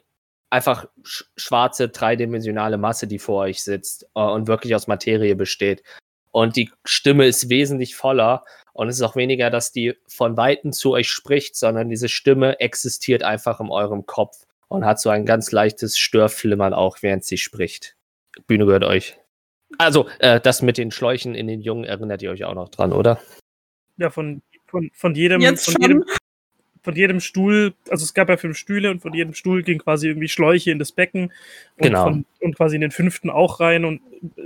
einfach 0.51 0.87
sch 1.05 1.25
schwarze, 1.37 1.89
dreidimensionale 1.89 2.79
Masse, 2.79 3.07
die 3.07 3.19
vor 3.19 3.43
euch 3.45 3.63
sitzt 3.63 4.05
äh, 4.15 4.21
und 4.21 4.47
wirklich 4.47 4.75
aus 4.75 4.89
Materie 4.89 5.37
besteht. 5.37 5.83
Und 6.33 6.57
die 6.57 6.71
Stimme 6.85 7.27
ist 7.27 7.49
wesentlich 7.49 7.97
voller 7.97 8.45
und 8.73 8.89
es 8.89 8.97
ist 8.97 9.03
auch 9.03 9.17
weniger, 9.17 9.51
dass 9.51 9.73
die 9.73 9.95
von 10.07 10.37
Weitem 10.37 10.73
zu 10.73 10.93
euch 10.93 11.11
spricht, 11.11 11.57
sondern 11.57 11.89
diese 11.89 12.09
Stimme 12.09 12.61
existiert 12.61 13.23
einfach 13.23 13.61
in 13.61 13.71
eurem 13.71 14.07
Kopf 14.07 14.45
und 14.69 14.85
hat 14.85 15.01
so 15.01 15.11
ein 15.11 15.27
ganz 15.27 15.53
leichtes 15.53 15.99
Störflimmern 15.99 16.75
auch, 16.75 16.99
während 17.03 17.25
sie 17.25 17.39
spricht. 17.39 17.97
Bühne 18.47 18.67
gehört 18.67 18.85
euch. 18.85 19.19
Also, 19.79 20.09
äh, 20.19 20.41
das 20.41 20.63
mit 20.63 20.79
den 20.79 20.91
Schläuchen 20.91 21.35
in 21.35 21.47
den 21.47 21.61
Jungen 21.61 21.85
erinnert 21.85 22.23
ihr 22.23 22.31
euch 22.31 22.45
auch 22.45 22.55
noch 22.55 22.69
dran, 22.69 22.93
oder? 22.93 23.21
Ja, 23.97 24.11
von, 24.11 24.43
von, 24.67 24.91
von 24.95 25.15
jedem, 25.15 25.41
Jetzt 25.41 25.65
von 25.65 25.73
schon. 25.73 25.83
jedem, 25.83 26.05
von 26.83 26.95
jedem 26.95 27.21
Stuhl, 27.21 27.75
also 27.91 28.05
es 28.05 28.15
gab 28.15 28.29
ja 28.29 28.37
fünf 28.37 28.57
Stühle 28.57 28.91
und 28.91 29.01
von 29.01 29.13
jedem 29.13 29.35
Stuhl 29.35 29.63
ging 29.63 29.79
quasi 29.79 30.09
irgendwie 30.09 30.29
Schläuche 30.29 30.71
in 30.71 30.79
das 30.79 30.93
Becken 30.93 31.25
und, 31.25 31.33
Genau. 31.83 32.05
von, 32.05 32.25
und 32.41 32.57
quasi 32.57 32.77
in 32.77 32.81
den 32.81 32.93
fünften 32.93 33.29
auch 33.31 33.61
rein. 33.61 33.85
Und 33.85 34.01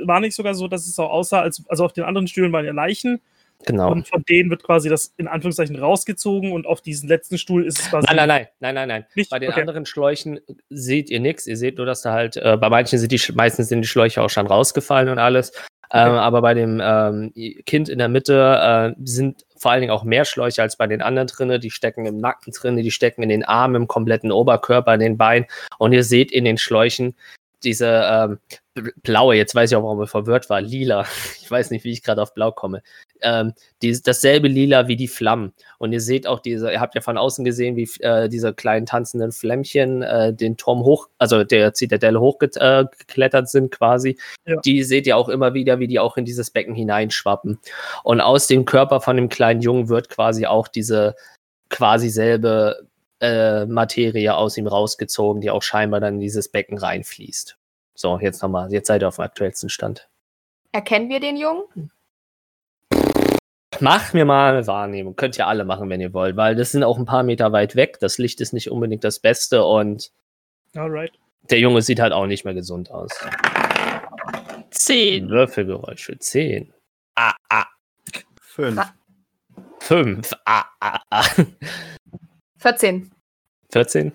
war 0.04 0.20
nicht 0.20 0.34
sogar 0.34 0.54
so, 0.54 0.66
dass 0.66 0.86
es 0.86 0.98
auch 0.98 1.10
aussah, 1.10 1.42
als, 1.42 1.62
also 1.68 1.84
auf 1.84 1.92
den 1.92 2.04
anderen 2.04 2.26
Stühlen 2.26 2.52
waren 2.52 2.64
ja 2.64 2.72
Leichen 2.72 3.20
Genau. 3.66 3.90
und 3.92 4.08
von 4.08 4.22
denen 4.28 4.50
wird 4.50 4.62
quasi 4.62 4.88
das 4.88 5.12
in 5.16 5.28
Anführungszeichen 5.28 5.76
rausgezogen 5.76 6.52
und 6.52 6.66
auf 6.66 6.80
diesen 6.80 7.08
letzten 7.08 7.38
Stuhl 7.38 7.66
ist 7.66 7.80
es 7.80 7.90
quasi. 7.90 8.06
Nein, 8.06 8.16
nein, 8.16 8.28
nein, 8.28 8.46
nein, 8.60 8.74
nein, 8.74 8.88
nein. 8.88 9.06
Nicht? 9.14 9.30
Bei 9.30 9.38
den 9.38 9.50
Okay. 9.50 9.60
anderen 9.60 9.86
Schläuchen 9.86 10.40
seht 10.70 11.10
ihr 11.10 11.20
nichts. 11.20 11.46
Ihr 11.46 11.56
seht 11.56 11.76
nur, 11.78 11.86
dass 11.86 12.02
da 12.02 12.12
halt, 12.12 12.36
äh, 12.36 12.56
bei 12.56 12.68
manchen 12.68 12.98
sind 12.98 13.12
die, 13.12 13.20
meistens 13.34 13.68
sind 13.68 13.82
die 13.82 13.88
Schläuche 13.88 14.22
auch 14.22 14.30
schon 14.30 14.46
rausgefallen 14.46 15.08
und 15.08 15.18
alles. 15.18 15.52
Ähm, 15.94 16.12
aber 16.12 16.40
bei 16.40 16.54
dem 16.54 16.80
ähm, 16.82 17.34
Kind 17.66 17.90
in 17.90 17.98
der 17.98 18.08
Mitte 18.08 18.94
äh, 18.96 19.00
sind 19.04 19.44
vor 19.58 19.72
allen 19.72 19.82
Dingen 19.82 19.92
auch 19.92 20.04
mehr 20.04 20.24
Schläuche 20.24 20.62
als 20.62 20.76
bei 20.76 20.86
den 20.86 21.02
anderen 21.02 21.28
drinne. 21.28 21.60
Die 21.60 21.70
stecken 21.70 22.06
im 22.06 22.16
Nacken 22.16 22.52
drinne, 22.52 22.82
die 22.82 22.90
stecken 22.90 23.22
in 23.22 23.28
den 23.28 23.44
Armen, 23.44 23.74
im 23.74 23.88
kompletten 23.88 24.32
Oberkörper, 24.32 24.94
in 24.94 25.00
den 25.00 25.18
Beinen. 25.18 25.46
Und 25.78 25.92
ihr 25.92 26.02
seht 26.02 26.32
in 26.32 26.46
den 26.46 26.56
Schläuchen 26.56 27.14
diese 27.62 27.86
ähm, 27.88 28.38
bl- 28.74 28.92
blaue, 29.02 29.36
jetzt 29.36 29.54
weiß 29.54 29.70
ich 29.70 29.76
auch, 29.76 29.82
warum 29.82 30.00
er 30.00 30.06
verwirrt 30.06 30.48
war, 30.48 30.62
lila. 30.62 31.04
Ich 31.42 31.50
weiß 31.50 31.70
nicht, 31.70 31.84
wie 31.84 31.92
ich 31.92 32.02
gerade 32.02 32.22
auf 32.22 32.32
blau 32.32 32.50
komme. 32.52 32.82
Ähm, 33.22 33.52
die, 33.82 34.00
dasselbe 34.02 34.48
lila 34.48 34.88
wie 34.88 34.96
die 34.96 35.08
Flammen. 35.08 35.52
Und 35.78 35.92
ihr 35.92 36.00
seht 36.00 36.26
auch 36.26 36.40
diese, 36.40 36.72
ihr 36.72 36.80
habt 36.80 36.94
ja 36.94 37.00
von 37.00 37.18
außen 37.18 37.44
gesehen, 37.44 37.76
wie 37.76 37.88
äh, 38.00 38.28
diese 38.28 38.54
kleinen 38.54 38.86
tanzenden 38.86 39.32
Flämmchen 39.32 40.02
äh, 40.02 40.32
den 40.32 40.56
Turm 40.56 40.84
hoch, 40.84 41.08
also 41.18 41.44
der 41.44 41.74
Zitadelle 41.74 42.20
hochgeklettert 42.20 42.92
äh, 42.92 42.96
geklettert 42.98 43.48
sind 43.48 43.70
quasi. 43.70 44.18
Ja. 44.46 44.60
Die 44.64 44.82
seht 44.82 45.06
ihr 45.06 45.16
auch 45.16 45.28
immer 45.28 45.54
wieder, 45.54 45.78
wie 45.78 45.86
die 45.86 45.98
auch 45.98 46.16
in 46.16 46.24
dieses 46.24 46.50
Becken 46.50 46.74
hineinschwappen. 46.74 47.58
Und 48.04 48.20
aus 48.20 48.46
dem 48.46 48.64
Körper 48.64 49.00
von 49.00 49.16
dem 49.16 49.28
kleinen 49.28 49.60
Jungen 49.60 49.88
wird 49.88 50.08
quasi 50.08 50.46
auch 50.46 50.68
diese 50.68 51.14
quasi 51.68 52.10
selbe 52.10 52.86
äh, 53.20 53.66
Materie 53.66 54.34
aus 54.34 54.56
ihm 54.56 54.66
rausgezogen, 54.66 55.40
die 55.40 55.50
auch 55.50 55.62
scheinbar 55.62 56.00
dann 56.00 56.14
in 56.14 56.20
dieses 56.20 56.48
Becken 56.48 56.78
reinfließt. 56.78 57.56
So, 57.94 58.18
jetzt 58.18 58.42
nochmal, 58.42 58.72
jetzt 58.72 58.88
seid 58.88 59.02
ihr 59.02 59.08
auf 59.08 59.16
dem 59.16 59.24
aktuellsten 59.24 59.68
Stand. 59.68 60.08
Erkennen 60.72 61.08
wir 61.08 61.20
den 61.20 61.36
Jungen? 61.36 61.90
Macht 63.80 64.14
mir 64.14 64.24
mal 64.24 64.54
eine 64.54 64.66
Wahrnehmung. 64.66 65.16
Könnt 65.16 65.38
ihr 65.38 65.46
alle 65.46 65.64
machen, 65.64 65.88
wenn 65.88 66.00
ihr 66.00 66.12
wollt, 66.12 66.36
weil 66.36 66.54
das 66.54 66.72
sind 66.72 66.84
auch 66.84 66.98
ein 66.98 67.04
paar 67.04 67.22
Meter 67.22 67.52
weit 67.52 67.74
weg. 67.74 67.98
Das 68.00 68.18
Licht 68.18 68.40
ist 68.40 68.52
nicht 68.52 68.70
unbedingt 68.70 69.04
das 69.04 69.18
Beste 69.18 69.64
und 69.64 70.12
Alright. 70.76 71.12
der 71.50 71.58
Junge 71.58 71.82
sieht 71.82 72.00
halt 72.00 72.12
auch 72.12 72.26
nicht 72.26 72.44
mehr 72.44 72.54
gesund 72.54 72.90
aus. 72.90 73.10
Zehn. 74.70 75.28
Würfelgeräusche 75.28 76.18
10. 76.18 76.72
Ah, 77.14 77.34
ah. 77.48 77.66
Fünf. 78.40 78.78
Ah. 78.78 78.94
5. 79.80 80.32
Ah, 80.44 80.64
ah, 80.80 81.00
ah. 81.10 81.24
14. 82.58 83.10
14. 83.72 84.12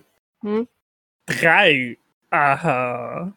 Drei. 1.25 1.97
Aha. 2.29 3.33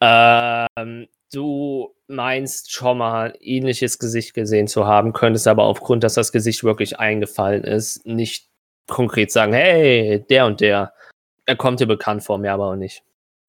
Ähm, 0.00 1.08
du 1.32 1.94
meinst 2.12 2.72
schon 2.72 2.98
mal 2.98 3.32
ein 3.32 3.38
ähnliches 3.40 3.98
Gesicht 3.98 4.34
gesehen 4.34 4.68
zu 4.68 4.86
haben, 4.86 5.12
könntest 5.12 5.48
aber 5.48 5.64
aufgrund, 5.64 6.04
dass 6.04 6.14
das 6.14 6.32
Gesicht 6.32 6.62
wirklich 6.64 6.98
eingefallen 6.98 7.64
ist, 7.64 8.06
nicht 8.06 8.48
konkret 8.88 9.32
sagen, 9.32 9.52
hey, 9.52 10.24
der 10.28 10.46
und 10.46 10.60
der. 10.60 10.92
Er 11.46 11.56
kommt 11.56 11.80
dir 11.80 11.86
bekannt 11.86 12.22
vor, 12.22 12.38
mir 12.38 12.52
aber 12.52 12.68
auch 12.68 12.76
nicht. 12.76 13.02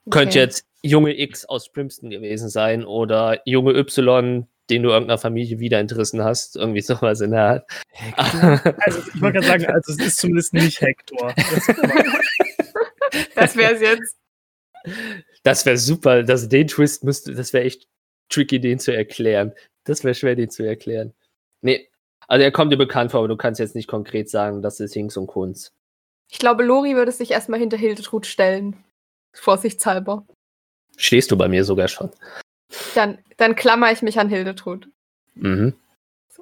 Könnte 0.09 0.29
Okay. 0.29 0.39
jetzt 0.39 0.65
Junge 0.81 1.17
X 1.17 1.45
aus 1.45 1.71
Primston 1.71 2.09
gewesen 2.09 2.49
sein 2.49 2.83
oder 2.83 3.39
Junge 3.45 3.73
Y, 3.77 4.47
den 4.69 4.83
du 4.83 4.89
irgendeiner 4.89 5.17
Familie 5.17 5.59
wieder 5.59 5.79
entrissen 5.79 6.23
hast. 6.23 6.55
Irgendwie 6.55 6.81
sowas 6.81 7.21
in 7.21 7.31
der 7.31 7.43
Art. 7.43 7.65
Also 8.85 8.99
ich 9.13 9.21
wollte 9.21 9.39
gerade 9.39 9.47
sagen, 9.47 9.65
also 9.67 9.93
es 9.93 9.99
ist 9.99 10.17
zumindest 10.17 10.53
nicht 10.53 10.81
Hector. 10.81 11.33
Das 13.35 13.55
wäre 13.55 13.73
es 13.75 13.81
jetzt. 13.81 14.17
Das 15.43 15.65
wäre 15.65 15.77
super. 15.77 16.23
Das, 16.23 16.49
den 16.49 16.67
Twist 16.67 17.03
müsste, 17.03 17.33
das 17.33 17.53
wäre 17.53 17.63
echt 17.65 17.87
tricky, 18.33 18.59
den 18.59 18.79
zu 18.79 18.95
erklären. 18.95 19.53
Das 19.83 20.03
wäre 20.03 20.15
schwer, 20.15 20.35
den 20.35 20.49
zu 20.49 20.63
erklären. 20.63 21.13
Nee, 21.61 21.89
also 22.27 22.43
er 22.43 22.51
kommt 22.51 22.71
dir 22.71 22.77
bekannt 22.77 23.11
vor, 23.11 23.19
aber 23.19 23.27
du 23.27 23.37
kannst 23.37 23.59
jetzt 23.59 23.75
nicht 23.75 23.87
konkret 23.87 24.29
sagen, 24.29 24.61
das 24.61 24.79
ist 24.79 24.93
Hinks 24.93 25.17
und 25.17 25.27
Kunz. 25.27 25.73
Ich 26.29 26.39
glaube, 26.39 26.63
Lori 26.63 26.95
würde 26.95 27.11
sich 27.11 27.31
erstmal 27.31 27.59
hinter 27.59 27.77
Hildetrud 27.77 28.25
stellen. 28.25 28.75
Vorsichtshalber. 29.33 30.25
Stehst 30.97 31.31
du 31.31 31.37
bei 31.37 31.47
mir 31.47 31.63
sogar 31.65 31.87
schon. 31.87 32.11
Dann, 32.95 33.19
dann 33.37 33.55
klammer 33.55 33.91
ich 33.91 34.01
mich 34.01 34.19
an 34.19 34.29
Hildetrud. 34.29 34.87
Mhm. 35.35 35.75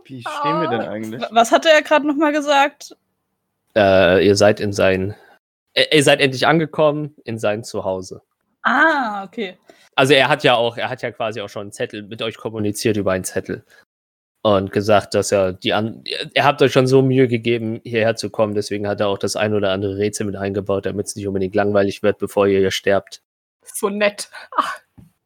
Wie 0.06 0.22
stehen 0.22 0.62
wir 0.62 0.70
denn 0.70 0.82
eigentlich? 0.82 1.22
Was 1.32 1.52
hatte 1.52 1.70
er 1.70 1.82
gerade 1.82 2.08
nochmal 2.08 2.34
gesagt? 2.34 2.96
Äh, 3.76 4.26
ihr 4.26 4.36
seid 4.36 4.60
in 4.60 4.74
sein. 4.74 5.16
Äh, 5.74 5.96
ihr 5.96 6.04
seid 6.04 6.22
endlich 6.22 6.48
angekommen 6.48 7.16
in 7.24 7.38
sein 7.38 7.64
Zuhause. 7.64 8.22
Ah, 8.64 9.24
okay. 9.24 9.58
Also 9.96 10.14
er 10.14 10.30
hat 10.30 10.44
ja 10.44 10.56
auch, 10.56 10.78
er 10.78 10.90
hat 10.90 11.02
ja 11.02 11.12
quasi 11.12 11.42
auch 11.42 11.50
schon 11.50 11.64
einen 11.64 11.72
Zettel 11.72 12.04
mit 12.04 12.22
euch 12.22 12.38
kommuniziert 12.38 12.98
über 12.98 13.12
einen 13.12 13.24
Zettel. 13.24 13.66
Und 14.44 14.72
gesagt, 14.72 15.14
dass 15.14 15.32
er 15.32 15.54
die 15.54 15.72
an. 15.72 16.04
Er 16.34 16.46
habt 16.46 16.64
euch 16.64 16.72
schon 16.72 16.88
so 16.88 17.04
Mühe 17.04 17.28
gegeben, 17.28 17.80
hierher 17.84 18.16
zu 18.16 18.32
kommen, 18.32 18.56
deswegen 18.56 18.88
hat 18.88 19.00
er 19.00 19.08
auch 19.08 19.20
das 19.20 19.36
ein 19.36 19.54
oder 19.54 19.72
andere 19.72 19.98
Rätsel 19.98 20.26
mit 20.26 20.36
eingebaut, 20.36 20.88
damit 20.88 21.06
es 21.06 21.16
nicht 21.16 21.28
unbedingt 21.28 21.54
langweilig 21.54 22.02
wird, 22.02 22.18
bevor 22.18 22.48
ihr 22.48 22.58
hier 22.58 22.72
sterbt. 22.72 23.22
So 23.64 23.90
nett. 23.90 24.30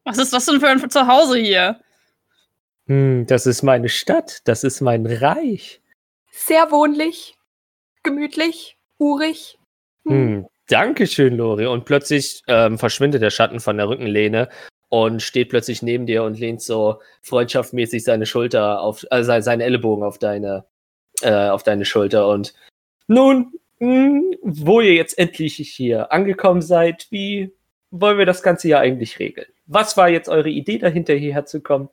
Was 0.04 0.18
ist 0.18 0.34
das 0.34 0.44
denn 0.44 0.60
für 0.60 0.68
ein 0.68 0.90
Zuhause 0.90 1.38
hier? 1.38 1.80
Hm, 2.86 3.26
das 3.26 3.46
ist 3.46 3.62
meine 3.62 3.88
Stadt, 3.88 4.42
das 4.44 4.64
ist 4.64 4.80
mein 4.80 5.06
Reich. 5.06 5.80
Sehr 6.30 6.70
wohnlich, 6.70 7.36
gemütlich, 8.02 8.76
urig. 8.98 9.58
Hm, 10.06 10.46
Dankeschön, 10.68 11.36
Lori. 11.36 11.66
Und 11.66 11.84
plötzlich 11.84 12.42
ähm, 12.48 12.78
verschwindet 12.78 13.22
der 13.22 13.30
Schatten 13.30 13.60
von 13.60 13.76
der 13.76 13.88
Rückenlehne 13.88 14.48
und 14.88 15.22
steht 15.22 15.48
plötzlich 15.50 15.82
neben 15.82 16.06
dir 16.06 16.22
und 16.24 16.38
lehnt 16.38 16.62
so 16.62 17.00
freundschaftmäßig 17.22 18.04
seine 18.04 18.26
Schulter 18.26 18.80
auf, 18.80 19.04
äh, 19.10 19.22
se- 19.22 19.42
seinen 19.42 19.60
Ellenbogen 19.60 20.04
auf 20.04 20.18
deine, 20.18 20.64
äh, 21.22 21.48
auf 21.48 21.62
deine 21.62 21.84
Schulter. 21.84 22.28
Und 22.28 22.54
nun, 23.06 23.52
hm, 23.78 24.34
wo 24.42 24.80
ihr 24.80 24.94
jetzt 24.94 25.18
endlich 25.18 25.56
hier 25.56 26.12
angekommen 26.12 26.62
seid, 26.62 27.06
wie 27.10 27.52
wollen 27.90 28.18
wir 28.18 28.26
das 28.26 28.42
Ganze 28.42 28.68
ja 28.68 28.80
eigentlich 28.80 29.18
regeln? 29.18 29.46
Was 29.66 29.96
war 29.96 30.08
jetzt 30.08 30.28
eure 30.28 30.48
Idee 30.48 30.78
dahinter, 30.78 31.14
hierher 31.14 31.46
zu 31.46 31.60
kommen? 31.60 31.88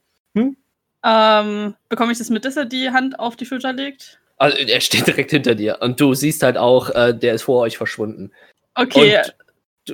Ähm, 1.05 1.75
bekomme 1.89 2.11
ich 2.11 2.17
das 2.17 2.29
mit, 2.29 2.45
dass 2.45 2.57
er 2.57 2.65
die 2.65 2.89
Hand 2.91 3.19
auf 3.19 3.35
die 3.35 3.45
Schulter 3.45 3.73
legt? 3.73 4.19
Also, 4.37 4.57
er 4.57 4.81
steht 4.81 5.07
direkt 5.07 5.31
hinter 5.31 5.55
dir 5.55 5.77
und 5.81 5.99
du 5.99 6.13
siehst 6.13 6.43
halt 6.43 6.57
auch, 6.57 6.89
äh, 6.91 7.13
der 7.13 7.33
ist 7.33 7.43
vor 7.43 7.61
euch 7.61 7.77
verschwunden. 7.77 8.31
Okay. 8.75 9.17
Und 9.17 9.35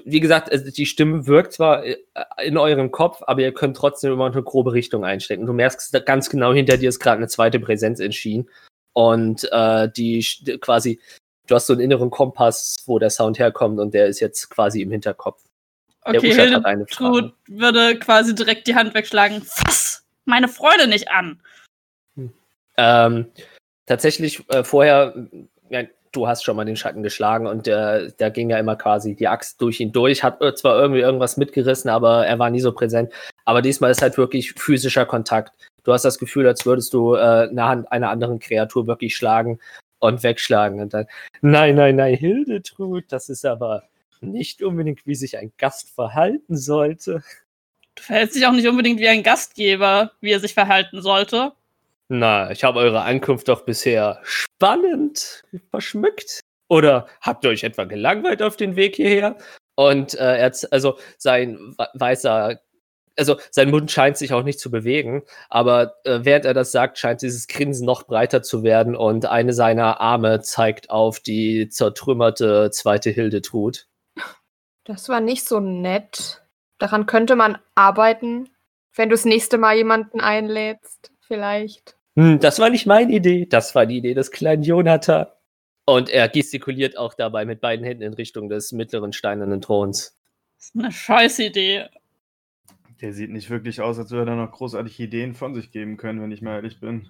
wie 0.06 0.20
gesagt, 0.20 0.52
die 0.78 0.86
Stimme 0.86 1.26
wirkt 1.26 1.54
zwar 1.54 1.84
äh, 1.84 1.98
in 2.44 2.58
eurem 2.58 2.92
Kopf, 2.92 3.22
aber 3.26 3.42
ihr 3.42 3.54
könnt 3.54 3.76
trotzdem 3.76 4.14
immer 4.14 4.28
eine 4.28 4.44
grobe 4.44 4.74
Richtung 4.74 5.04
einstecken. 5.04 5.46
Du 5.46 5.54
merkst 5.54 6.06
ganz 6.06 6.30
genau, 6.30 6.54
hinter 6.54 6.78
dir 6.78 6.90
ist 6.90 7.00
gerade 7.00 7.18
eine 7.18 7.28
zweite 7.28 7.60
Präsenz 7.60 8.00
entschieden. 8.00 8.50
Und 8.94 9.48
äh, 9.52 9.90
die 9.92 10.24
quasi, 10.62 11.00
du 11.48 11.56
hast 11.56 11.68
so 11.68 11.74
einen 11.74 11.82
inneren 11.82 12.10
Kompass, 12.12 12.84
wo 12.86 13.00
der 13.00 13.10
Sound 13.10 13.40
herkommt 13.40 13.80
und 13.80 13.94
der 13.94 14.08
ist 14.08 14.20
jetzt 14.20 14.50
quasi 14.50 14.82
im 14.82 14.92
Hinterkopf. 14.92 15.42
Der 16.06 16.20
okay, 16.20 16.32
Uschat 16.32 16.54
hat 16.54 16.66
eine 16.66 16.86
Hildetrud 16.86 17.34
würde 17.48 17.98
quasi 18.00 18.34
direkt 18.34 18.68
die 18.68 18.76
Hand 18.76 18.94
wegschlagen. 18.94 19.42
Fass 19.42 20.06
meine 20.26 20.48
Freude 20.48 20.88
nicht 20.88 21.10
an. 21.10 21.42
Ähm, 22.78 23.32
tatsächlich 23.86 24.48
äh, 24.50 24.64
vorher, 24.64 25.28
ja, 25.70 25.84
du 26.12 26.28
hast 26.28 26.44
schon 26.44 26.56
mal 26.56 26.66
den 26.66 26.76
Schatten 26.76 27.04
geschlagen 27.04 27.48
und 27.48 27.68
der, 27.68 28.12
da 28.18 28.30
ging 28.30 28.50
ja 28.50 28.58
immer 28.58 28.76
quasi 28.76 29.16
die 29.16 29.28
Axt 29.28 29.62
durch 29.62 29.80
ihn 29.80 29.92
durch, 29.92 30.24
hat 30.24 30.42
äh, 30.42 30.54
zwar 30.56 30.80
irgendwie 30.80 31.02
irgendwas 31.02 31.38
mitgerissen, 31.38 31.90
aber 31.90 32.26
er 32.26 32.40
war 32.40 32.50
nie 32.50 32.60
so 32.60 32.72
präsent. 32.72 33.12
Aber 33.46 33.62
diesmal 33.62 33.92
ist 33.92 34.02
halt 34.02 34.18
wirklich 34.18 34.54
physischer 34.54 35.06
Kontakt. 35.06 35.54
Du 35.84 35.94
hast 35.94 36.06
das 36.06 36.20
Gefühl, 36.20 36.48
als 36.48 36.66
würdest 36.66 36.94
du 36.94 37.16
äh, 37.16 37.50
eine 37.50 37.66
Hand 37.66 37.92
einer 37.92 38.10
anderen 38.10 38.40
Kreatur 38.40 38.88
wirklich 38.88 39.16
schlagen 39.16 39.60
und 40.00 40.24
wegschlagen. 40.24 40.80
Und 40.82 40.94
dann, 40.94 41.08
nein, 41.42 41.76
nein, 41.76 41.96
nein, 41.96 42.16
Hildetrud, 42.16 43.06
das 43.10 43.30
ist 43.30 43.46
aber 43.46 43.84
nicht 44.22 44.62
unbedingt, 44.62 45.06
wie 45.06 45.16
sich 45.16 45.38
ein 45.38 45.52
Gast 45.58 45.90
verhalten 45.90 46.58
sollte. 46.58 47.24
Du 47.96 48.04
verhältst 48.04 48.36
dich 48.36 48.46
auch 48.46 48.52
nicht 48.52 48.68
unbedingt 48.68 49.00
wie 49.00 49.08
ein 49.08 49.24
Gastgeber, 49.24 50.12
wie 50.22 50.32
er 50.32 50.40
sich 50.40 50.54
verhalten 50.54 51.02
sollte. 51.02 51.54
Na, 52.12 52.50
ich 52.50 52.64
habe 52.64 52.80
eure 52.80 53.04
Ankunft 53.04 53.48
doch 53.50 53.62
bisher 53.62 54.20
spannend 54.24 55.44
verschmückt. 55.70 56.40
Oder 56.68 57.08
habt 57.22 57.44
ihr 57.44 57.52
euch 57.52 57.64
etwa 57.64 57.84
gelangweilt 57.84 58.42
auf 58.42 58.58
den 58.58 58.76
Weg 58.76 58.96
hierher? 58.96 59.38
Und 59.76 60.16
äh, 60.16 60.38
er, 60.38 60.52
also 60.72 60.98
sein 61.18 61.76
weißer, 61.94 62.60
also 63.16 63.38
sein 63.52 63.70
Mund 63.70 63.92
scheint 63.92 64.18
sich 64.18 64.34
auch 64.34 64.44
nicht 64.44 64.60
zu 64.60 64.72
bewegen, 64.72 65.24
aber 65.50 65.96
äh, 66.04 66.20
während 66.24 66.46
er 66.46 66.54
das 66.56 66.72
sagt, 66.72 66.98
scheint 66.98 67.22
dieses 67.22 67.48
Grinsen 67.48 67.86
noch 67.86 68.04
breiter 68.04 68.42
zu 68.42 68.64
werden 68.64 68.96
und 68.96 69.26
eine 69.28 69.54
seiner 69.54 70.02
Arme 70.02 70.42
zeigt 70.42 70.90
auf 70.90 71.20
die 71.20 71.70
zertrümmerte 71.70 72.72
zweite 72.72 73.12
Hildetrud. 73.12 73.88
Das 74.84 75.10
war 75.10 75.22
nicht 75.22 75.48
so 75.48 75.60
nett. 75.60 76.44
Daran 76.80 77.06
könnte 77.06 77.36
man 77.36 77.60
arbeiten, 77.76 78.50
wenn 78.96 79.10
du 79.10 79.14
das 79.14 79.26
nächste 79.26 79.60
Mal 79.60 79.76
jemanden 79.76 80.20
einlädst, 80.20 81.12
vielleicht. 81.22 81.99
Hm, 82.20 82.38
das 82.40 82.60
war 82.60 82.70
nicht 82.70 82.86
meine 82.86 83.14
Idee, 83.14 83.46
das 83.46 83.76
war 83.76 83.86
die 83.86 83.96
Idee 83.96 84.14
des 84.14 84.30
kleinen 84.30 84.62
Jonathan. 84.62 85.28
Und 85.86 86.10
er 86.10 86.28
gestikuliert 86.28 86.98
auch 86.98 87.14
dabei 87.14 87.46
mit 87.46 87.62
beiden 87.62 87.86
Händen 87.86 88.04
in 88.04 88.14
Richtung 88.14 88.50
des 88.50 88.74
mittleren 88.74 89.14
steinernen 89.14 89.62
Throns. 89.62 90.20
Das 90.58 90.66
ist 90.66 90.76
eine 90.76 90.92
scheiß 90.92 91.40
Idee. 91.40 91.86
Der 93.00 93.14
sieht 93.14 93.30
nicht 93.30 93.50
wirklich 93.50 93.80
aus, 93.80 93.98
als 93.98 94.12
würde 94.12 94.32
er 94.32 94.36
noch 94.36 94.52
großartige 94.52 95.02
Ideen 95.02 95.34
von 95.34 95.56
sich 95.56 95.72
geben 95.72 95.96
können, 95.96 96.22
wenn 96.22 96.34
ich 96.34 96.42
mal 96.42 96.56
ehrlich 96.56 96.82
bin. 96.82 97.10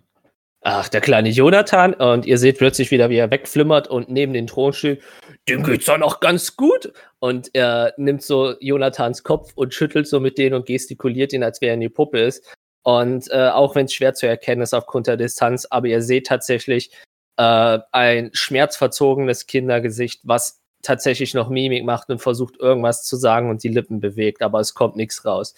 Ach, 0.61 0.87
der 0.89 1.01
kleine 1.01 1.29
Jonathan. 1.29 1.95
Und 1.95 2.27
ihr 2.27 2.37
seht 2.37 2.59
plötzlich 2.59 2.91
wieder, 2.91 3.09
wie 3.09 3.17
er 3.17 3.31
wegflimmert 3.31 3.87
und 3.87 4.09
neben 4.09 4.33
den 4.33 4.45
Thron 4.45 4.73
steht. 4.73 5.01
Dem 5.47 5.63
geht's 5.63 5.85
doch 5.85 5.97
noch 5.97 6.19
ganz 6.19 6.55
gut. 6.55 6.93
Und 7.17 7.49
er 7.53 7.95
nimmt 7.97 8.21
so 8.21 8.53
Jonathans 8.59 9.23
Kopf 9.23 9.53
und 9.55 9.73
schüttelt 9.73 10.07
so 10.07 10.19
mit 10.19 10.37
denen 10.37 10.53
und 10.53 10.67
gestikuliert 10.67 11.33
ihn, 11.33 11.43
als 11.43 11.61
wäre 11.61 11.71
er 11.71 11.73
eine 11.73 11.89
Puppe 11.89 12.19
ist. 12.19 12.55
Und 12.83 13.29
äh, 13.31 13.49
auch 13.49 13.75
wenn 13.75 13.85
es 13.85 13.93
schwer 13.93 14.13
zu 14.13 14.27
erkennen 14.27 14.61
ist 14.61 14.73
aufgrund 14.73 15.07
der 15.07 15.17
Distanz, 15.17 15.65
aber 15.69 15.87
ihr 15.87 16.01
seht 16.01 16.27
tatsächlich, 16.27 16.91
äh, 17.39 17.79
ein 17.93 18.31
schmerzverzogenes 18.33 19.47
Kindergesicht, 19.47 20.21
was 20.23 20.61
tatsächlich 20.81 21.33
noch 21.33 21.49
Mimik 21.49 21.85
macht 21.85 22.09
und 22.09 22.19
versucht 22.21 22.57
irgendwas 22.59 23.05
zu 23.05 23.15
sagen 23.15 23.49
und 23.49 23.63
die 23.63 23.69
Lippen 23.69 23.99
bewegt, 23.99 24.41
aber 24.41 24.59
es 24.59 24.73
kommt 24.73 24.97
nichts 24.97 25.25
raus. 25.25 25.55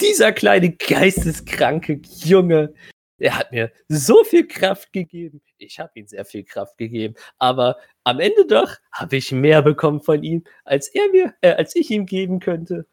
Dieser 0.00 0.32
kleine 0.32 0.72
geisteskranke 0.72 2.00
Junge, 2.20 2.74
der 3.20 3.38
hat 3.38 3.52
mir 3.52 3.70
so 3.88 4.24
viel 4.24 4.48
Kraft 4.48 4.92
gegeben. 4.92 5.42
Ich 5.58 5.78
habe 5.78 5.92
ihm 5.94 6.06
sehr 6.06 6.24
viel 6.24 6.44
Kraft 6.44 6.78
gegeben, 6.78 7.14
aber 7.38 7.78
am 8.04 8.18
Ende 8.18 8.46
doch 8.46 8.74
habe 8.92 9.16
ich 9.16 9.30
mehr 9.30 9.62
bekommen 9.62 10.00
von 10.00 10.22
ihm, 10.22 10.44
als 10.64 10.88
er 10.88 11.08
mir, 11.10 11.34
äh, 11.42 11.52
als 11.52 11.76
ich 11.76 11.90
ihm 11.90 12.06
geben 12.06 12.40
könnte. 12.40 12.86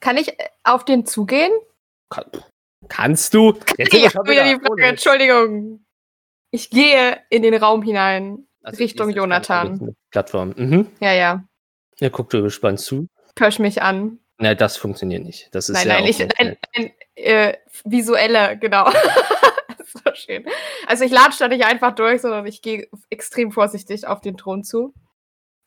Kann 0.00 0.16
ich 0.16 0.28
äh, 0.28 0.48
auf 0.64 0.84
den 0.84 1.06
zugehen? 1.06 1.52
Kann, 2.10 2.30
kannst 2.88 3.34
du? 3.34 3.54
Jetzt 3.78 3.94
ich 3.94 4.14
habe 4.14 4.30
wieder 4.30 4.44
die 4.44 4.60
Frage, 4.64 4.84
Entschuldigung. 4.84 5.84
Ich 6.50 6.70
gehe 6.70 7.18
in 7.30 7.42
den 7.42 7.54
Raum 7.54 7.82
hinein, 7.82 8.46
also 8.62 8.78
Richtung 8.78 9.10
Jonathan. 9.10 9.94
Plattform. 10.10 10.54
Mhm. 10.56 10.86
Ja, 11.00 11.12
ja. 11.12 11.44
Er 12.00 12.10
guckt 12.10 12.32
dir 12.32 12.42
gespannt 12.42 12.80
zu. 12.80 13.08
Pösch 13.34 13.58
mich 13.58 13.82
an. 13.82 14.18
Nein, 14.38 14.56
das 14.56 14.76
funktioniert 14.76 15.24
nicht. 15.24 15.48
Das 15.52 15.68
ist 15.68 15.74
nein, 15.74 15.88
ja 15.88 15.94
nein, 15.94 16.06
ich, 16.06 16.40
ein, 16.40 16.56
ein 16.74 16.92
äh, 17.14 17.54
visuelle, 17.84 18.58
genau. 18.58 18.90
so 20.04 20.14
schön. 20.14 20.44
Also 20.86 21.04
ich 21.04 21.12
latsche 21.12 21.38
da 21.40 21.48
nicht 21.48 21.64
einfach 21.64 21.94
durch, 21.94 22.20
sondern 22.20 22.46
ich 22.46 22.62
gehe 22.62 22.88
extrem 23.10 23.52
vorsichtig 23.52 24.06
auf 24.06 24.20
den 24.20 24.36
Thron 24.36 24.64
zu, 24.64 24.92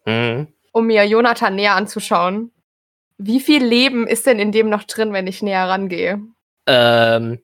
mhm. 0.06 0.48
um 0.72 0.88
mir 0.88 1.06
Jonathan 1.06 1.56
näher 1.56 1.76
anzuschauen. 1.76 2.52
Wie 3.18 3.40
viel 3.40 3.64
Leben 3.64 4.06
ist 4.06 4.28
denn 4.28 4.40
in 4.40 4.52
dem 4.52 4.70
noch 4.70 4.84
drin, 4.84 5.14
wenn 5.14 5.28
ich 5.28 5.42
näher 5.42 5.68
rangehe? 5.68 6.22
Ähm, 6.68 7.40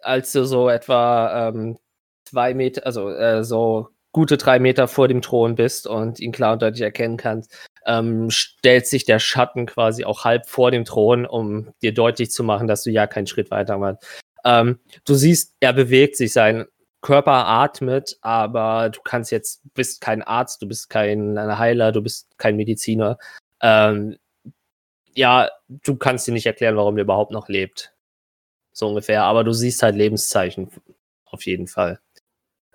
als 0.00 0.32
du 0.32 0.44
so 0.44 0.68
etwa 0.68 1.48
ähm, 1.48 1.78
zwei 2.24 2.54
Meter, 2.54 2.84
also 2.86 3.10
äh, 3.10 3.44
so 3.44 3.88
gute 4.12 4.36
drei 4.36 4.58
Meter 4.58 4.86
vor 4.88 5.08
dem 5.08 5.22
Thron 5.22 5.56
bist 5.56 5.86
und 5.86 6.20
ihn 6.20 6.32
klar 6.32 6.54
und 6.54 6.62
deutlich 6.62 6.82
erkennen 6.82 7.16
kannst, 7.16 7.52
ähm, 7.86 8.30
stellt 8.30 8.86
sich 8.86 9.04
der 9.04 9.18
Schatten 9.18 9.66
quasi 9.66 10.04
auch 10.04 10.24
halb 10.24 10.46
vor 10.46 10.70
dem 10.70 10.84
Thron, 10.84 11.26
um 11.26 11.72
dir 11.82 11.92
deutlich 11.92 12.30
zu 12.30 12.44
machen, 12.44 12.68
dass 12.68 12.82
du 12.82 12.90
ja 12.90 13.06
keinen 13.06 13.26
Schritt 13.26 13.50
weiter 13.50 13.78
machst. 13.78 14.06
Ähm, 14.44 14.78
du 15.04 15.14
siehst, 15.14 15.54
er 15.60 15.72
bewegt 15.72 16.16
sich, 16.16 16.32
sein 16.32 16.66
Körper 17.00 17.46
atmet, 17.46 18.16
aber 18.22 18.90
du 18.90 19.00
kannst 19.02 19.30
jetzt, 19.32 19.62
bist 19.74 20.00
kein 20.00 20.22
Arzt, 20.22 20.62
du 20.62 20.68
bist 20.68 20.88
kein 20.88 21.38
Heiler, 21.58 21.92
du 21.92 22.00
bist 22.00 22.28
kein 22.38 22.56
Mediziner. 22.56 23.18
Ähm, 23.60 24.16
ja, 25.14 25.50
du 25.68 25.96
kannst 25.96 26.26
dir 26.26 26.32
nicht 26.32 26.46
erklären, 26.46 26.76
warum 26.76 26.96
er 26.96 27.02
überhaupt 27.02 27.32
noch 27.32 27.48
lebt. 27.48 27.93
So 28.74 28.88
ungefähr, 28.88 29.22
aber 29.22 29.44
du 29.44 29.52
siehst 29.52 29.82
halt 29.82 29.94
Lebenszeichen 29.94 30.68
auf 31.26 31.46
jeden 31.46 31.68
Fall. 31.68 32.00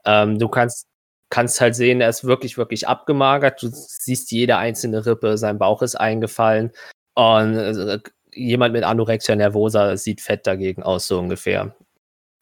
Ähm, 0.06 0.40
du 0.40 0.48
kannst, 0.48 0.88
kannst 1.30 1.60
halt 1.60 1.76
sehen, 1.76 2.02
er 2.02 2.10
ist 2.10 2.24
wirklich, 2.24 2.58
wirklich 2.58 2.88
abgemagert. 2.88 3.62
Du 3.62 3.70
siehst 3.70 4.32
jede 4.32 4.58
einzelne 4.58 5.06
Rippe, 5.06 5.38
sein 5.38 5.60
Bauch 5.60 5.82
ist 5.82 5.96
eingefallen. 5.96 6.72
Und 7.16 7.56
äh, 7.56 8.00
jemand 8.34 8.74
mit 8.74 8.84
Anorexia 8.84 9.36
nervosa 9.36 9.98
sieht 9.98 10.22
fett 10.22 10.48
dagegen 10.48 10.84
aus, 10.84 11.08
so 11.08 11.20
ungefähr. 11.20 11.76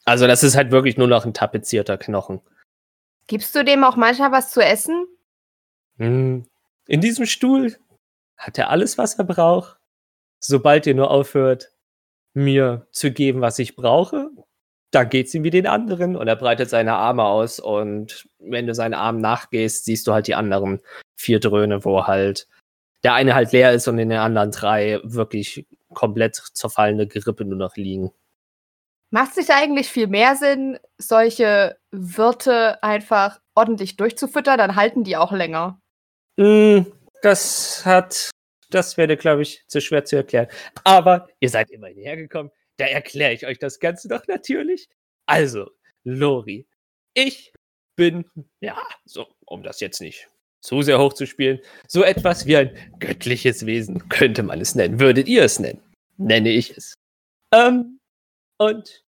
Also, 0.05 0.27
das 0.27 0.43
ist 0.43 0.55
halt 0.55 0.71
wirklich 0.71 0.97
nur 0.97 1.07
noch 1.07 1.25
ein 1.25 1.33
tapezierter 1.33 1.97
Knochen. 1.97 2.41
Gibst 3.25 3.55
du 3.55 3.65
dem 3.65 3.83
auch 3.83 3.95
manchmal 3.95 4.31
was 4.31 4.51
zu 4.51 4.61
essen? 4.61 5.05
Hm. 5.97 6.45
In 6.87 7.01
diesem 7.01 7.25
Stuhl 7.25 7.75
hat 8.37 8.57
er 8.57 8.69
alles, 8.69 8.97
was 8.97 9.15
er 9.15 9.25
braucht. 9.25 9.77
Sobald 10.39 10.85
ihr 10.85 10.95
nur 10.95 11.11
aufhört, 11.11 11.71
mir 12.37 12.87
zu 12.91 13.11
geben, 13.11 13.41
was 13.41 13.59
ich 13.59 13.75
brauche, 13.75 14.29
dann 14.91 15.09
geht's 15.09 15.33
ihm 15.33 15.43
wie 15.43 15.49
den 15.49 15.67
anderen 15.67 16.15
und 16.15 16.27
er 16.27 16.35
breitet 16.35 16.69
seine 16.69 16.93
Arme 16.93 17.23
aus 17.23 17.59
und 17.59 18.27
wenn 18.39 18.67
du 18.67 18.73
seinen 18.73 18.93
Arm 18.93 19.19
nachgehst, 19.19 19.85
siehst 19.85 20.07
du 20.07 20.13
halt 20.13 20.27
die 20.27 20.35
anderen 20.35 20.81
vier 21.15 21.39
Dröhne, 21.39 21.83
wo 21.83 22.05
halt 22.05 22.47
der 23.03 23.13
eine 23.13 23.35
halt 23.35 23.51
leer 23.51 23.73
ist 23.73 23.87
und 23.87 23.99
in 23.99 24.09
den 24.09 24.19
anderen 24.19 24.51
drei 24.51 24.99
wirklich 25.03 25.67
komplett 25.93 26.35
zerfallene 26.35 27.07
Gerippe 27.07 27.45
nur 27.45 27.57
noch 27.57 27.75
liegen. 27.75 28.11
Macht 29.09 29.35
sich 29.35 29.51
eigentlich 29.51 29.87
viel 29.87 30.07
mehr 30.07 30.35
Sinn, 30.35 30.79
solche 30.97 31.77
Wirte 31.91 32.81
einfach 32.83 33.39
ordentlich 33.55 33.97
durchzufüttern, 33.97 34.57
dann 34.57 34.75
halten 34.75 35.03
die 35.03 35.17
auch 35.17 35.31
länger. 35.31 35.79
Mm, 36.37 36.81
das 37.21 37.85
hat, 37.85 38.29
das 38.69 38.97
wäre, 38.97 39.17
glaube 39.17 39.43
ich, 39.43 39.63
zu 39.67 39.81
schwer 39.81 40.05
zu 40.05 40.17
erklären. 40.17 40.47
Aber 40.83 41.27
ihr 41.39 41.49
seid 41.49 41.69
immerhin 41.71 41.97
hergekommen. 41.97 42.51
Da 42.77 42.85
erkläre 42.85 43.33
ich 43.33 43.45
euch 43.45 43.59
das 43.59 43.79
Ganze 43.79 44.07
doch 44.07 44.27
natürlich. 44.27 44.89
Also, 45.25 45.69
Lori, 46.03 46.67
ich 47.13 47.53
bin, 47.95 48.25
ja, 48.61 48.77
so, 49.05 49.27
um 49.45 49.63
das 49.63 49.79
jetzt 49.79 50.01
nicht 50.01 50.27
zu 50.61 50.81
sehr 50.81 50.99
hoch 50.99 51.13
zu 51.13 51.25
spielen, 51.25 51.59
so 51.87 52.03
etwas 52.03 52.45
wie 52.45 52.57
ein 52.57 52.95
göttliches 52.99 53.65
Wesen 53.65 54.09
könnte 54.09 54.43
man 54.43 54.59
es 54.59 54.75
nennen. 54.75 54.99
Würdet 54.99 55.27
ihr 55.27 55.43
es 55.43 55.59
nennen? 55.59 55.81
Nenne 56.17 56.49
ich 56.49 56.75
es. 56.75 56.93
Ähm, 57.53 57.99
und 58.57 59.03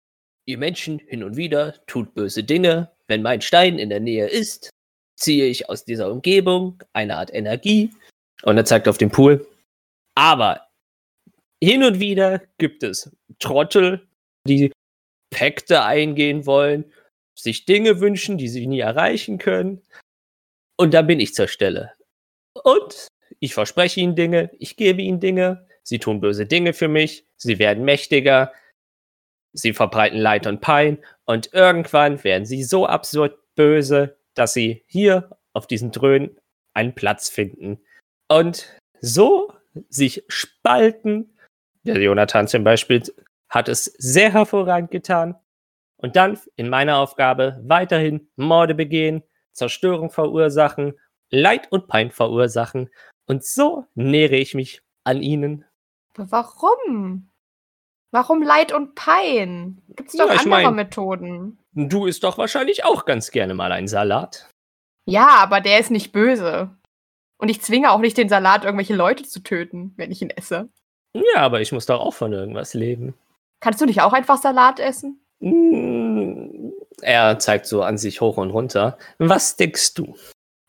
ihr 0.46 0.58
Menschen 0.58 1.00
hin 1.00 1.24
und 1.24 1.38
wieder 1.38 1.76
tut 1.88 2.14
böse 2.14 2.44
Dinge. 2.44 2.92
Wenn 3.08 3.22
mein 3.22 3.42
Stein 3.42 3.80
in 3.80 3.90
der 3.90 4.00
Nähe 4.00 4.28
ist, 4.28 4.70
ziehe 5.16 5.46
ich 5.46 5.70
aus 5.70 5.86
dieser 5.86 6.12
Umgebung 6.12 6.84
eine 6.94 7.16
Art 7.18 7.34
Energie 7.34 7.92
und 8.44 8.58
er 8.58 8.66
zeigt 8.66 8.88
auf 8.88 8.98
den 8.98 9.12
Pool. 9.12 9.48
Aber 10.16 10.68
hin 11.62 11.84
und 11.84 12.00
wieder 12.00 12.42
gibt 12.58 12.84
es 12.84 13.16
Trottel, 13.40 14.08
die 14.48 14.72
Pakte 15.32 15.84
eingehen 15.84 16.46
wollen, 16.46 16.92
sich 17.38 17.66
Dinge 17.66 18.00
wünschen, 18.00 18.38
die 18.38 18.48
sie 18.48 18.68
nie 18.68 18.80
erreichen 18.80 19.38
können. 19.38 19.82
Und 20.78 20.94
da 20.94 21.02
bin 21.02 21.20
ich 21.20 21.34
zur 21.34 21.48
Stelle. 21.48 21.94
Und 22.64 23.08
ich 23.40 23.54
verspreche 23.54 24.00
ihnen 24.00 24.16
Dinge, 24.16 24.52
ich 24.60 24.78
gebe 24.78 25.02
ihnen 25.02 25.20
Dinge, 25.20 25.68
sie 25.84 26.00
tun 26.00 26.22
böse 26.22 26.46
Dinge 26.46 26.74
für 26.74 26.88
mich, 26.88 27.28
sie 27.38 27.60
werden 27.60 27.84
mächtiger, 27.84 28.54
sie 29.54 29.74
verbreiten 29.74 30.20
Leid 30.20 30.48
und 30.48 30.62
Pein 30.62 31.04
und 31.26 31.54
irgendwann 31.54 32.24
werden 32.24 32.46
sie 32.46 32.64
so 32.64 32.86
absurd 32.86 33.38
böse, 33.56 34.18
dass 34.34 34.54
sie 34.54 34.84
hier 34.88 35.38
auf 35.54 35.68
diesen 35.68 35.92
Dröhnen 35.92 36.38
einen 36.74 36.96
Platz 36.96 37.30
finden 37.30 37.85
und 38.30 38.80
so 39.02 39.54
sich 39.90 40.24
spalten 40.28 41.32
der 41.86 42.02
Jonathan 42.02 42.48
zum 42.48 42.64
Beispiel 42.64 43.04
hat 43.48 43.70
es 43.70 43.86
sehr 43.86 44.34
hervorragend 44.34 44.90
getan. 44.90 45.36
Und 45.98 46.16
dann 46.16 46.40
in 46.56 46.68
meiner 46.68 46.98
Aufgabe 46.98 47.62
weiterhin 47.64 48.28
Morde 48.36 48.74
begehen, 48.74 49.24
Zerstörung 49.54 50.10
verursachen, 50.10 51.00
Leid 51.30 51.72
und 51.72 51.88
Pein 51.88 52.10
verursachen. 52.12 52.90
Und 53.28 53.46
so 53.46 53.86
nähere 53.94 54.36
ich 54.36 54.56
mich 54.56 54.82
an 55.04 55.22
ihnen. 55.22 55.64
Aber 56.18 56.32
warum? 56.32 57.30
Warum 58.12 58.42
Leid 58.42 58.72
und 58.74 58.96
Pein? 58.96 59.82
Gibt's 59.90 60.14
doch 60.18 60.28
Ja, 60.28 60.34
ich 60.34 60.40
andere 60.42 60.64
mein- 60.64 60.76
Methoden. 60.76 61.60
Du 61.74 62.08
isst 62.08 62.24
doch 62.24 62.38
wahrscheinlich 62.38 62.84
auch 62.84 63.06
ganz 63.06 63.30
gerne 63.32 63.54
mal 63.54 63.72
einen 63.72 63.88
Salat. 63.88 64.50
Ja, 65.08 65.28
aber 65.38 65.62
der 65.62 65.80
ist 65.80 65.92
nicht 65.92 66.12
böse. 66.12 66.76
Und 67.38 67.50
ich 67.50 67.62
zwinge 67.62 67.92
auch 67.92 68.00
nicht 68.00 68.18
den 68.18 68.30
Salat, 68.30 68.64
irgendwelche 68.64 68.96
Leute 68.96 69.24
zu 69.24 69.42
töten, 69.42 69.94
wenn 69.98 70.12
ich 70.12 70.22
ihn 70.22 70.30
esse. 70.30 70.70
Ja, 71.14 71.42
aber 71.42 71.62
ich 71.62 71.72
muss 71.72 71.86
doch 71.86 72.00
auch 72.00 72.14
von 72.14 72.32
irgendwas 72.34 72.74
leben. 72.74 73.14
Kannst 73.60 73.82
du 73.82 73.86
nicht 73.86 74.02
auch 74.02 74.14
einfach 74.14 74.38
Salat 74.38 74.80
essen? 74.80 75.20
Mm, 75.40 76.72
Er 77.02 77.40
zeigt 77.40 77.66
so 77.66 77.84
an 77.84 77.98
sich 77.98 78.22
hoch 78.22 78.38
und 78.38 78.52
runter. 78.52 78.98
Was 79.18 79.56
denkst 79.58 79.94
du? 79.96 80.16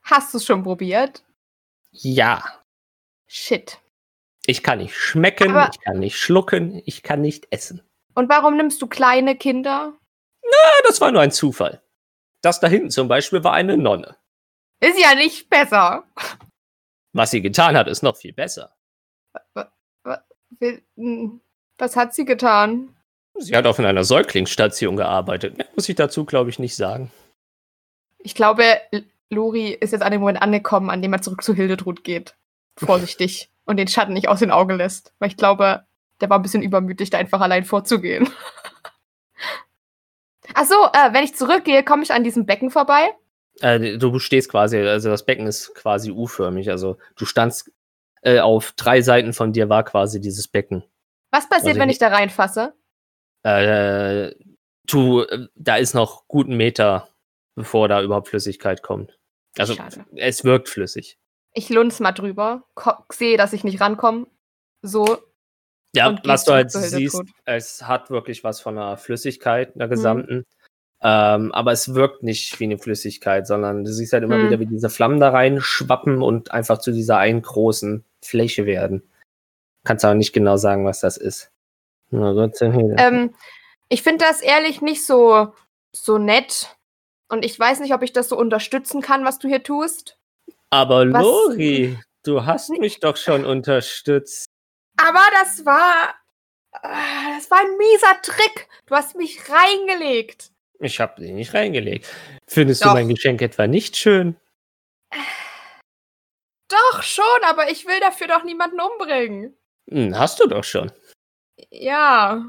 Hast 0.02 0.32
du 0.34 0.38
es 0.38 0.44
schon 0.44 0.62
probiert? 0.64 1.24
Ja, 1.92 2.42
Shit. 3.26 3.78
ich 4.46 4.62
kann 4.62 4.78
nicht 4.78 4.94
schmecken, 4.96 5.50
Aber- 5.50 5.70
ich 5.72 5.80
kann 5.80 5.98
nicht 5.98 6.18
schlucken, 6.18 6.82
ich 6.84 7.02
kann 7.02 7.20
nicht 7.20 7.46
essen. 7.50 7.82
Und 8.14 8.28
warum 8.28 8.56
nimmst 8.56 8.80
du 8.82 8.86
kleine 8.86 9.36
Kinder? 9.36 9.92
Ah, 10.44 10.82
das 10.84 11.00
war 11.00 11.10
nur 11.10 11.20
ein 11.22 11.32
Zufall. 11.32 11.82
Das 12.42 12.60
da 12.60 12.66
hinten 12.68 12.90
zum 12.90 13.08
Beispiel 13.08 13.42
war 13.44 13.52
eine 13.52 13.76
Nonne. 13.76 14.16
Ist 14.80 14.98
ja 15.00 15.14
nicht 15.14 15.48
besser. 15.50 16.04
Was 17.16 17.30
sie 17.30 17.40
getan 17.40 17.78
hat, 17.78 17.88
ist 17.88 18.02
noch 18.02 18.16
viel 18.16 18.34
besser. 18.34 18.76
Hm, 20.96 21.40
Was 21.78 21.96
hat 21.96 22.14
sie 22.14 22.26
getan? 22.26 22.94
Sie 23.38 23.56
hat 23.56 23.66
auf 23.66 23.78
einer 23.78 24.04
Säuglingsstation 24.04 24.96
gearbeitet. 24.96 25.56
Mehr 25.56 25.66
muss 25.74 25.88
ich 25.88 25.96
dazu, 25.96 26.26
glaube 26.26 26.50
ich, 26.50 26.58
nicht 26.58 26.76
sagen. 26.76 27.10
Ich 28.18 28.34
glaube, 28.34 28.64
Lori 29.30 29.72
ist 29.72 29.92
jetzt 29.92 30.02
an 30.02 30.12
dem 30.12 30.20
Moment 30.20 30.42
angekommen, 30.42 30.90
an 30.90 31.00
dem 31.00 31.14
er 31.14 31.22
zurück 31.22 31.42
zu 31.42 31.54
Hildetrud 31.54 32.04
geht. 32.04 32.36
Vorsichtig. 32.76 33.50
und 33.64 33.78
den 33.78 33.88
Schatten 33.88 34.12
nicht 34.12 34.28
aus 34.28 34.40
den 34.40 34.50
Augen 34.50 34.76
lässt. 34.76 35.14
Weil 35.18 35.30
ich 35.30 35.38
glaube, 35.38 35.86
der 36.20 36.28
war 36.28 36.38
ein 36.38 36.42
bisschen 36.42 36.62
übermütig, 36.62 37.08
da 37.08 37.18
einfach 37.18 37.40
allein 37.40 37.64
vorzugehen. 37.64 38.28
Ach 40.54 40.64
so, 40.64 40.74
äh, 40.92 41.12
wenn 41.12 41.24
ich 41.24 41.34
zurückgehe, 41.34 41.82
komme 41.82 42.02
ich 42.02 42.12
an 42.12 42.24
diesem 42.24 42.44
Becken 42.44 42.70
vorbei. 42.70 43.14
Äh, 43.60 43.98
du 43.98 44.18
stehst 44.18 44.50
quasi, 44.50 44.78
also 44.78 45.08
das 45.08 45.24
Becken 45.24 45.46
ist 45.46 45.74
quasi 45.74 46.10
U-förmig. 46.10 46.70
Also 46.70 46.98
du 47.16 47.24
standst 47.24 47.70
äh, 48.22 48.40
auf 48.40 48.72
drei 48.72 49.00
Seiten 49.02 49.32
von 49.32 49.52
dir 49.52 49.68
war 49.68 49.84
quasi 49.84 50.20
dieses 50.20 50.48
Becken. 50.48 50.84
Was 51.30 51.48
passiert, 51.48 51.68
Also 51.70 51.80
wenn 51.80 51.90
ich- 51.90 51.98
da 51.98 52.08
reinfasse? 52.08 52.74
Äh, 53.44 54.34
du, 54.86 55.24
da 55.54 55.76
ist 55.76 55.94
noch 55.94 56.26
guten 56.28 56.56
Meter, 56.56 57.08
bevor 57.54 57.88
da 57.88 58.02
überhaupt 58.02 58.28
Flüssigkeit 58.28 58.82
kommt. 58.82 59.18
Also 59.58 59.74
Schade. 59.74 60.04
es 60.16 60.44
wirkt 60.44 60.68
flüssig. 60.68 61.18
Ich 61.52 61.70
lunz 61.70 62.00
mal 62.00 62.12
drüber, 62.12 62.64
sehe, 63.10 63.36
dass 63.38 63.52
ich 63.52 63.64
nicht 63.64 63.80
rankomme. 63.80 64.26
So, 64.82 65.18
Ja, 65.94 66.18
was 66.24 66.44
du 66.44 66.52
halt 66.52 66.70
siehst, 66.70 67.22
es 67.46 67.82
hat 67.82 68.10
wirklich 68.10 68.44
was 68.44 68.60
von 68.60 68.76
einer 68.76 68.96
Flüssigkeit, 68.98 69.74
einer 69.74 69.88
gesamten. 69.88 70.44
Ähm, 71.08 71.52
aber 71.52 71.70
es 71.70 71.94
wirkt 71.94 72.24
nicht 72.24 72.58
wie 72.58 72.64
eine 72.64 72.78
Flüssigkeit, 72.78 73.46
sondern 73.46 73.84
du 73.84 73.92
siehst 73.92 74.12
halt 74.12 74.24
immer 74.24 74.38
Hm. 74.38 74.46
wieder, 74.46 74.58
wie 74.58 74.66
diese 74.66 74.90
Flammen 74.90 75.20
da 75.20 75.30
rein 75.30 75.60
schwappen 75.60 76.20
und 76.20 76.50
einfach 76.50 76.78
zu 76.78 76.90
dieser 76.90 77.18
einen 77.18 77.42
großen 77.42 78.04
Fläche 78.22 78.66
werden. 78.66 79.08
Kannst 79.84 80.04
aber 80.04 80.14
nicht 80.16 80.32
genau 80.32 80.56
sagen, 80.56 80.84
was 80.84 80.98
das 81.00 81.16
ist. 81.16 81.52
Na 82.10 82.32
Gott 82.32 82.56
sei 82.56 82.70
Dank. 82.70 83.00
ähm, 83.00 83.34
ich 83.88 84.02
finde 84.02 84.24
das 84.24 84.40
ehrlich 84.40 84.80
nicht 84.82 85.06
so, 85.06 85.52
so 85.92 86.18
nett. 86.18 86.76
Und 87.28 87.44
ich 87.44 87.56
weiß 87.58 87.78
nicht, 87.80 87.94
ob 87.94 88.02
ich 88.02 88.12
das 88.12 88.28
so 88.28 88.36
unterstützen 88.36 89.00
kann, 89.00 89.24
was 89.24 89.38
du 89.38 89.46
hier 89.48 89.62
tust. 89.62 90.18
aber 90.70 91.12
was- 91.12 91.22
Lori, 91.22 91.96
du 92.24 92.44
hast 92.46 92.70
mich 92.70 92.98
doch 92.98 93.16
schon 93.16 93.44
unterstützt. 93.44 94.46
Aber 94.96 95.22
das 95.40 95.64
war. 95.64 96.14
ah, 96.72 97.36
Das 97.36 97.48
war 97.50 97.60
ein 97.60 97.76
mieser 97.78 98.20
Trick. 98.22 98.68
Du 98.86 98.94
hast 98.96 99.14
mich 99.16 99.38
reingelegt. 99.48 100.50
Ich 100.80 101.00
habe 101.00 101.20
dich 101.20 101.32
nicht 101.32 101.54
reingelegt. 101.54 102.06
Findest 102.46 102.84
Doch. 102.84 102.90
du 102.90 102.94
mein 102.94 103.08
Geschenk 103.08 103.42
etwa 103.42 103.66
nicht 103.66 103.96
schön? 103.96 104.36
Doch, 106.68 107.02
schon, 107.02 107.24
aber 107.44 107.70
ich 107.70 107.86
will 107.86 108.00
dafür 108.00 108.26
doch 108.26 108.44
niemanden 108.44 108.80
umbringen. 108.80 109.56
Hm, 109.88 110.18
hast 110.18 110.40
du 110.40 110.46
doch 110.46 110.64
schon. 110.64 110.90
Ja. 111.70 112.44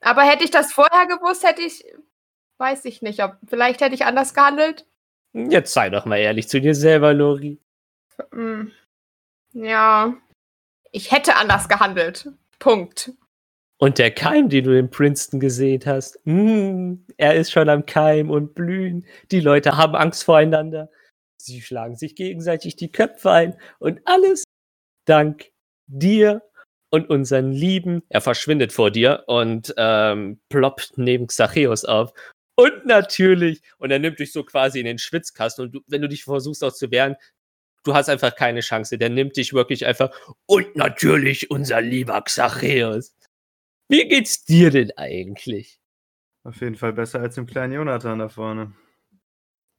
Aber 0.00 0.22
hätte 0.22 0.44
ich 0.44 0.50
das 0.50 0.72
vorher 0.72 1.06
gewusst, 1.06 1.44
hätte 1.44 1.62
ich. 1.62 1.84
Weiß 2.58 2.84
ich 2.84 3.02
nicht, 3.02 3.22
ob. 3.22 3.36
Vielleicht 3.48 3.80
hätte 3.80 3.94
ich 3.94 4.04
anders 4.04 4.34
gehandelt. 4.34 4.86
Jetzt 5.32 5.72
sei 5.72 5.90
doch 5.90 6.04
mal 6.04 6.18
ehrlich 6.18 6.48
zu 6.48 6.60
dir 6.60 6.74
selber, 6.74 7.12
Lori. 7.14 7.58
Hm. 8.32 8.72
Ja. 9.52 10.14
Ich 10.92 11.10
hätte 11.10 11.36
anders 11.36 11.68
gehandelt. 11.68 12.28
Punkt. 12.58 13.12
Und 13.82 13.98
der 13.98 14.12
Keim, 14.12 14.48
den 14.48 14.62
du 14.62 14.78
in 14.78 14.90
Princeton 14.90 15.40
gesehen 15.40 15.82
hast, 15.86 16.20
hm, 16.24 17.04
er 17.16 17.34
ist 17.34 17.50
schon 17.50 17.68
am 17.68 17.84
Keim 17.84 18.30
und 18.30 18.54
blühen. 18.54 19.04
Die 19.32 19.40
Leute 19.40 19.76
haben 19.76 19.96
Angst 19.96 20.22
voreinander. 20.22 20.88
Sie 21.36 21.60
schlagen 21.60 21.96
sich 21.96 22.14
gegenseitig 22.14 22.76
die 22.76 22.92
Köpfe 22.92 23.32
ein 23.32 23.56
und 23.80 24.00
alles 24.04 24.44
dank 25.04 25.50
dir 25.88 26.42
und 26.90 27.10
unseren 27.10 27.50
Lieben. 27.50 28.04
Er 28.08 28.20
verschwindet 28.20 28.72
vor 28.72 28.92
dir 28.92 29.24
und 29.26 29.74
ähm, 29.76 30.40
ploppt 30.48 30.92
neben 30.94 31.26
Xacheus 31.26 31.84
auf. 31.84 32.12
Und 32.54 32.86
natürlich, 32.86 33.62
und 33.78 33.90
er 33.90 33.98
nimmt 33.98 34.20
dich 34.20 34.30
so 34.30 34.44
quasi 34.44 34.78
in 34.78 34.86
den 34.86 34.98
Schwitzkasten 34.98 35.64
und 35.64 35.72
du, 35.72 35.80
wenn 35.88 36.02
du 36.02 36.08
dich 36.08 36.22
versuchst 36.22 36.62
auch 36.62 36.72
zu 36.72 36.92
wehren, 36.92 37.16
du 37.82 37.94
hast 37.94 38.08
einfach 38.08 38.36
keine 38.36 38.60
Chance. 38.60 38.96
Der 38.96 39.10
nimmt 39.10 39.36
dich 39.36 39.52
wirklich 39.52 39.86
einfach. 39.86 40.16
Und 40.46 40.76
natürlich 40.76 41.50
unser 41.50 41.80
lieber 41.80 42.22
Xacheus. 42.22 43.16
Wie 43.92 44.08
geht's 44.08 44.42
dir 44.42 44.70
denn 44.70 44.90
eigentlich? 44.96 45.78
Auf 46.44 46.62
jeden 46.62 46.76
Fall 46.76 46.94
besser 46.94 47.20
als 47.20 47.34
dem 47.34 47.44
kleinen 47.44 47.74
Jonathan 47.74 48.20
da 48.20 48.30
vorne. 48.30 48.72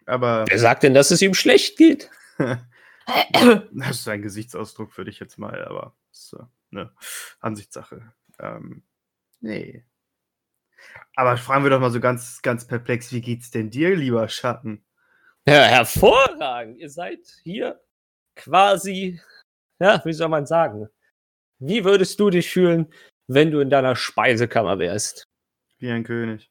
Aber 0.05 0.45
Wer 0.47 0.59
sagt 0.59 0.83
denn, 0.83 0.93
dass 0.93 1.09
es 1.09 1.23
ihm 1.23 1.33
schlecht 1.33 1.79
geht? 1.79 2.11
das 2.37 3.99
ist 3.99 4.07
ein 4.07 4.21
Gesichtsausdruck 4.21 4.93
für 4.93 5.03
dich 5.03 5.19
jetzt 5.19 5.39
mal, 5.39 5.65
aber 5.65 5.95
ist 6.11 6.37
eine 6.71 6.91
Ansichtssache. 7.39 8.13
Ähm, 8.37 8.83
nee. 9.39 9.83
Aber 11.15 11.35
fragen 11.37 11.63
wir 11.63 11.71
doch 11.71 11.79
mal 11.79 11.89
so 11.89 11.99
ganz, 11.99 12.43
ganz 12.43 12.67
perplex, 12.67 13.11
wie 13.13 13.21
geht's 13.21 13.49
denn 13.49 13.71
dir, 13.71 13.95
lieber 13.95 14.29
Schatten? 14.29 14.85
Ja, 15.47 15.63
hervorragend. 15.63 16.77
Ihr 16.77 16.91
seid 16.91 17.25
hier 17.41 17.81
quasi, 18.35 19.19
ja, 19.79 19.99
wie 20.05 20.13
soll 20.13 20.29
man 20.29 20.45
sagen? 20.45 20.87
Wie 21.57 21.83
würdest 21.83 22.19
du 22.19 22.29
dich 22.29 22.51
fühlen, 22.51 22.93
wenn 23.27 23.51
du 23.51 23.59
in 23.59 23.69
deiner 23.69 23.95
Speisekammer 23.95 24.79
wärst? 24.79 25.27
Wie 25.79 25.91
ein 25.91 26.03
König. 26.03 26.49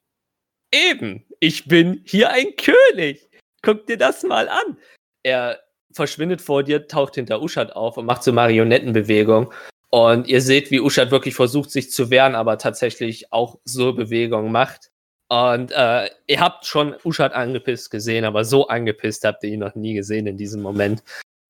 Eben, 0.72 1.24
ich 1.40 1.66
bin 1.66 2.02
hier 2.04 2.30
ein 2.30 2.56
König. 2.56 3.28
Guck 3.62 3.86
dir 3.86 3.98
das 3.98 4.22
mal 4.22 4.48
an. 4.48 4.78
Er 5.22 5.60
verschwindet 5.92 6.40
vor 6.40 6.62
dir, 6.62 6.88
taucht 6.88 7.14
hinter 7.16 7.42
Uschat 7.42 7.72
auf 7.76 7.96
und 7.96 8.06
macht 8.06 8.22
so 8.22 8.32
Marionettenbewegung. 8.32 9.52
Und 9.90 10.26
ihr 10.26 10.40
seht, 10.40 10.70
wie 10.70 10.80
Uschat 10.80 11.10
wirklich 11.10 11.34
versucht, 11.34 11.70
sich 11.70 11.90
zu 11.90 12.10
wehren, 12.10 12.34
aber 12.34 12.56
tatsächlich 12.56 13.32
auch 13.32 13.58
so 13.64 13.92
Bewegungen 13.92 14.50
macht. 14.50 14.90
Und 15.28 15.72
äh, 15.72 16.10
ihr 16.26 16.40
habt 16.40 16.66
schon 16.66 16.96
Uschat 17.04 17.32
angepisst 17.32 17.90
gesehen, 17.90 18.24
aber 18.24 18.44
so 18.44 18.68
angepisst 18.68 19.24
habt 19.24 19.44
ihr 19.44 19.50
ihn 19.50 19.60
noch 19.60 19.74
nie 19.74 19.94
gesehen 19.94 20.26
in 20.26 20.36
diesem 20.36 20.62
Moment. 20.62 21.02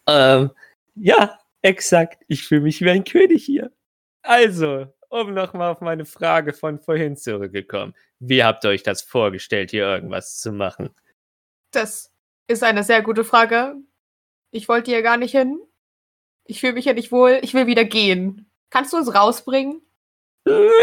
Ähm, 0.09 0.51
ja, 0.95 1.39
exakt. 1.63 2.25
Ich 2.29 2.45
fühle 2.45 2.63
mich 2.63 2.81
wie 2.81 2.91
ein 2.91 3.05
König 3.05 3.45
hier. 3.45 3.71
Also, 4.23 4.87
um 5.13 5.35
nochmal 5.35 5.71
auf 5.71 5.83
meine 5.83 6.07
Frage 6.07 6.55
von 6.55 6.81
vorhin 6.81 7.17
zurückgekommen. 7.17 7.95
Wie 8.19 8.43
habt 8.43 8.65
ihr 8.65 8.71
euch 8.71 8.83
das 8.83 9.03
vorgestellt, 9.03 9.71
hier 9.71 9.85
irgendwas 9.85 10.39
zu 10.39 10.53
machen? 10.53 10.91
Das 11.71 12.11
ist 12.47 12.63
eine 12.63 12.83
sehr 12.83 13.03
gute 13.03 13.23
Frage. 13.23 13.75
Ich 14.51 14.69
wollte 14.69 14.91
hier 14.91 15.03
gar 15.03 15.19
nicht 15.19 15.33
hin. 15.33 15.61
Ich 16.45 16.61
fühle 16.61 16.73
mich 16.73 16.85
hier 16.85 16.95
nicht 16.95 17.13
wohl. 17.13 17.39
Ich 17.43 17.53
will 17.53 17.67
wieder 17.67 17.85
gehen. 17.85 18.51
Kannst 18.71 18.95
du 18.95 18.97
uns 18.97 19.15
rausbringen? 19.15 19.83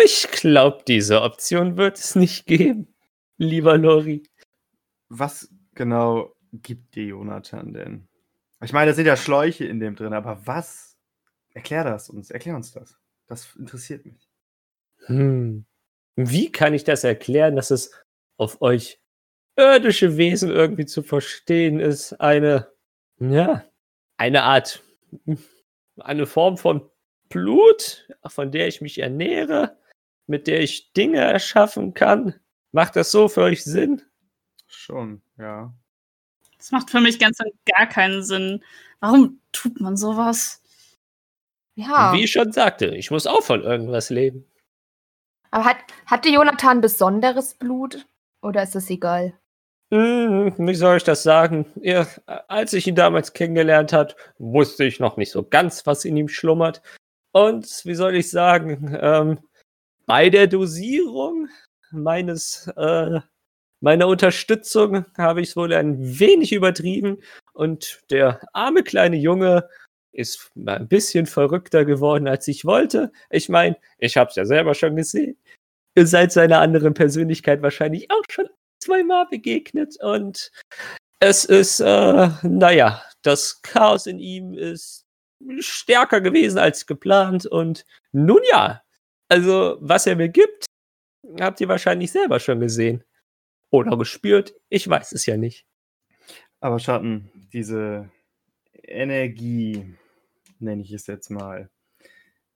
Ich 0.06 0.28
glaube, 0.30 0.84
diese 0.88 1.24
Option 1.24 1.76
wird 1.76 1.98
es 1.98 2.16
nicht 2.16 2.46
geben, 2.46 2.94
lieber 3.38 3.78
Lori. 3.78 4.24
Was 5.10 5.50
genau 5.74 6.36
gibt 6.54 6.96
dir 6.96 7.06
Jonathan 7.06 7.74
denn? 7.74 8.08
Ich 8.62 8.74
meine, 8.74 8.92
da 8.92 8.96
sind 8.96 9.08
ja 9.08 9.18
Schläuche 9.18 9.66
in 9.66 9.80
dem 9.80 9.96
drin, 9.96 10.14
aber 10.14 10.46
was? 10.46 10.98
Erklär 11.52 11.84
das 11.84 12.10
uns, 12.12 12.30
erklär 12.30 12.56
uns 12.56 12.72
das. 12.72 12.99
Das 13.30 13.56
interessiert 13.56 14.06
mich. 14.06 14.28
Hm. 15.06 15.66
Wie 16.16 16.52
kann 16.52 16.74
ich 16.74 16.84
das 16.84 17.04
erklären, 17.04 17.56
dass 17.56 17.72
es 17.72 17.92
auf 18.38 18.62
euch 18.62 19.00
irdische 19.56 20.18
Wesen 20.18 20.50
irgendwie 20.50 20.88
zu 20.88 21.04
verstehen 21.04 21.80
ist? 21.80 22.14
Eine, 22.14 22.72
ja, 23.20 23.64
eine 24.18 24.44
Art, 24.44 24.84
eine 26.00 26.26
Form 26.26 26.58
von 26.58 26.90
Blut, 27.30 28.10
von 28.26 28.52
der 28.52 28.68
ich 28.68 28.82
mich 28.82 28.98
ernähre, 28.98 29.78
mit 30.26 30.48
der 30.48 30.62
ich 30.62 30.92
Dinge 30.94 31.20
erschaffen 31.20 31.94
kann. 31.94 32.34
Macht 32.72 32.96
das 32.96 33.12
so 33.12 33.30
für 33.30 33.42
euch 33.42 33.64
Sinn? 33.64 34.02
Schon, 34.68 35.22
ja. 35.38 35.74
Das 36.58 36.72
macht 36.72 36.90
für 36.90 37.00
mich 37.00 37.20
ganz 37.20 37.40
und 37.40 37.54
gar 37.78 37.88
keinen 37.88 38.24
Sinn. 38.24 38.64
Warum 39.00 39.40
tut 39.52 39.80
man 39.80 39.96
sowas? 39.96 40.62
Ja. 41.80 42.12
Wie 42.14 42.26
ich 42.26 42.32
schon 42.32 42.52
sagte, 42.52 42.88
ich 42.88 43.10
muss 43.10 43.26
auch 43.26 43.42
von 43.42 43.64
irgendwas 43.64 44.10
leben. 44.10 44.46
Aber 45.52 45.64
hat, 45.64 45.78
hatte 46.06 46.30
Jonathan 46.30 46.82
besonderes 46.82 47.56
Blut? 47.56 48.06
Oder 48.42 48.64
ist 48.64 48.76
das 48.76 48.90
egal? 48.90 49.34
Hm, 49.92 50.54
wie 50.58 50.76
soll 50.76 50.98
ich 50.98 51.04
das 51.04 51.24
sagen? 51.24 51.66
Ja, 51.82 52.06
als 52.48 52.74
ich 52.74 52.86
ihn 52.86 52.96
damals 52.96 53.34
kennengelernt 53.34 53.94
hat, 53.94 54.16
wusste 54.38 54.84
ich 54.84 55.00
noch 55.00 55.18
nicht 55.18 55.32
so 55.32 55.44
ganz, 55.44 55.86
was 55.86 56.06
in 56.06 56.18
ihm 56.18 56.28
schlummert. 56.28 56.82
Und 57.32 57.66
wie 57.86 57.96
soll 57.96 58.16
ich 58.16 58.30
sagen, 58.30 58.98
ähm, 59.02 59.40
bei 60.06 60.30
der 60.30 60.48
Dosierung 60.48 61.48
meines 61.92 62.68
äh, 62.76 63.22
meiner 63.80 64.08
Unterstützung 64.08 65.06
habe 65.18 65.42
ich 65.42 65.50
es 65.50 65.56
wohl 65.56 65.74
ein 65.74 66.20
wenig 66.20 66.52
übertrieben 66.52 67.20
und 67.54 68.02
der 68.10 68.42
arme 68.54 68.84
kleine 68.84 69.16
Junge 69.16 69.70
ist 70.12 70.52
mal 70.56 70.78
ein 70.78 70.88
bisschen 70.88 71.26
verrückter 71.26 71.86
geworden, 71.86 72.28
als 72.28 72.48
ich 72.48 72.66
wollte. 72.66 73.12
Ich 73.30 73.50
meine, 73.50 73.78
ich 73.98 74.18
habe 74.18 74.30
es 74.30 74.36
ja 74.36 74.46
selber 74.46 74.74
schon 74.74 74.96
gesehen. 74.96 75.38
Ihr 75.96 76.08
seid 76.08 76.32
seiner 76.32 76.60
anderen 76.60 76.94
Persönlichkeit 76.94 77.62
wahrscheinlich 77.62 78.10
auch 78.12 78.24
schon 78.30 78.48
zweimal 78.82 79.28
begegnet 79.30 79.98
und 80.02 80.52
es 81.20 81.46
ist, 81.46 81.82
äh, 81.82 82.30
naja, 82.44 83.04
das 83.24 83.62
Chaos 83.62 84.08
in 84.08 84.20
ihm 84.20 84.54
ist 84.54 85.06
stärker 85.60 86.22
gewesen 86.22 86.58
als 86.58 86.86
geplant 86.86 87.46
und 87.46 87.86
nun 88.12 88.42
ja, 88.50 88.82
also 89.30 89.78
was 89.82 90.08
er 90.08 90.16
mir 90.16 90.30
gibt, 90.30 90.66
habt 91.40 91.62
ihr 91.62 91.68
wahrscheinlich 91.68 92.12
selber 92.12 92.40
schon 92.40 92.60
gesehen. 92.60 93.04
Oder 93.72 93.98
gespürt, 93.98 94.56
ich 94.70 94.88
weiß 94.90 95.12
es 95.12 95.26
ja 95.26 95.38
nicht. 95.38 95.66
Aber 96.60 96.80
Schatten, 96.80 97.32
diese 97.54 98.10
Energie, 98.90 99.96
nenne 100.60 100.82
ich 100.82 100.92
es 100.92 101.08
jetzt 101.08 101.30
mal, 101.30 101.70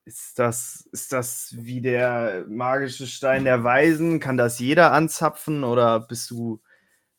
ist 0.05 0.37
das, 0.37 0.87
ist 0.91 1.13
das 1.13 1.55
wie 1.57 1.81
der 1.81 2.45
magische 2.49 3.07
Stein 3.07 3.45
der 3.45 3.63
Weisen? 3.63 4.19
Kann 4.19 4.35
das 4.35 4.59
jeder 4.59 4.91
anzapfen 4.91 5.63
oder 5.63 6.01
bist 6.01 6.29
du 6.29 6.61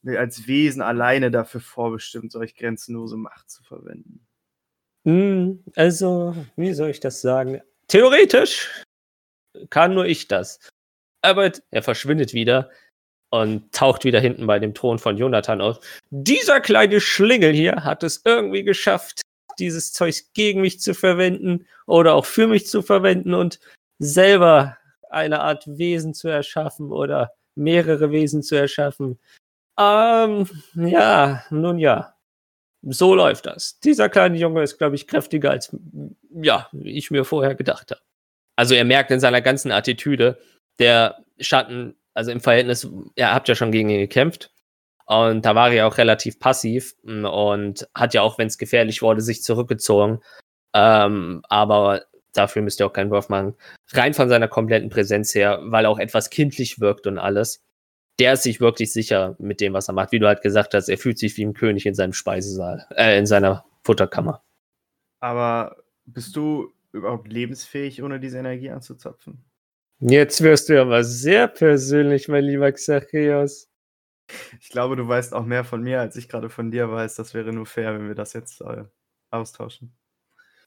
als 0.05 0.47
Wesen 0.47 0.83
alleine 0.83 1.31
dafür 1.31 1.63
vorbestimmt, 1.63 2.33
solch 2.33 2.55
grenzenlose 2.57 3.17
Macht 3.17 3.49
zu 3.51 3.63
verwenden? 3.63 4.27
Hm, 5.05 5.65
also, 5.77 6.35
wie 6.57 6.75
soll 6.75 6.91
ich 6.91 7.01
das 7.01 7.21
sagen? 7.21 7.63
Theoretisch 7.89 8.83
kann 9.71 9.95
nur 9.95 10.07
ich 10.07 10.29
das. 10.29 10.59
Aber 11.23 11.51
er 11.71 11.83
verschwindet 11.83 12.35
wieder 12.35 12.71
und 13.35 13.73
taucht 13.73 14.05
wieder 14.05 14.21
hinten 14.21 14.47
bei 14.47 14.61
dem 14.61 14.75
Thron 14.75 14.99
von 14.99 15.17
Jonathan 15.17 15.61
auf. 15.61 15.81
Dieser 16.11 16.61
kleine 16.61 17.01
Schlingel 17.01 17.53
hier 17.53 17.83
hat 17.83 18.05
es 18.05 18.23
irgendwie 18.25 18.63
geschafft, 18.63 19.23
dieses 19.59 19.93
Zeug 19.93 20.23
gegen 20.35 20.61
mich 20.61 20.81
zu 20.81 20.95
verwenden 20.95 21.67
oder 21.87 22.15
auch 22.15 22.27
für 22.27 22.47
mich 22.47 22.69
zu 22.69 22.81
verwenden 22.81 23.35
und 23.35 23.59
selber 23.99 24.77
eine 25.11 25.41
Art 25.41 25.65
Wesen 25.67 26.15
zu 26.15 26.29
erschaffen 26.29 26.93
oder 26.93 27.33
mehrere 27.57 28.13
Wesen 28.13 28.43
zu 28.43 28.55
erschaffen. 28.55 29.19
Ähm, 29.79 30.49
ja, 30.75 31.45
nun 31.51 31.79
ja. 31.79 32.15
So 32.83 33.15
läuft 33.17 33.47
das. 33.47 33.81
Dieser 33.81 34.09
kleine 34.09 34.37
Junge 34.37 34.63
ist, 34.63 34.79
glaube 34.79 34.95
ich, 34.95 35.09
kräftiger 35.09 35.51
als, 35.51 35.75
ja, 36.31 36.69
ich 36.73 37.11
mir 37.11 37.25
vorher 37.25 37.57
gedacht 37.57 37.91
habe. 37.91 38.01
Also 38.57 38.75
er 38.75 38.85
merkt 38.85 39.11
in 39.11 39.21
seiner 39.21 39.41
ganzen 39.41 39.73
Attitüde, 39.73 40.39
der 40.79 41.25
Schatten, 41.41 41.97
also 42.15 42.31
im 42.31 42.41
Verhältnis, 42.41 42.89
ihr 43.17 43.35
habt 43.35 43.49
ja 43.49 43.55
schon 43.55 43.73
gegen 43.73 43.91
ihn 43.91 44.01
gekämpft. 44.01 44.51
Und 45.07 45.45
da 45.45 45.55
war 45.55 45.69
er 45.69 45.75
ja 45.75 45.87
auch 45.87 45.99
relativ 45.99 46.39
passiv 46.39 46.95
mm, 47.03 47.27
und 47.27 47.89
hat 47.95 48.15
ja 48.15 48.23
auch, 48.23 48.39
wenn 48.39 48.47
es 48.47 48.57
gefährlich 48.57 49.03
wurde, 49.03 49.21
sich 49.21 49.43
zurückgezogen. 49.43 50.21
Ähm, 50.73 51.43
aber 51.49 52.05
dafür 52.33 52.63
müsst 52.63 52.81
ihr 52.81 52.87
auch 52.87 52.93
keinen 52.93 53.11
Wurf 53.11 53.29
machen. 53.29 53.55
Rein 53.93 54.15
von 54.15 54.29
seiner 54.29 54.49
kompletten 54.49 54.89
Präsenz 54.89 55.35
her, 55.35 55.61
weil 55.65 55.85
er 55.85 55.91
auch 55.91 55.99
etwas 55.99 56.31
kindlich 56.31 56.81
wirkt 56.81 57.07
und 57.07 57.19
alles. 57.19 57.63
Der 58.19 58.35
ist 58.35 58.45
sich 58.45 58.61
wirklich 58.61 58.93
sicher 58.93 59.37
mit 59.39 59.61
dem, 59.61 59.75
was 59.75 59.89
er 59.89 59.95
macht. 59.95 60.13
Wie 60.13 60.21
du 60.21 60.27
halt 60.27 60.41
gesagt 60.41 60.73
hast, 60.73 60.89
er 60.89 60.99
fühlt 60.99 61.19
sich 61.19 61.37
wie 61.37 61.45
ein 61.45 61.55
König 61.55 61.85
in 61.85 61.95
seinem 61.95 62.13
Speisesaal, 62.13 62.87
äh, 62.97 63.19
in 63.19 63.27
seiner 63.27 63.65
Futterkammer. 63.83 64.43
Aber 65.21 65.77
bist 66.07 66.35
du 66.37 66.73
überhaupt 66.93 67.31
lebensfähig, 67.31 68.03
ohne 68.03 68.21
diese 68.21 68.39
Energie 68.39 68.71
anzuzapfen? 68.71 69.45
Jetzt 70.01 70.43
wirst 70.43 70.69
du 70.69 70.81
aber 70.81 71.05
sehr 71.05 71.49
persönlich, 71.49 72.29
mein 72.29 72.45
lieber 72.45 72.71
Xachios. 72.71 73.71
Ich 74.61 74.69
glaube, 74.69 74.97
du 74.97 75.07
weißt 75.07 75.35
auch 75.35 75.45
mehr 75.45 75.65
von 75.65 75.83
mir, 75.83 76.01
als 76.01 76.17
ich 76.17 76.29
gerade 76.29 76.51
von 76.51 76.71
dir 76.71 76.91
weiß. 76.91 77.15
Das 77.17 77.35
wäre 77.35 77.53
nur 77.53 77.67
fair, 77.67 77.95
wenn 77.95 78.09
wir 78.09 78.15
das 78.15 78.33
jetzt 78.33 78.61
äh, 78.61 78.85
austauschen. 79.31 79.95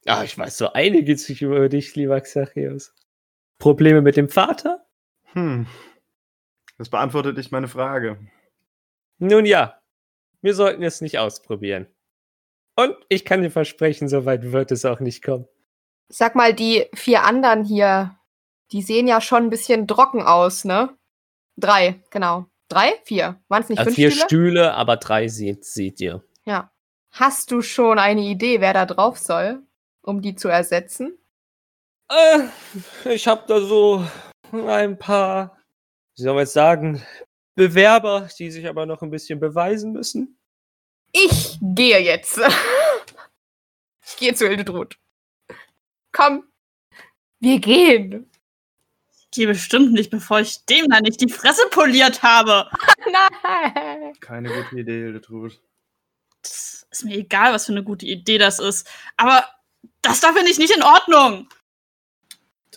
Ah, 0.06 0.24
ich 0.24 0.38
weiß 0.38 0.58
so 0.58 0.72
einiges 0.74 1.30
über 1.30 1.68
dich, 1.68 1.96
lieber 1.96 2.20
Xachios. 2.22 2.94
Probleme 3.58 4.02
mit 4.02 4.16
dem 4.16 4.30
Vater? 4.30 4.86
Hm. 5.34 5.68
Das 6.78 6.90
beantwortet 6.90 7.38
nicht 7.38 7.52
meine 7.52 7.68
Frage. 7.68 8.20
Nun 9.18 9.46
ja, 9.46 9.82
wir 10.42 10.54
sollten 10.54 10.84
es 10.84 11.02
nicht 11.02 11.18
ausprobieren. 11.18 11.88
Und 12.76 12.96
ich 13.10 13.26
kann 13.26 13.42
dir 13.42 13.50
versprechen, 13.50 14.08
so 14.08 14.26
weit 14.26 14.52
wird 14.52 14.72
es 14.72 14.86
auch 14.86 15.00
nicht 15.00 15.24
kommen. 15.24 15.48
Sag 16.10 16.36
mal, 16.36 16.54
die 16.54 16.86
vier 16.94 17.24
anderen 17.24 17.66
hier, 17.66 18.17
die 18.72 18.82
sehen 18.82 19.08
ja 19.08 19.22
schon 19.22 19.44
ein 19.44 19.50
bisschen 19.50 19.88
trocken 19.88 20.22
aus, 20.22 20.66
ne? 20.66 20.96
Drei, 21.58 22.02
genau. 22.10 22.46
Drei? 22.70 22.94
Vier? 23.06 23.42
Waren 23.48 23.64
es 23.64 23.70
nicht 23.70 23.80
Also 23.80 23.90
fünf 23.90 23.96
vier 23.96 24.12
Stühle? 24.12 24.26
Stühle, 24.26 24.74
aber 24.74 24.98
drei 24.98 25.28
seht, 25.28 25.66
seht 25.66 26.00
ihr. 26.02 26.24
Ja. 26.46 26.72
Hast 27.12 27.52
du 27.52 27.62
schon 27.62 27.98
eine 28.00 28.22
Idee, 28.22 28.62
wer 28.62 28.74
da 28.74 28.86
drauf 28.86 29.18
soll, 29.18 29.64
um 30.02 30.22
die 30.22 30.36
zu 30.36 30.50
ersetzen? 30.50 31.18
Äh, 32.10 32.48
ich 33.06 33.28
habe 33.28 33.44
da 33.48 33.60
so 33.60 34.06
ein 34.52 34.98
paar, 35.00 35.58
wie 36.16 36.24
soll 36.24 36.34
man 36.34 36.44
jetzt 36.44 36.54
sagen, 36.54 37.04
Bewerber, 37.56 38.30
die 38.38 38.52
sich 38.52 38.68
aber 38.68 38.86
noch 38.86 39.02
ein 39.02 39.10
bisschen 39.10 39.40
beweisen 39.40 39.92
müssen. 39.92 40.38
Ich 41.12 41.58
gehe 41.62 42.00
jetzt. 42.00 42.40
ich 44.06 44.18
gehe 44.18 44.36
zu 44.36 44.48
Hildetrud. 44.48 44.98
Komm. 46.12 46.44
Wir 47.40 47.60
gehen. 47.60 48.30
Ich 49.38 49.42
gehe 49.42 49.48
bestimmt 49.50 49.94
nicht, 49.94 50.10
bevor 50.10 50.40
ich 50.40 50.66
dem 50.66 50.90
da 50.90 51.00
nicht 51.00 51.22
die 51.22 51.30
Fresse 51.30 51.62
poliert 51.70 52.24
habe. 52.24 52.68
Nein. 53.44 54.14
Keine 54.20 54.50
gute 54.50 54.80
Idee, 54.80 55.04
Hildetrud. 55.04 55.62
Das 56.42 56.88
ist 56.90 57.06
mir 57.06 57.18
egal, 57.18 57.54
was 57.54 57.68
für 57.68 57.72
eine 57.72 57.84
gute 57.84 58.08
Idee 58.08 58.40
das 58.40 58.58
ist. 58.58 58.90
Aber 59.16 59.48
das 60.02 60.22
da 60.22 60.34
finde 60.34 60.50
ich 60.50 60.58
nicht 60.58 60.76
in 60.76 60.82
Ordnung. 60.82 61.48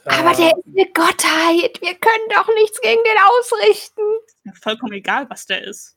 Aber 0.05 0.35
der 0.35 0.49
ist 0.49 0.67
eine 0.67 0.85
Gottheit. 0.93 1.81
Wir 1.81 1.95
können 1.95 2.29
doch 2.29 2.55
nichts 2.55 2.79
gegen 2.83 3.03
den 3.05 3.23
ausrichten. 3.39 4.03
Ist 4.27 4.45
mir 4.45 4.53
vollkommen 4.53 4.93
egal, 4.93 5.31
was 5.31 5.47
der 5.47 5.65
ist. 5.65 5.97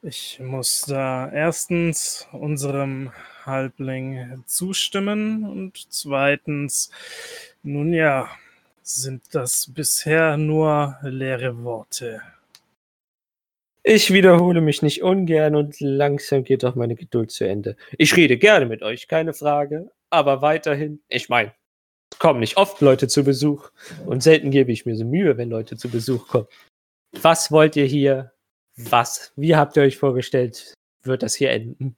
Ich 0.00 0.40
muss 0.40 0.80
da 0.88 1.30
erstens 1.30 2.26
unserem 2.32 3.12
Halbling 3.44 4.44
zustimmen 4.46 5.44
und 5.44 5.92
zweitens, 5.92 6.90
nun 7.62 7.92
ja, 7.92 8.30
sind 8.94 9.34
das 9.34 9.72
bisher 9.72 10.36
nur 10.36 10.98
leere 11.02 11.62
Worte. 11.62 12.22
Ich 13.82 14.12
wiederhole 14.12 14.60
mich 14.60 14.82
nicht 14.82 15.02
ungern 15.02 15.56
und 15.56 15.80
langsam 15.80 16.44
geht 16.44 16.64
auch 16.64 16.74
meine 16.74 16.96
Geduld 16.96 17.30
zu 17.30 17.48
Ende. 17.48 17.76
Ich 17.96 18.14
rede 18.16 18.36
gerne 18.36 18.66
mit 18.66 18.82
euch, 18.82 19.08
keine 19.08 19.32
Frage, 19.32 19.90
aber 20.10 20.42
weiterhin, 20.42 21.00
ich 21.08 21.28
meine, 21.28 21.54
es 22.12 22.18
kommen 22.18 22.40
nicht 22.40 22.56
oft 22.56 22.80
Leute 22.80 23.08
zu 23.08 23.24
Besuch 23.24 23.70
und 24.04 24.22
selten 24.22 24.50
gebe 24.50 24.72
ich 24.72 24.84
mir 24.84 24.96
so 24.96 25.04
Mühe, 25.04 25.38
wenn 25.38 25.48
Leute 25.48 25.76
zu 25.76 25.88
Besuch 25.88 26.28
kommen. 26.28 26.48
Was 27.22 27.50
wollt 27.50 27.76
ihr 27.76 27.86
hier? 27.86 28.32
Was? 28.76 29.32
Wie 29.36 29.56
habt 29.56 29.76
ihr 29.76 29.84
euch 29.84 29.96
vorgestellt, 29.96 30.74
wird 31.02 31.22
das 31.22 31.34
hier 31.34 31.50
enden? 31.50 31.96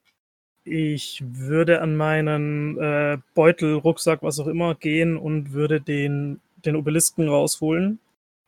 Ich 0.65 1.23
würde 1.27 1.81
an 1.81 1.97
meinen 1.97 2.79
äh, 2.79 3.19
Beutel, 3.35 3.75
Rucksack, 3.75 4.23
was 4.23 4.39
auch 4.39 4.47
immer 4.47 4.77
gehen 4.77 5.17
und 5.17 5.53
würde 5.53 5.81
den, 5.81 6.41
den 6.65 6.77
Obelisken 6.77 7.29
rausholen. 7.29 7.99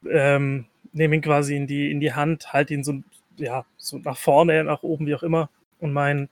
Ähm, 0.09 0.67
nehme 0.93 1.17
ihn 1.17 1.23
quasi 1.23 1.57
in 1.57 1.67
die, 1.67 1.91
in 1.91 2.01
die 2.01 2.12
Hand, 2.12 2.53
halte 2.53 2.75
ihn 2.75 2.85
so, 2.85 3.03
ja, 3.37 3.65
so 3.77 3.99
nach 3.99 4.17
vorne, 4.17 4.65
nach 4.65 4.83
oben, 4.83 5.07
wie 5.07 5.15
auch 5.15 5.23
immer. 5.23 5.51
Und 5.81 5.93
mein, 5.93 6.29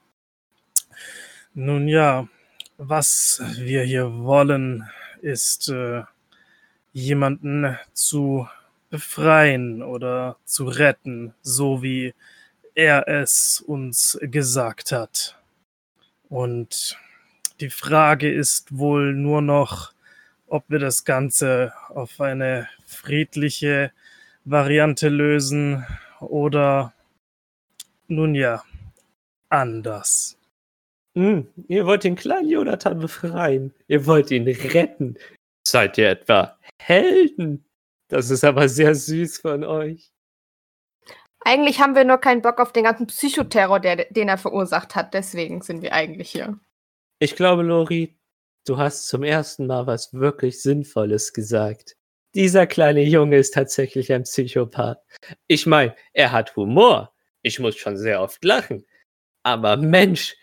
nun 1.55 1.89
ja, 1.89 2.28
was 2.78 3.43
wir 3.57 3.83
hier 3.83 4.12
wollen, 4.18 4.89
ist 5.20 5.68
äh, 5.68 6.03
jemanden 6.93 7.78
zu 7.93 8.49
befreien 8.91 9.83
oder 9.83 10.37
zu 10.45 10.64
retten, 10.64 11.35
so 11.43 11.83
wie 11.83 12.14
er 12.74 13.09
es 13.09 13.61
uns 13.61 14.18
gesagt 14.22 14.93
hat. 14.93 15.39
Und 16.28 16.99
die 17.61 17.70
Frage 17.70 18.33
ist 18.33 18.76
wohl 18.76 19.14
nur 19.14 19.43
noch, 19.43 19.93
ob 20.53 20.68
wir 20.68 20.78
das 20.78 21.05
Ganze 21.05 21.72
auf 21.88 22.20
eine 22.20 22.68
friedliche 22.84 23.90
Variante 24.44 25.09
lösen 25.09 25.86
oder 26.20 26.92
nun 28.07 28.34
ja, 28.34 28.62
anders. 29.48 30.36
Hm, 31.16 31.48
ihr 31.68 31.86
wollt 31.86 32.05
den 32.05 32.16
kleinen 32.16 32.50
Jonathan 32.50 32.98
befreien. 32.98 33.72
Ihr 33.88 34.05
wollt 34.05 34.30
ihn 34.30 34.46
retten. 34.46 35.16
Seid 35.66 35.96
ihr 35.96 36.11
etwa 36.11 36.59
Helden? 36.78 37.64
Das 38.09 38.28
ist 38.28 38.44
aber 38.44 38.68
sehr 38.68 38.94
süß 38.94 39.38
von 39.38 39.64
euch. 39.64 40.12
Eigentlich 41.40 41.80
haben 41.80 41.94
wir 41.94 42.05
nur 42.05 42.18
keinen 42.18 42.42
Bock 42.42 42.61
auf 42.61 42.74
den 42.74 42.84
ganzen 42.84 43.07
Psychoterror, 43.07 43.80
der, 43.80 44.05
den 44.11 44.28
er 44.28 44.38
verursacht 44.38 44.96
hat. 44.96 45.14
Deswegen 45.14 45.62
sind 45.62 45.80
wir 45.80 45.94
eigentlich 45.94 46.30
hier. 46.30 46.59
Ich 47.20 47.36
glaube, 47.36 47.62
Lori, 47.62 48.14
du 48.66 48.78
hast 48.78 49.08
zum 49.08 49.22
ersten 49.22 49.66
Mal 49.66 49.86
was 49.86 50.12
wirklich 50.12 50.62
Sinnvolles 50.62 51.32
gesagt. 51.32 51.96
Dieser 52.34 52.66
kleine 52.66 53.02
Junge 53.02 53.36
ist 53.36 53.54
tatsächlich 53.54 54.12
ein 54.12 54.22
Psychopath. 54.22 54.98
Ich 55.48 55.66
meine, 55.66 55.94
er 56.12 56.32
hat 56.32 56.56
Humor. 56.56 57.12
Ich 57.42 57.58
muss 57.58 57.76
schon 57.76 57.96
sehr 57.96 58.22
oft 58.22 58.42
lachen. 58.44 58.86
Aber 59.42 59.76
Mensch, 59.76 60.36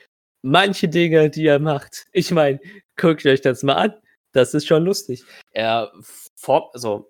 manche 0.43 0.87
Dinge, 0.87 1.29
die 1.29 1.47
er 1.47 1.59
macht. 1.59 2.05
Ich 2.11 2.31
meine, 2.31 2.59
guckt 2.95 3.25
euch 3.25 3.41
das 3.41 3.63
mal 3.63 3.73
an. 3.75 3.93
Das 4.33 4.53
ist 4.53 4.67
schon 4.67 4.85
lustig. 4.85 5.23
Er 5.53 5.91
formt, 6.35 6.67
also, 6.73 7.09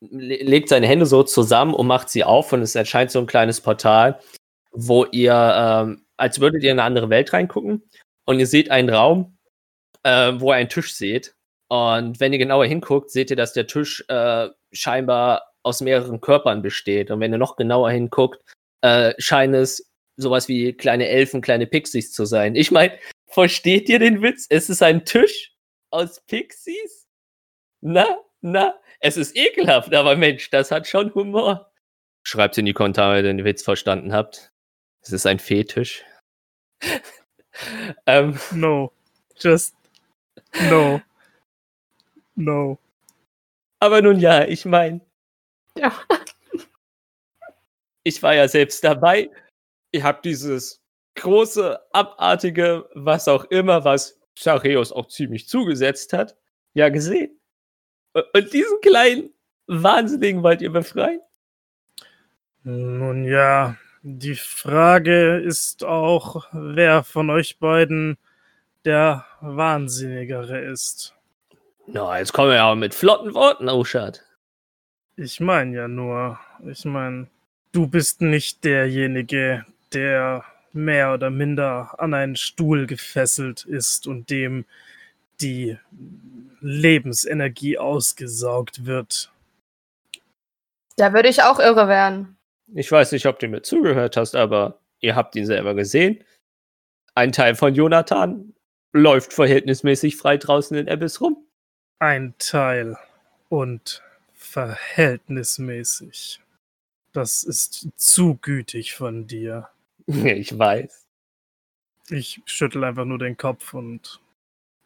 le- 0.00 0.42
legt 0.42 0.68
seine 0.68 0.86
Hände 0.86 1.06
so 1.06 1.22
zusammen 1.22 1.72
und 1.72 1.86
macht 1.86 2.10
sie 2.10 2.24
auf 2.24 2.52
und 2.52 2.60
es 2.60 2.74
erscheint 2.74 3.10
so 3.10 3.20
ein 3.20 3.26
kleines 3.26 3.60
Portal, 3.62 4.20
wo 4.72 5.06
ihr, 5.06 5.32
ähm, 5.32 6.04
als 6.18 6.40
würdet 6.40 6.62
ihr 6.64 6.72
in 6.72 6.78
eine 6.78 6.86
andere 6.86 7.08
Welt 7.08 7.32
reingucken 7.32 7.88
und 8.26 8.38
ihr 8.40 8.46
seht 8.46 8.70
einen 8.70 8.90
Raum, 8.90 9.37
äh, 10.02 10.32
wo 10.36 10.52
ihr 10.52 10.56
einen 10.56 10.68
Tisch 10.68 10.94
seht. 10.94 11.34
Und 11.68 12.18
wenn 12.20 12.32
ihr 12.32 12.38
genauer 12.38 12.66
hinguckt, 12.66 13.10
seht 13.10 13.30
ihr, 13.30 13.36
dass 13.36 13.52
der 13.52 13.66
Tisch 13.66 14.04
äh, 14.08 14.48
scheinbar 14.72 15.52
aus 15.62 15.80
mehreren 15.80 16.20
Körpern 16.20 16.62
besteht. 16.62 17.10
Und 17.10 17.20
wenn 17.20 17.32
ihr 17.32 17.38
noch 17.38 17.56
genauer 17.56 17.90
hinguckt, 17.90 18.40
äh, 18.80 19.12
scheint 19.18 19.54
es 19.54 19.90
sowas 20.16 20.48
wie 20.48 20.72
kleine 20.72 21.08
Elfen, 21.08 21.40
kleine 21.40 21.66
Pixies 21.66 22.12
zu 22.12 22.24
sein. 22.24 22.54
Ich 22.54 22.70
meine, 22.70 22.98
versteht 23.26 23.88
ihr 23.88 23.98
den 23.98 24.22
Witz? 24.22 24.46
Es 24.48 24.68
ist 24.68 24.82
ein 24.82 25.04
Tisch 25.04 25.52
aus 25.90 26.20
Pixies? 26.26 27.06
Na, 27.80 28.18
na, 28.40 28.74
es 29.00 29.16
ist 29.16 29.36
ekelhaft, 29.36 29.94
aber 29.94 30.16
Mensch, 30.16 30.50
das 30.50 30.70
hat 30.70 30.86
schon 30.86 31.14
Humor. 31.14 31.70
Schreibt 32.24 32.58
in 32.58 32.66
die 32.66 32.72
Kommentare, 32.72 33.18
wenn 33.18 33.24
ihr 33.24 33.32
den 33.34 33.44
Witz 33.44 33.62
verstanden 33.62 34.12
habt. 34.12 34.52
Es 35.02 35.12
ist 35.12 35.26
ein 35.26 35.38
Fetisch. 35.38 36.04
ähm, 38.06 38.38
No. 38.52 38.92
Just 39.36 39.74
no. 40.70 41.00
No. 42.36 42.78
aber 43.80 44.00
nun 44.02 44.20
ja, 44.20 44.44
ich 44.44 44.64
meine, 44.64 45.00
Ja. 45.76 45.92
ich 48.04 48.22
war 48.22 48.34
ja 48.34 48.46
selbst 48.48 48.82
dabei. 48.84 49.30
Ihr 49.92 50.04
habt 50.04 50.24
dieses 50.24 50.80
große, 51.16 51.78
abartige, 51.92 52.88
was 52.94 53.26
auch 53.28 53.44
immer, 53.46 53.84
was 53.84 54.18
Chareus 54.36 54.92
auch 54.92 55.08
ziemlich 55.08 55.48
zugesetzt 55.48 56.12
hat, 56.12 56.36
ja 56.74 56.88
gesehen. 56.90 57.38
Und 58.12 58.52
diesen 58.52 58.80
kleinen 58.82 59.30
Wahnsinnigen 59.66 60.42
wollt 60.42 60.62
ihr 60.62 60.72
befreien? 60.72 61.20
Nun 62.62 63.24
ja, 63.24 63.76
die 64.02 64.34
Frage 64.36 65.38
ist 65.38 65.84
auch, 65.84 66.46
wer 66.52 67.02
von 67.02 67.30
euch 67.30 67.58
beiden 67.58 68.16
der 68.84 69.24
Wahnsinnigere 69.40 70.58
ist. 70.60 71.14
Na, 71.86 72.18
jetzt 72.18 72.32
kommen 72.32 72.50
wir 72.50 72.56
ja 72.56 72.74
mit 72.74 72.94
flotten 72.94 73.34
Worten, 73.34 73.68
Oshad. 73.68 74.24
Ich 75.16 75.40
meine 75.40 75.76
ja 75.76 75.88
nur, 75.88 76.38
ich 76.64 76.84
meine, 76.84 77.28
du 77.72 77.86
bist 77.86 78.20
nicht 78.20 78.64
derjenige, 78.64 79.64
der 79.92 80.44
mehr 80.72 81.14
oder 81.14 81.30
minder 81.30 81.94
an 81.98 82.14
einen 82.14 82.36
Stuhl 82.36 82.86
gefesselt 82.86 83.64
ist 83.64 84.06
und 84.06 84.30
dem 84.30 84.64
die 85.40 85.78
Lebensenergie 86.60 87.78
ausgesaugt 87.78 88.86
wird. 88.86 89.32
Da 90.96 91.12
würde 91.12 91.28
ich 91.28 91.42
auch 91.42 91.58
irre 91.58 91.88
werden. 91.88 92.36
Ich 92.74 92.90
weiß 92.90 93.12
nicht, 93.12 93.26
ob 93.26 93.38
du 93.38 93.48
mir 93.48 93.62
zugehört 93.62 94.16
hast, 94.16 94.34
aber 94.34 94.78
ihr 95.00 95.16
habt 95.16 95.36
ihn 95.36 95.46
selber 95.46 95.74
gesehen. 95.74 96.22
Ein 97.14 97.32
Teil 97.32 97.54
von 97.54 97.74
Jonathan 97.74 98.52
läuft 98.92 99.32
verhältnismäßig 99.32 100.16
frei 100.16 100.36
draußen 100.36 100.76
in 100.76 100.88
Abyss 100.88 101.20
rum. 101.20 101.44
Ein 101.98 102.34
Teil 102.38 102.96
und 103.48 104.04
verhältnismäßig. 104.34 106.40
Das 107.12 107.42
ist 107.42 107.88
zu 107.96 108.38
gütig 108.40 108.94
von 108.94 109.26
dir. 109.26 109.68
Ich 110.06 110.56
weiß. 110.58 111.06
Ich 112.10 112.40
schüttel 112.46 112.84
einfach 112.84 113.04
nur 113.04 113.18
den 113.18 113.36
Kopf 113.36 113.74
und 113.74 114.20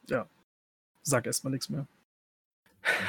ja, 0.08 0.26
sag 1.02 1.26
erstmal 1.26 1.52
nichts 1.52 1.68
mehr. 1.68 1.86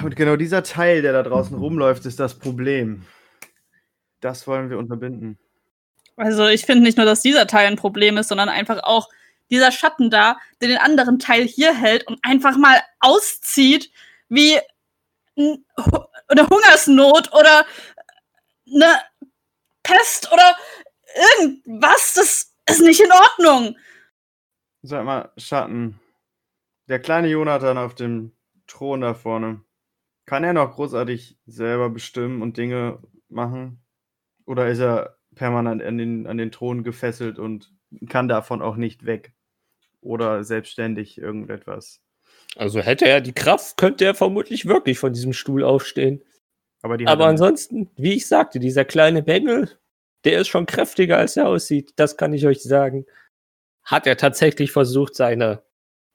Und 0.03 0.15
genau 0.15 0.35
dieser 0.35 0.61
Teil, 0.61 1.01
der 1.01 1.13
da 1.13 1.23
draußen 1.23 1.57
rumläuft, 1.57 2.05
ist 2.05 2.19
das 2.19 2.37
Problem. 2.37 3.07
Das 4.19 4.45
wollen 4.45 4.69
wir 4.69 4.77
unterbinden. 4.77 5.39
Also 6.15 6.45
ich 6.45 6.67
finde 6.67 6.83
nicht 6.83 6.97
nur, 6.97 7.07
dass 7.07 7.21
dieser 7.21 7.47
Teil 7.47 7.65
ein 7.65 7.77
Problem 7.77 8.17
ist, 8.17 8.27
sondern 8.27 8.49
einfach 8.49 8.83
auch 8.83 9.09
dieser 9.49 9.71
Schatten 9.71 10.09
da, 10.09 10.37
der 10.61 10.69
den 10.69 10.77
anderen 10.77 11.19
Teil 11.19 11.43
hier 11.43 11.73
hält 11.73 12.07
und 12.07 12.19
einfach 12.23 12.57
mal 12.57 12.81
auszieht 12.99 13.91
wie 14.29 14.59
eine 15.35 16.49
Hungersnot 16.49 17.33
oder 17.33 17.65
eine 18.67 18.99
Pest 19.83 20.31
oder 20.31 20.55
irgendwas. 21.39 22.13
Das 22.15 22.53
ist 22.69 22.81
nicht 22.81 23.01
in 23.01 23.11
Ordnung. 23.11 23.77
Sag 24.81 25.05
mal, 25.05 25.31
Schatten. 25.37 25.99
Der 26.87 26.99
kleine 26.99 27.29
Jonathan 27.29 27.77
auf 27.77 27.95
dem 27.95 28.33
Thron 28.67 29.01
da 29.01 29.13
vorne. 29.13 29.61
Kann 30.25 30.43
er 30.43 30.53
noch 30.53 30.75
großartig 30.75 31.37
selber 31.45 31.89
bestimmen 31.89 32.41
und 32.41 32.57
Dinge 32.57 32.99
machen? 33.29 33.83
Oder 34.45 34.67
ist 34.67 34.79
er 34.79 35.17
permanent 35.35 35.81
an 35.81 35.97
den, 35.97 36.27
an 36.27 36.37
den 36.37 36.51
Thron 36.51 36.83
gefesselt 36.83 37.39
und 37.39 37.73
kann 38.09 38.27
davon 38.27 38.61
auch 38.61 38.75
nicht 38.75 39.05
weg? 39.05 39.33
Oder 40.01 40.43
selbstständig 40.43 41.17
irgendetwas? 41.17 42.01
Also 42.55 42.81
hätte 42.81 43.05
er 43.05 43.21
die 43.21 43.33
Kraft, 43.33 43.77
könnte 43.77 44.05
er 44.05 44.13
vermutlich 44.13 44.65
wirklich 44.65 44.99
von 44.99 45.13
diesem 45.13 45.33
Stuhl 45.33 45.63
aufstehen. 45.63 46.23
Aber, 46.81 46.95
Aber 47.05 47.23
er 47.25 47.29
ansonsten, 47.29 47.89
wie 47.95 48.13
ich 48.13 48.27
sagte, 48.27 48.59
dieser 48.59 48.85
kleine 48.85 49.23
Bengel, 49.23 49.69
der 50.23 50.39
ist 50.39 50.49
schon 50.49 50.65
kräftiger, 50.65 51.17
als 51.17 51.37
er 51.37 51.47
aussieht. 51.47 51.93
Das 51.95 52.17
kann 52.17 52.33
ich 52.33 52.45
euch 52.45 52.61
sagen. 52.61 53.05
Hat 53.83 54.07
er 54.07 54.17
tatsächlich 54.17 54.71
versucht, 54.71 55.15
seine, 55.15 55.63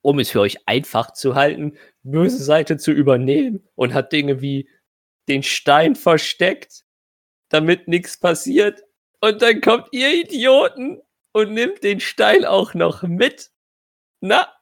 um 0.03 0.19
es 0.19 0.31
für 0.31 0.41
euch 0.41 0.59
einfach 0.67 1.13
zu 1.13 1.35
halten, 1.35 1.77
böse 2.03 2.43
Seite 2.43 2.77
zu 2.77 2.93
übernehmen 2.93 3.67
und 3.75 3.95
hat 3.95 4.13
Dinge 4.13 4.41
wie 4.41 4.69
den 5.29 5.43
Stein 5.43 5.95
versteckt, 5.95 6.85
damit 7.49 7.89
nichts 7.89 8.19
passiert. 8.19 8.85
Und 9.21 9.43
dann 9.43 9.61
kommt 9.61 9.89
ihr 9.93 10.15
Idioten 10.15 11.01
und 11.39 11.53
nimmt 11.53 11.85
den 11.85 12.01
Stein 12.01 12.45
auch 12.45 12.75
noch 12.75 13.03
mit. 13.05 13.53
Na, 14.21 14.53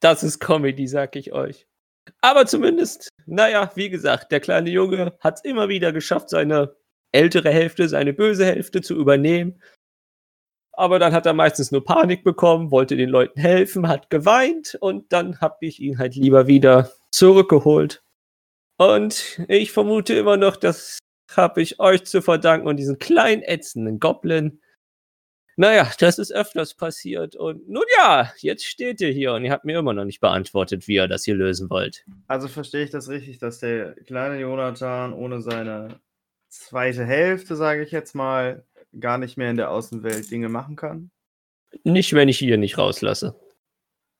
das 0.00 0.22
ist 0.22 0.40
Comedy, 0.40 0.88
sag 0.88 1.16
ich 1.16 1.32
euch. 1.32 1.66
Aber 2.22 2.46
zumindest, 2.46 3.10
naja, 3.26 3.70
wie 3.74 3.90
gesagt, 3.90 4.32
der 4.32 4.40
kleine 4.40 4.70
Junge 4.70 5.16
hat 5.20 5.36
es 5.36 5.44
immer 5.44 5.68
wieder 5.68 5.92
geschafft, 5.92 6.30
seine 6.30 6.74
ältere 7.12 7.50
Hälfte, 7.50 7.88
seine 7.88 8.14
böse 8.14 8.46
Hälfte 8.46 8.80
zu 8.80 8.96
übernehmen. 8.96 9.62
Aber 10.72 10.98
dann 10.98 11.12
hat 11.12 11.26
er 11.26 11.34
meistens 11.34 11.70
nur 11.70 11.84
Panik 11.84 12.24
bekommen, 12.24 12.70
wollte 12.70 12.96
den 12.96 13.10
Leuten 13.10 13.38
helfen, 13.38 13.86
hat 13.86 14.08
geweint 14.08 14.76
und 14.80 15.12
dann 15.12 15.40
habe 15.42 15.58
ich 15.60 15.78
ihn 15.78 15.98
halt 15.98 16.14
lieber 16.14 16.46
wieder 16.46 16.90
zurückgeholt. 17.10 18.02
Und 18.78 19.38
ich 19.48 19.70
vermute 19.70 20.14
immer 20.14 20.38
noch, 20.38 20.56
das 20.56 20.98
habe 21.30 21.60
ich 21.60 21.78
euch 21.78 22.04
zu 22.04 22.22
verdanken 22.22 22.66
und 22.66 22.78
diesen 22.78 22.98
kleinen 22.98 23.42
ätzenden 23.42 24.00
Goblin. 24.00 24.62
Naja, 25.62 25.88
das 26.00 26.18
ist 26.18 26.32
öfters 26.32 26.74
passiert. 26.74 27.36
Und 27.36 27.68
nun 27.68 27.84
ja, 27.96 28.32
jetzt 28.38 28.64
steht 28.64 29.00
ihr 29.00 29.10
hier 29.10 29.32
und 29.34 29.44
ihr 29.44 29.52
habt 29.52 29.64
mir 29.64 29.78
immer 29.78 29.92
noch 29.92 30.04
nicht 30.04 30.18
beantwortet, 30.18 30.88
wie 30.88 30.94
ihr 30.94 31.06
das 31.06 31.24
hier 31.24 31.36
lösen 31.36 31.70
wollt. 31.70 32.04
Also 32.26 32.48
verstehe 32.48 32.82
ich 32.82 32.90
das 32.90 33.08
richtig, 33.08 33.38
dass 33.38 33.60
der 33.60 33.94
kleine 33.94 34.40
Jonathan 34.40 35.12
ohne 35.12 35.40
seine 35.40 36.00
zweite 36.48 37.04
Hälfte, 37.04 37.54
sage 37.54 37.84
ich 37.84 37.92
jetzt 37.92 38.16
mal, 38.16 38.66
gar 38.98 39.18
nicht 39.18 39.36
mehr 39.36 39.50
in 39.50 39.56
der 39.56 39.70
Außenwelt 39.70 40.32
Dinge 40.32 40.48
machen 40.48 40.74
kann? 40.74 41.12
Nicht, 41.84 42.12
wenn 42.12 42.28
ich 42.28 42.38
hier 42.38 42.56
nicht 42.56 42.76
rauslasse. 42.76 43.38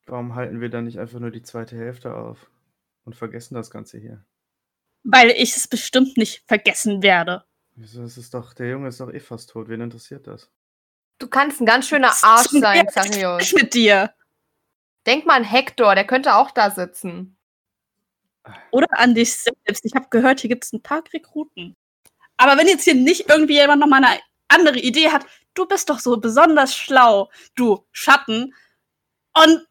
Warum 0.06 0.36
halten 0.36 0.60
wir 0.60 0.68
dann 0.68 0.84
nicht 0.84 1.00
einfach 1.00 1.18
nur 1.18 1.32
die 1.32 1.42
zweite 1.42 1.76
Hälfte 1.76 2.14
auf 2.14 2.52
und 3.04 3.16
vergessen 3.16 3.56
das 3.56 3.72
Ganze 3.72 3.98
hier? 3.98 4.24
Weil 5.02 5.30
ich 5.30 5.56
es 5.56 5.66
bestimmt 5.66 6.16
nicht 6.16 6.44
vergessen 6.46 7.02
werde. 7.02 7.42
Wieso 7.74 8.04
ist 8.04 8.16
es 8.16 8.30
doch, 8.30 8.54
der 8.54 8.68
Junge 8.68 8.86
ist 8.86 9.00
doch 9.00 9.12
eh 9.12 9.18
fast 9.18 9.50
tot. 9.50 9.68
Wen 9.68 9.80
interessiert 9.80 10.28
das? 10.28 10.48
Du 11.18 11.28
kannst 11.28 11.60
ein 11.60 11.66
ganz 11.66 11.86
schöner 11.88 12.12
Arsch 12.22 12.48
sein, 12.50 12.86
Xarios. 12.86 13.52
mit 13.52 13.74
dir. 13.74 14.12
Denk 15.06 15.26
mal 15.26 15.36
an 15.36 15.44
Hector, 15.44 15.94
der 15.94 16.06
könnte 16.06 16.34
auch 16.34 16.50
da 16.50 16.70
sitzen. 16.70 17.36
Oder 18.70 18.86
an 18.98 19.14
dich 19.14 19.34
selbst. 19.34 19.84
Ich 19.84 19.94
habe 19.94 20.06
gehört, 20.10 20.40
hier 20.40 20.50
gibt 20.50 20.64
es 20.64 20.72
ein 20.72 20.82
paar 20.82 21.02
Rekruten. 21.12 21.76
Aber 22.36 22.58
wenn 22.58 22.66
jetzt 22.66 22.84
hier 22.84 22.94
nicht 22.94 23.28
irgendwie 23.28 23.54
jemand 23.54 23.80
noch 23.80 23.86
mal 23.86 24.04
eine 24.04 24.20
andere 24.48 24.78
Idee 24.78 25.10
hat, 25.10 25.24
du 25.54 25.66
bist 25.66 25.90
doch 25.90 26.00
so 26.00 26.16
besonders 26.16 26.74
schlau, 26.74 27.30
du 27.54 27.84
Schatten. 27.92 28.54
Und 29.34 29.66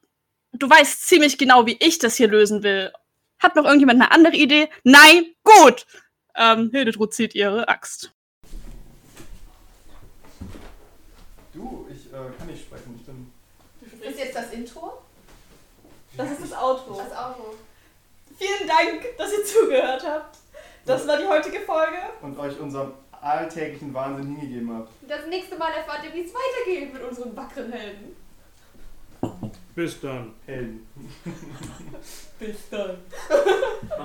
du 0.52 0.68
weißt 0.68 1.06
ziemlich 1.06 1.38
genau, 1.38 1.66
wie 1.66 1.76
ich 1.80 1.98
das 1.98 2.16
hier 2.16 2.28
lösen 2.28 2.62
will. 2.62 2.92
Hat 3.38 3.56
noch 3.56 3.64
irgendjemand 3.64 4.00
eine 4.00 4.10
andere 4.10 4.36
Idee? 4.36 4.68
Nein? 4.84 5.34
Gut. 5.42 5.86
Ähm, 6.34 6.70
Hildetrud 6.72 7.12
zieht 7.12 7.34
ihre 7.34 7.68
Axt. 7.68 8.12
Du, 11.52 11.86
ich 11.90 12.06
äh, 12.06 12.16
kann 12.38 12.46
nicht 12.46 12.62
sprechen. 12.62 12.94
Ich 12.96 13.04
bin. 13.04 13.32
Ist 14.12 14.18
jetzt 14.18 14.36
das 14.36 14.52
Intro? 14.52 14.92
Das 16.18 16.30
ist 16.30 16.42
das 16.42 16.52
Outro. 16.52 16.98
Das 16.98 17.16
Auto. 17.16 17.54
Vielen 18.36 18.68
Dank, 18.68 19.16
dass 19.16 19.32
ihr 19.32 19.42
zugehört 19.42 20.04
habt. 20.06 20.36
Das 20.84 21.06
war 21.08 21.16
die 21.16 21.26
heutige 21.26 21.60
Folge. 21.60 21.96
Und 22.20 22.38
euch 22.38 22.58
unserem 22.60 22.92
alltäglichen 23.22 23.94
Wahnsinn 23.94 24.36
hingegeben 24.36 24.76
habt. 24.76 24.90
Das 25.08 25.26
nächste 25.28 25.56
Mal 25.56 25.72
erfahrt 25.72 26.04
ihr, 26.04 26.12
wie 26.12 26.26
es 26.26 26.32
weitergeht 26.34 26.92
mit 26.92 27.02
unseren 27.02 27.34
wackeren 27.34 27.72
Helden. 27.72 28.14
Bis 29.74 29.98
dann. 30.00 30.34
Helden. 30.44 30.86
Bis 32.38 32.68
dann. 32.68 32.98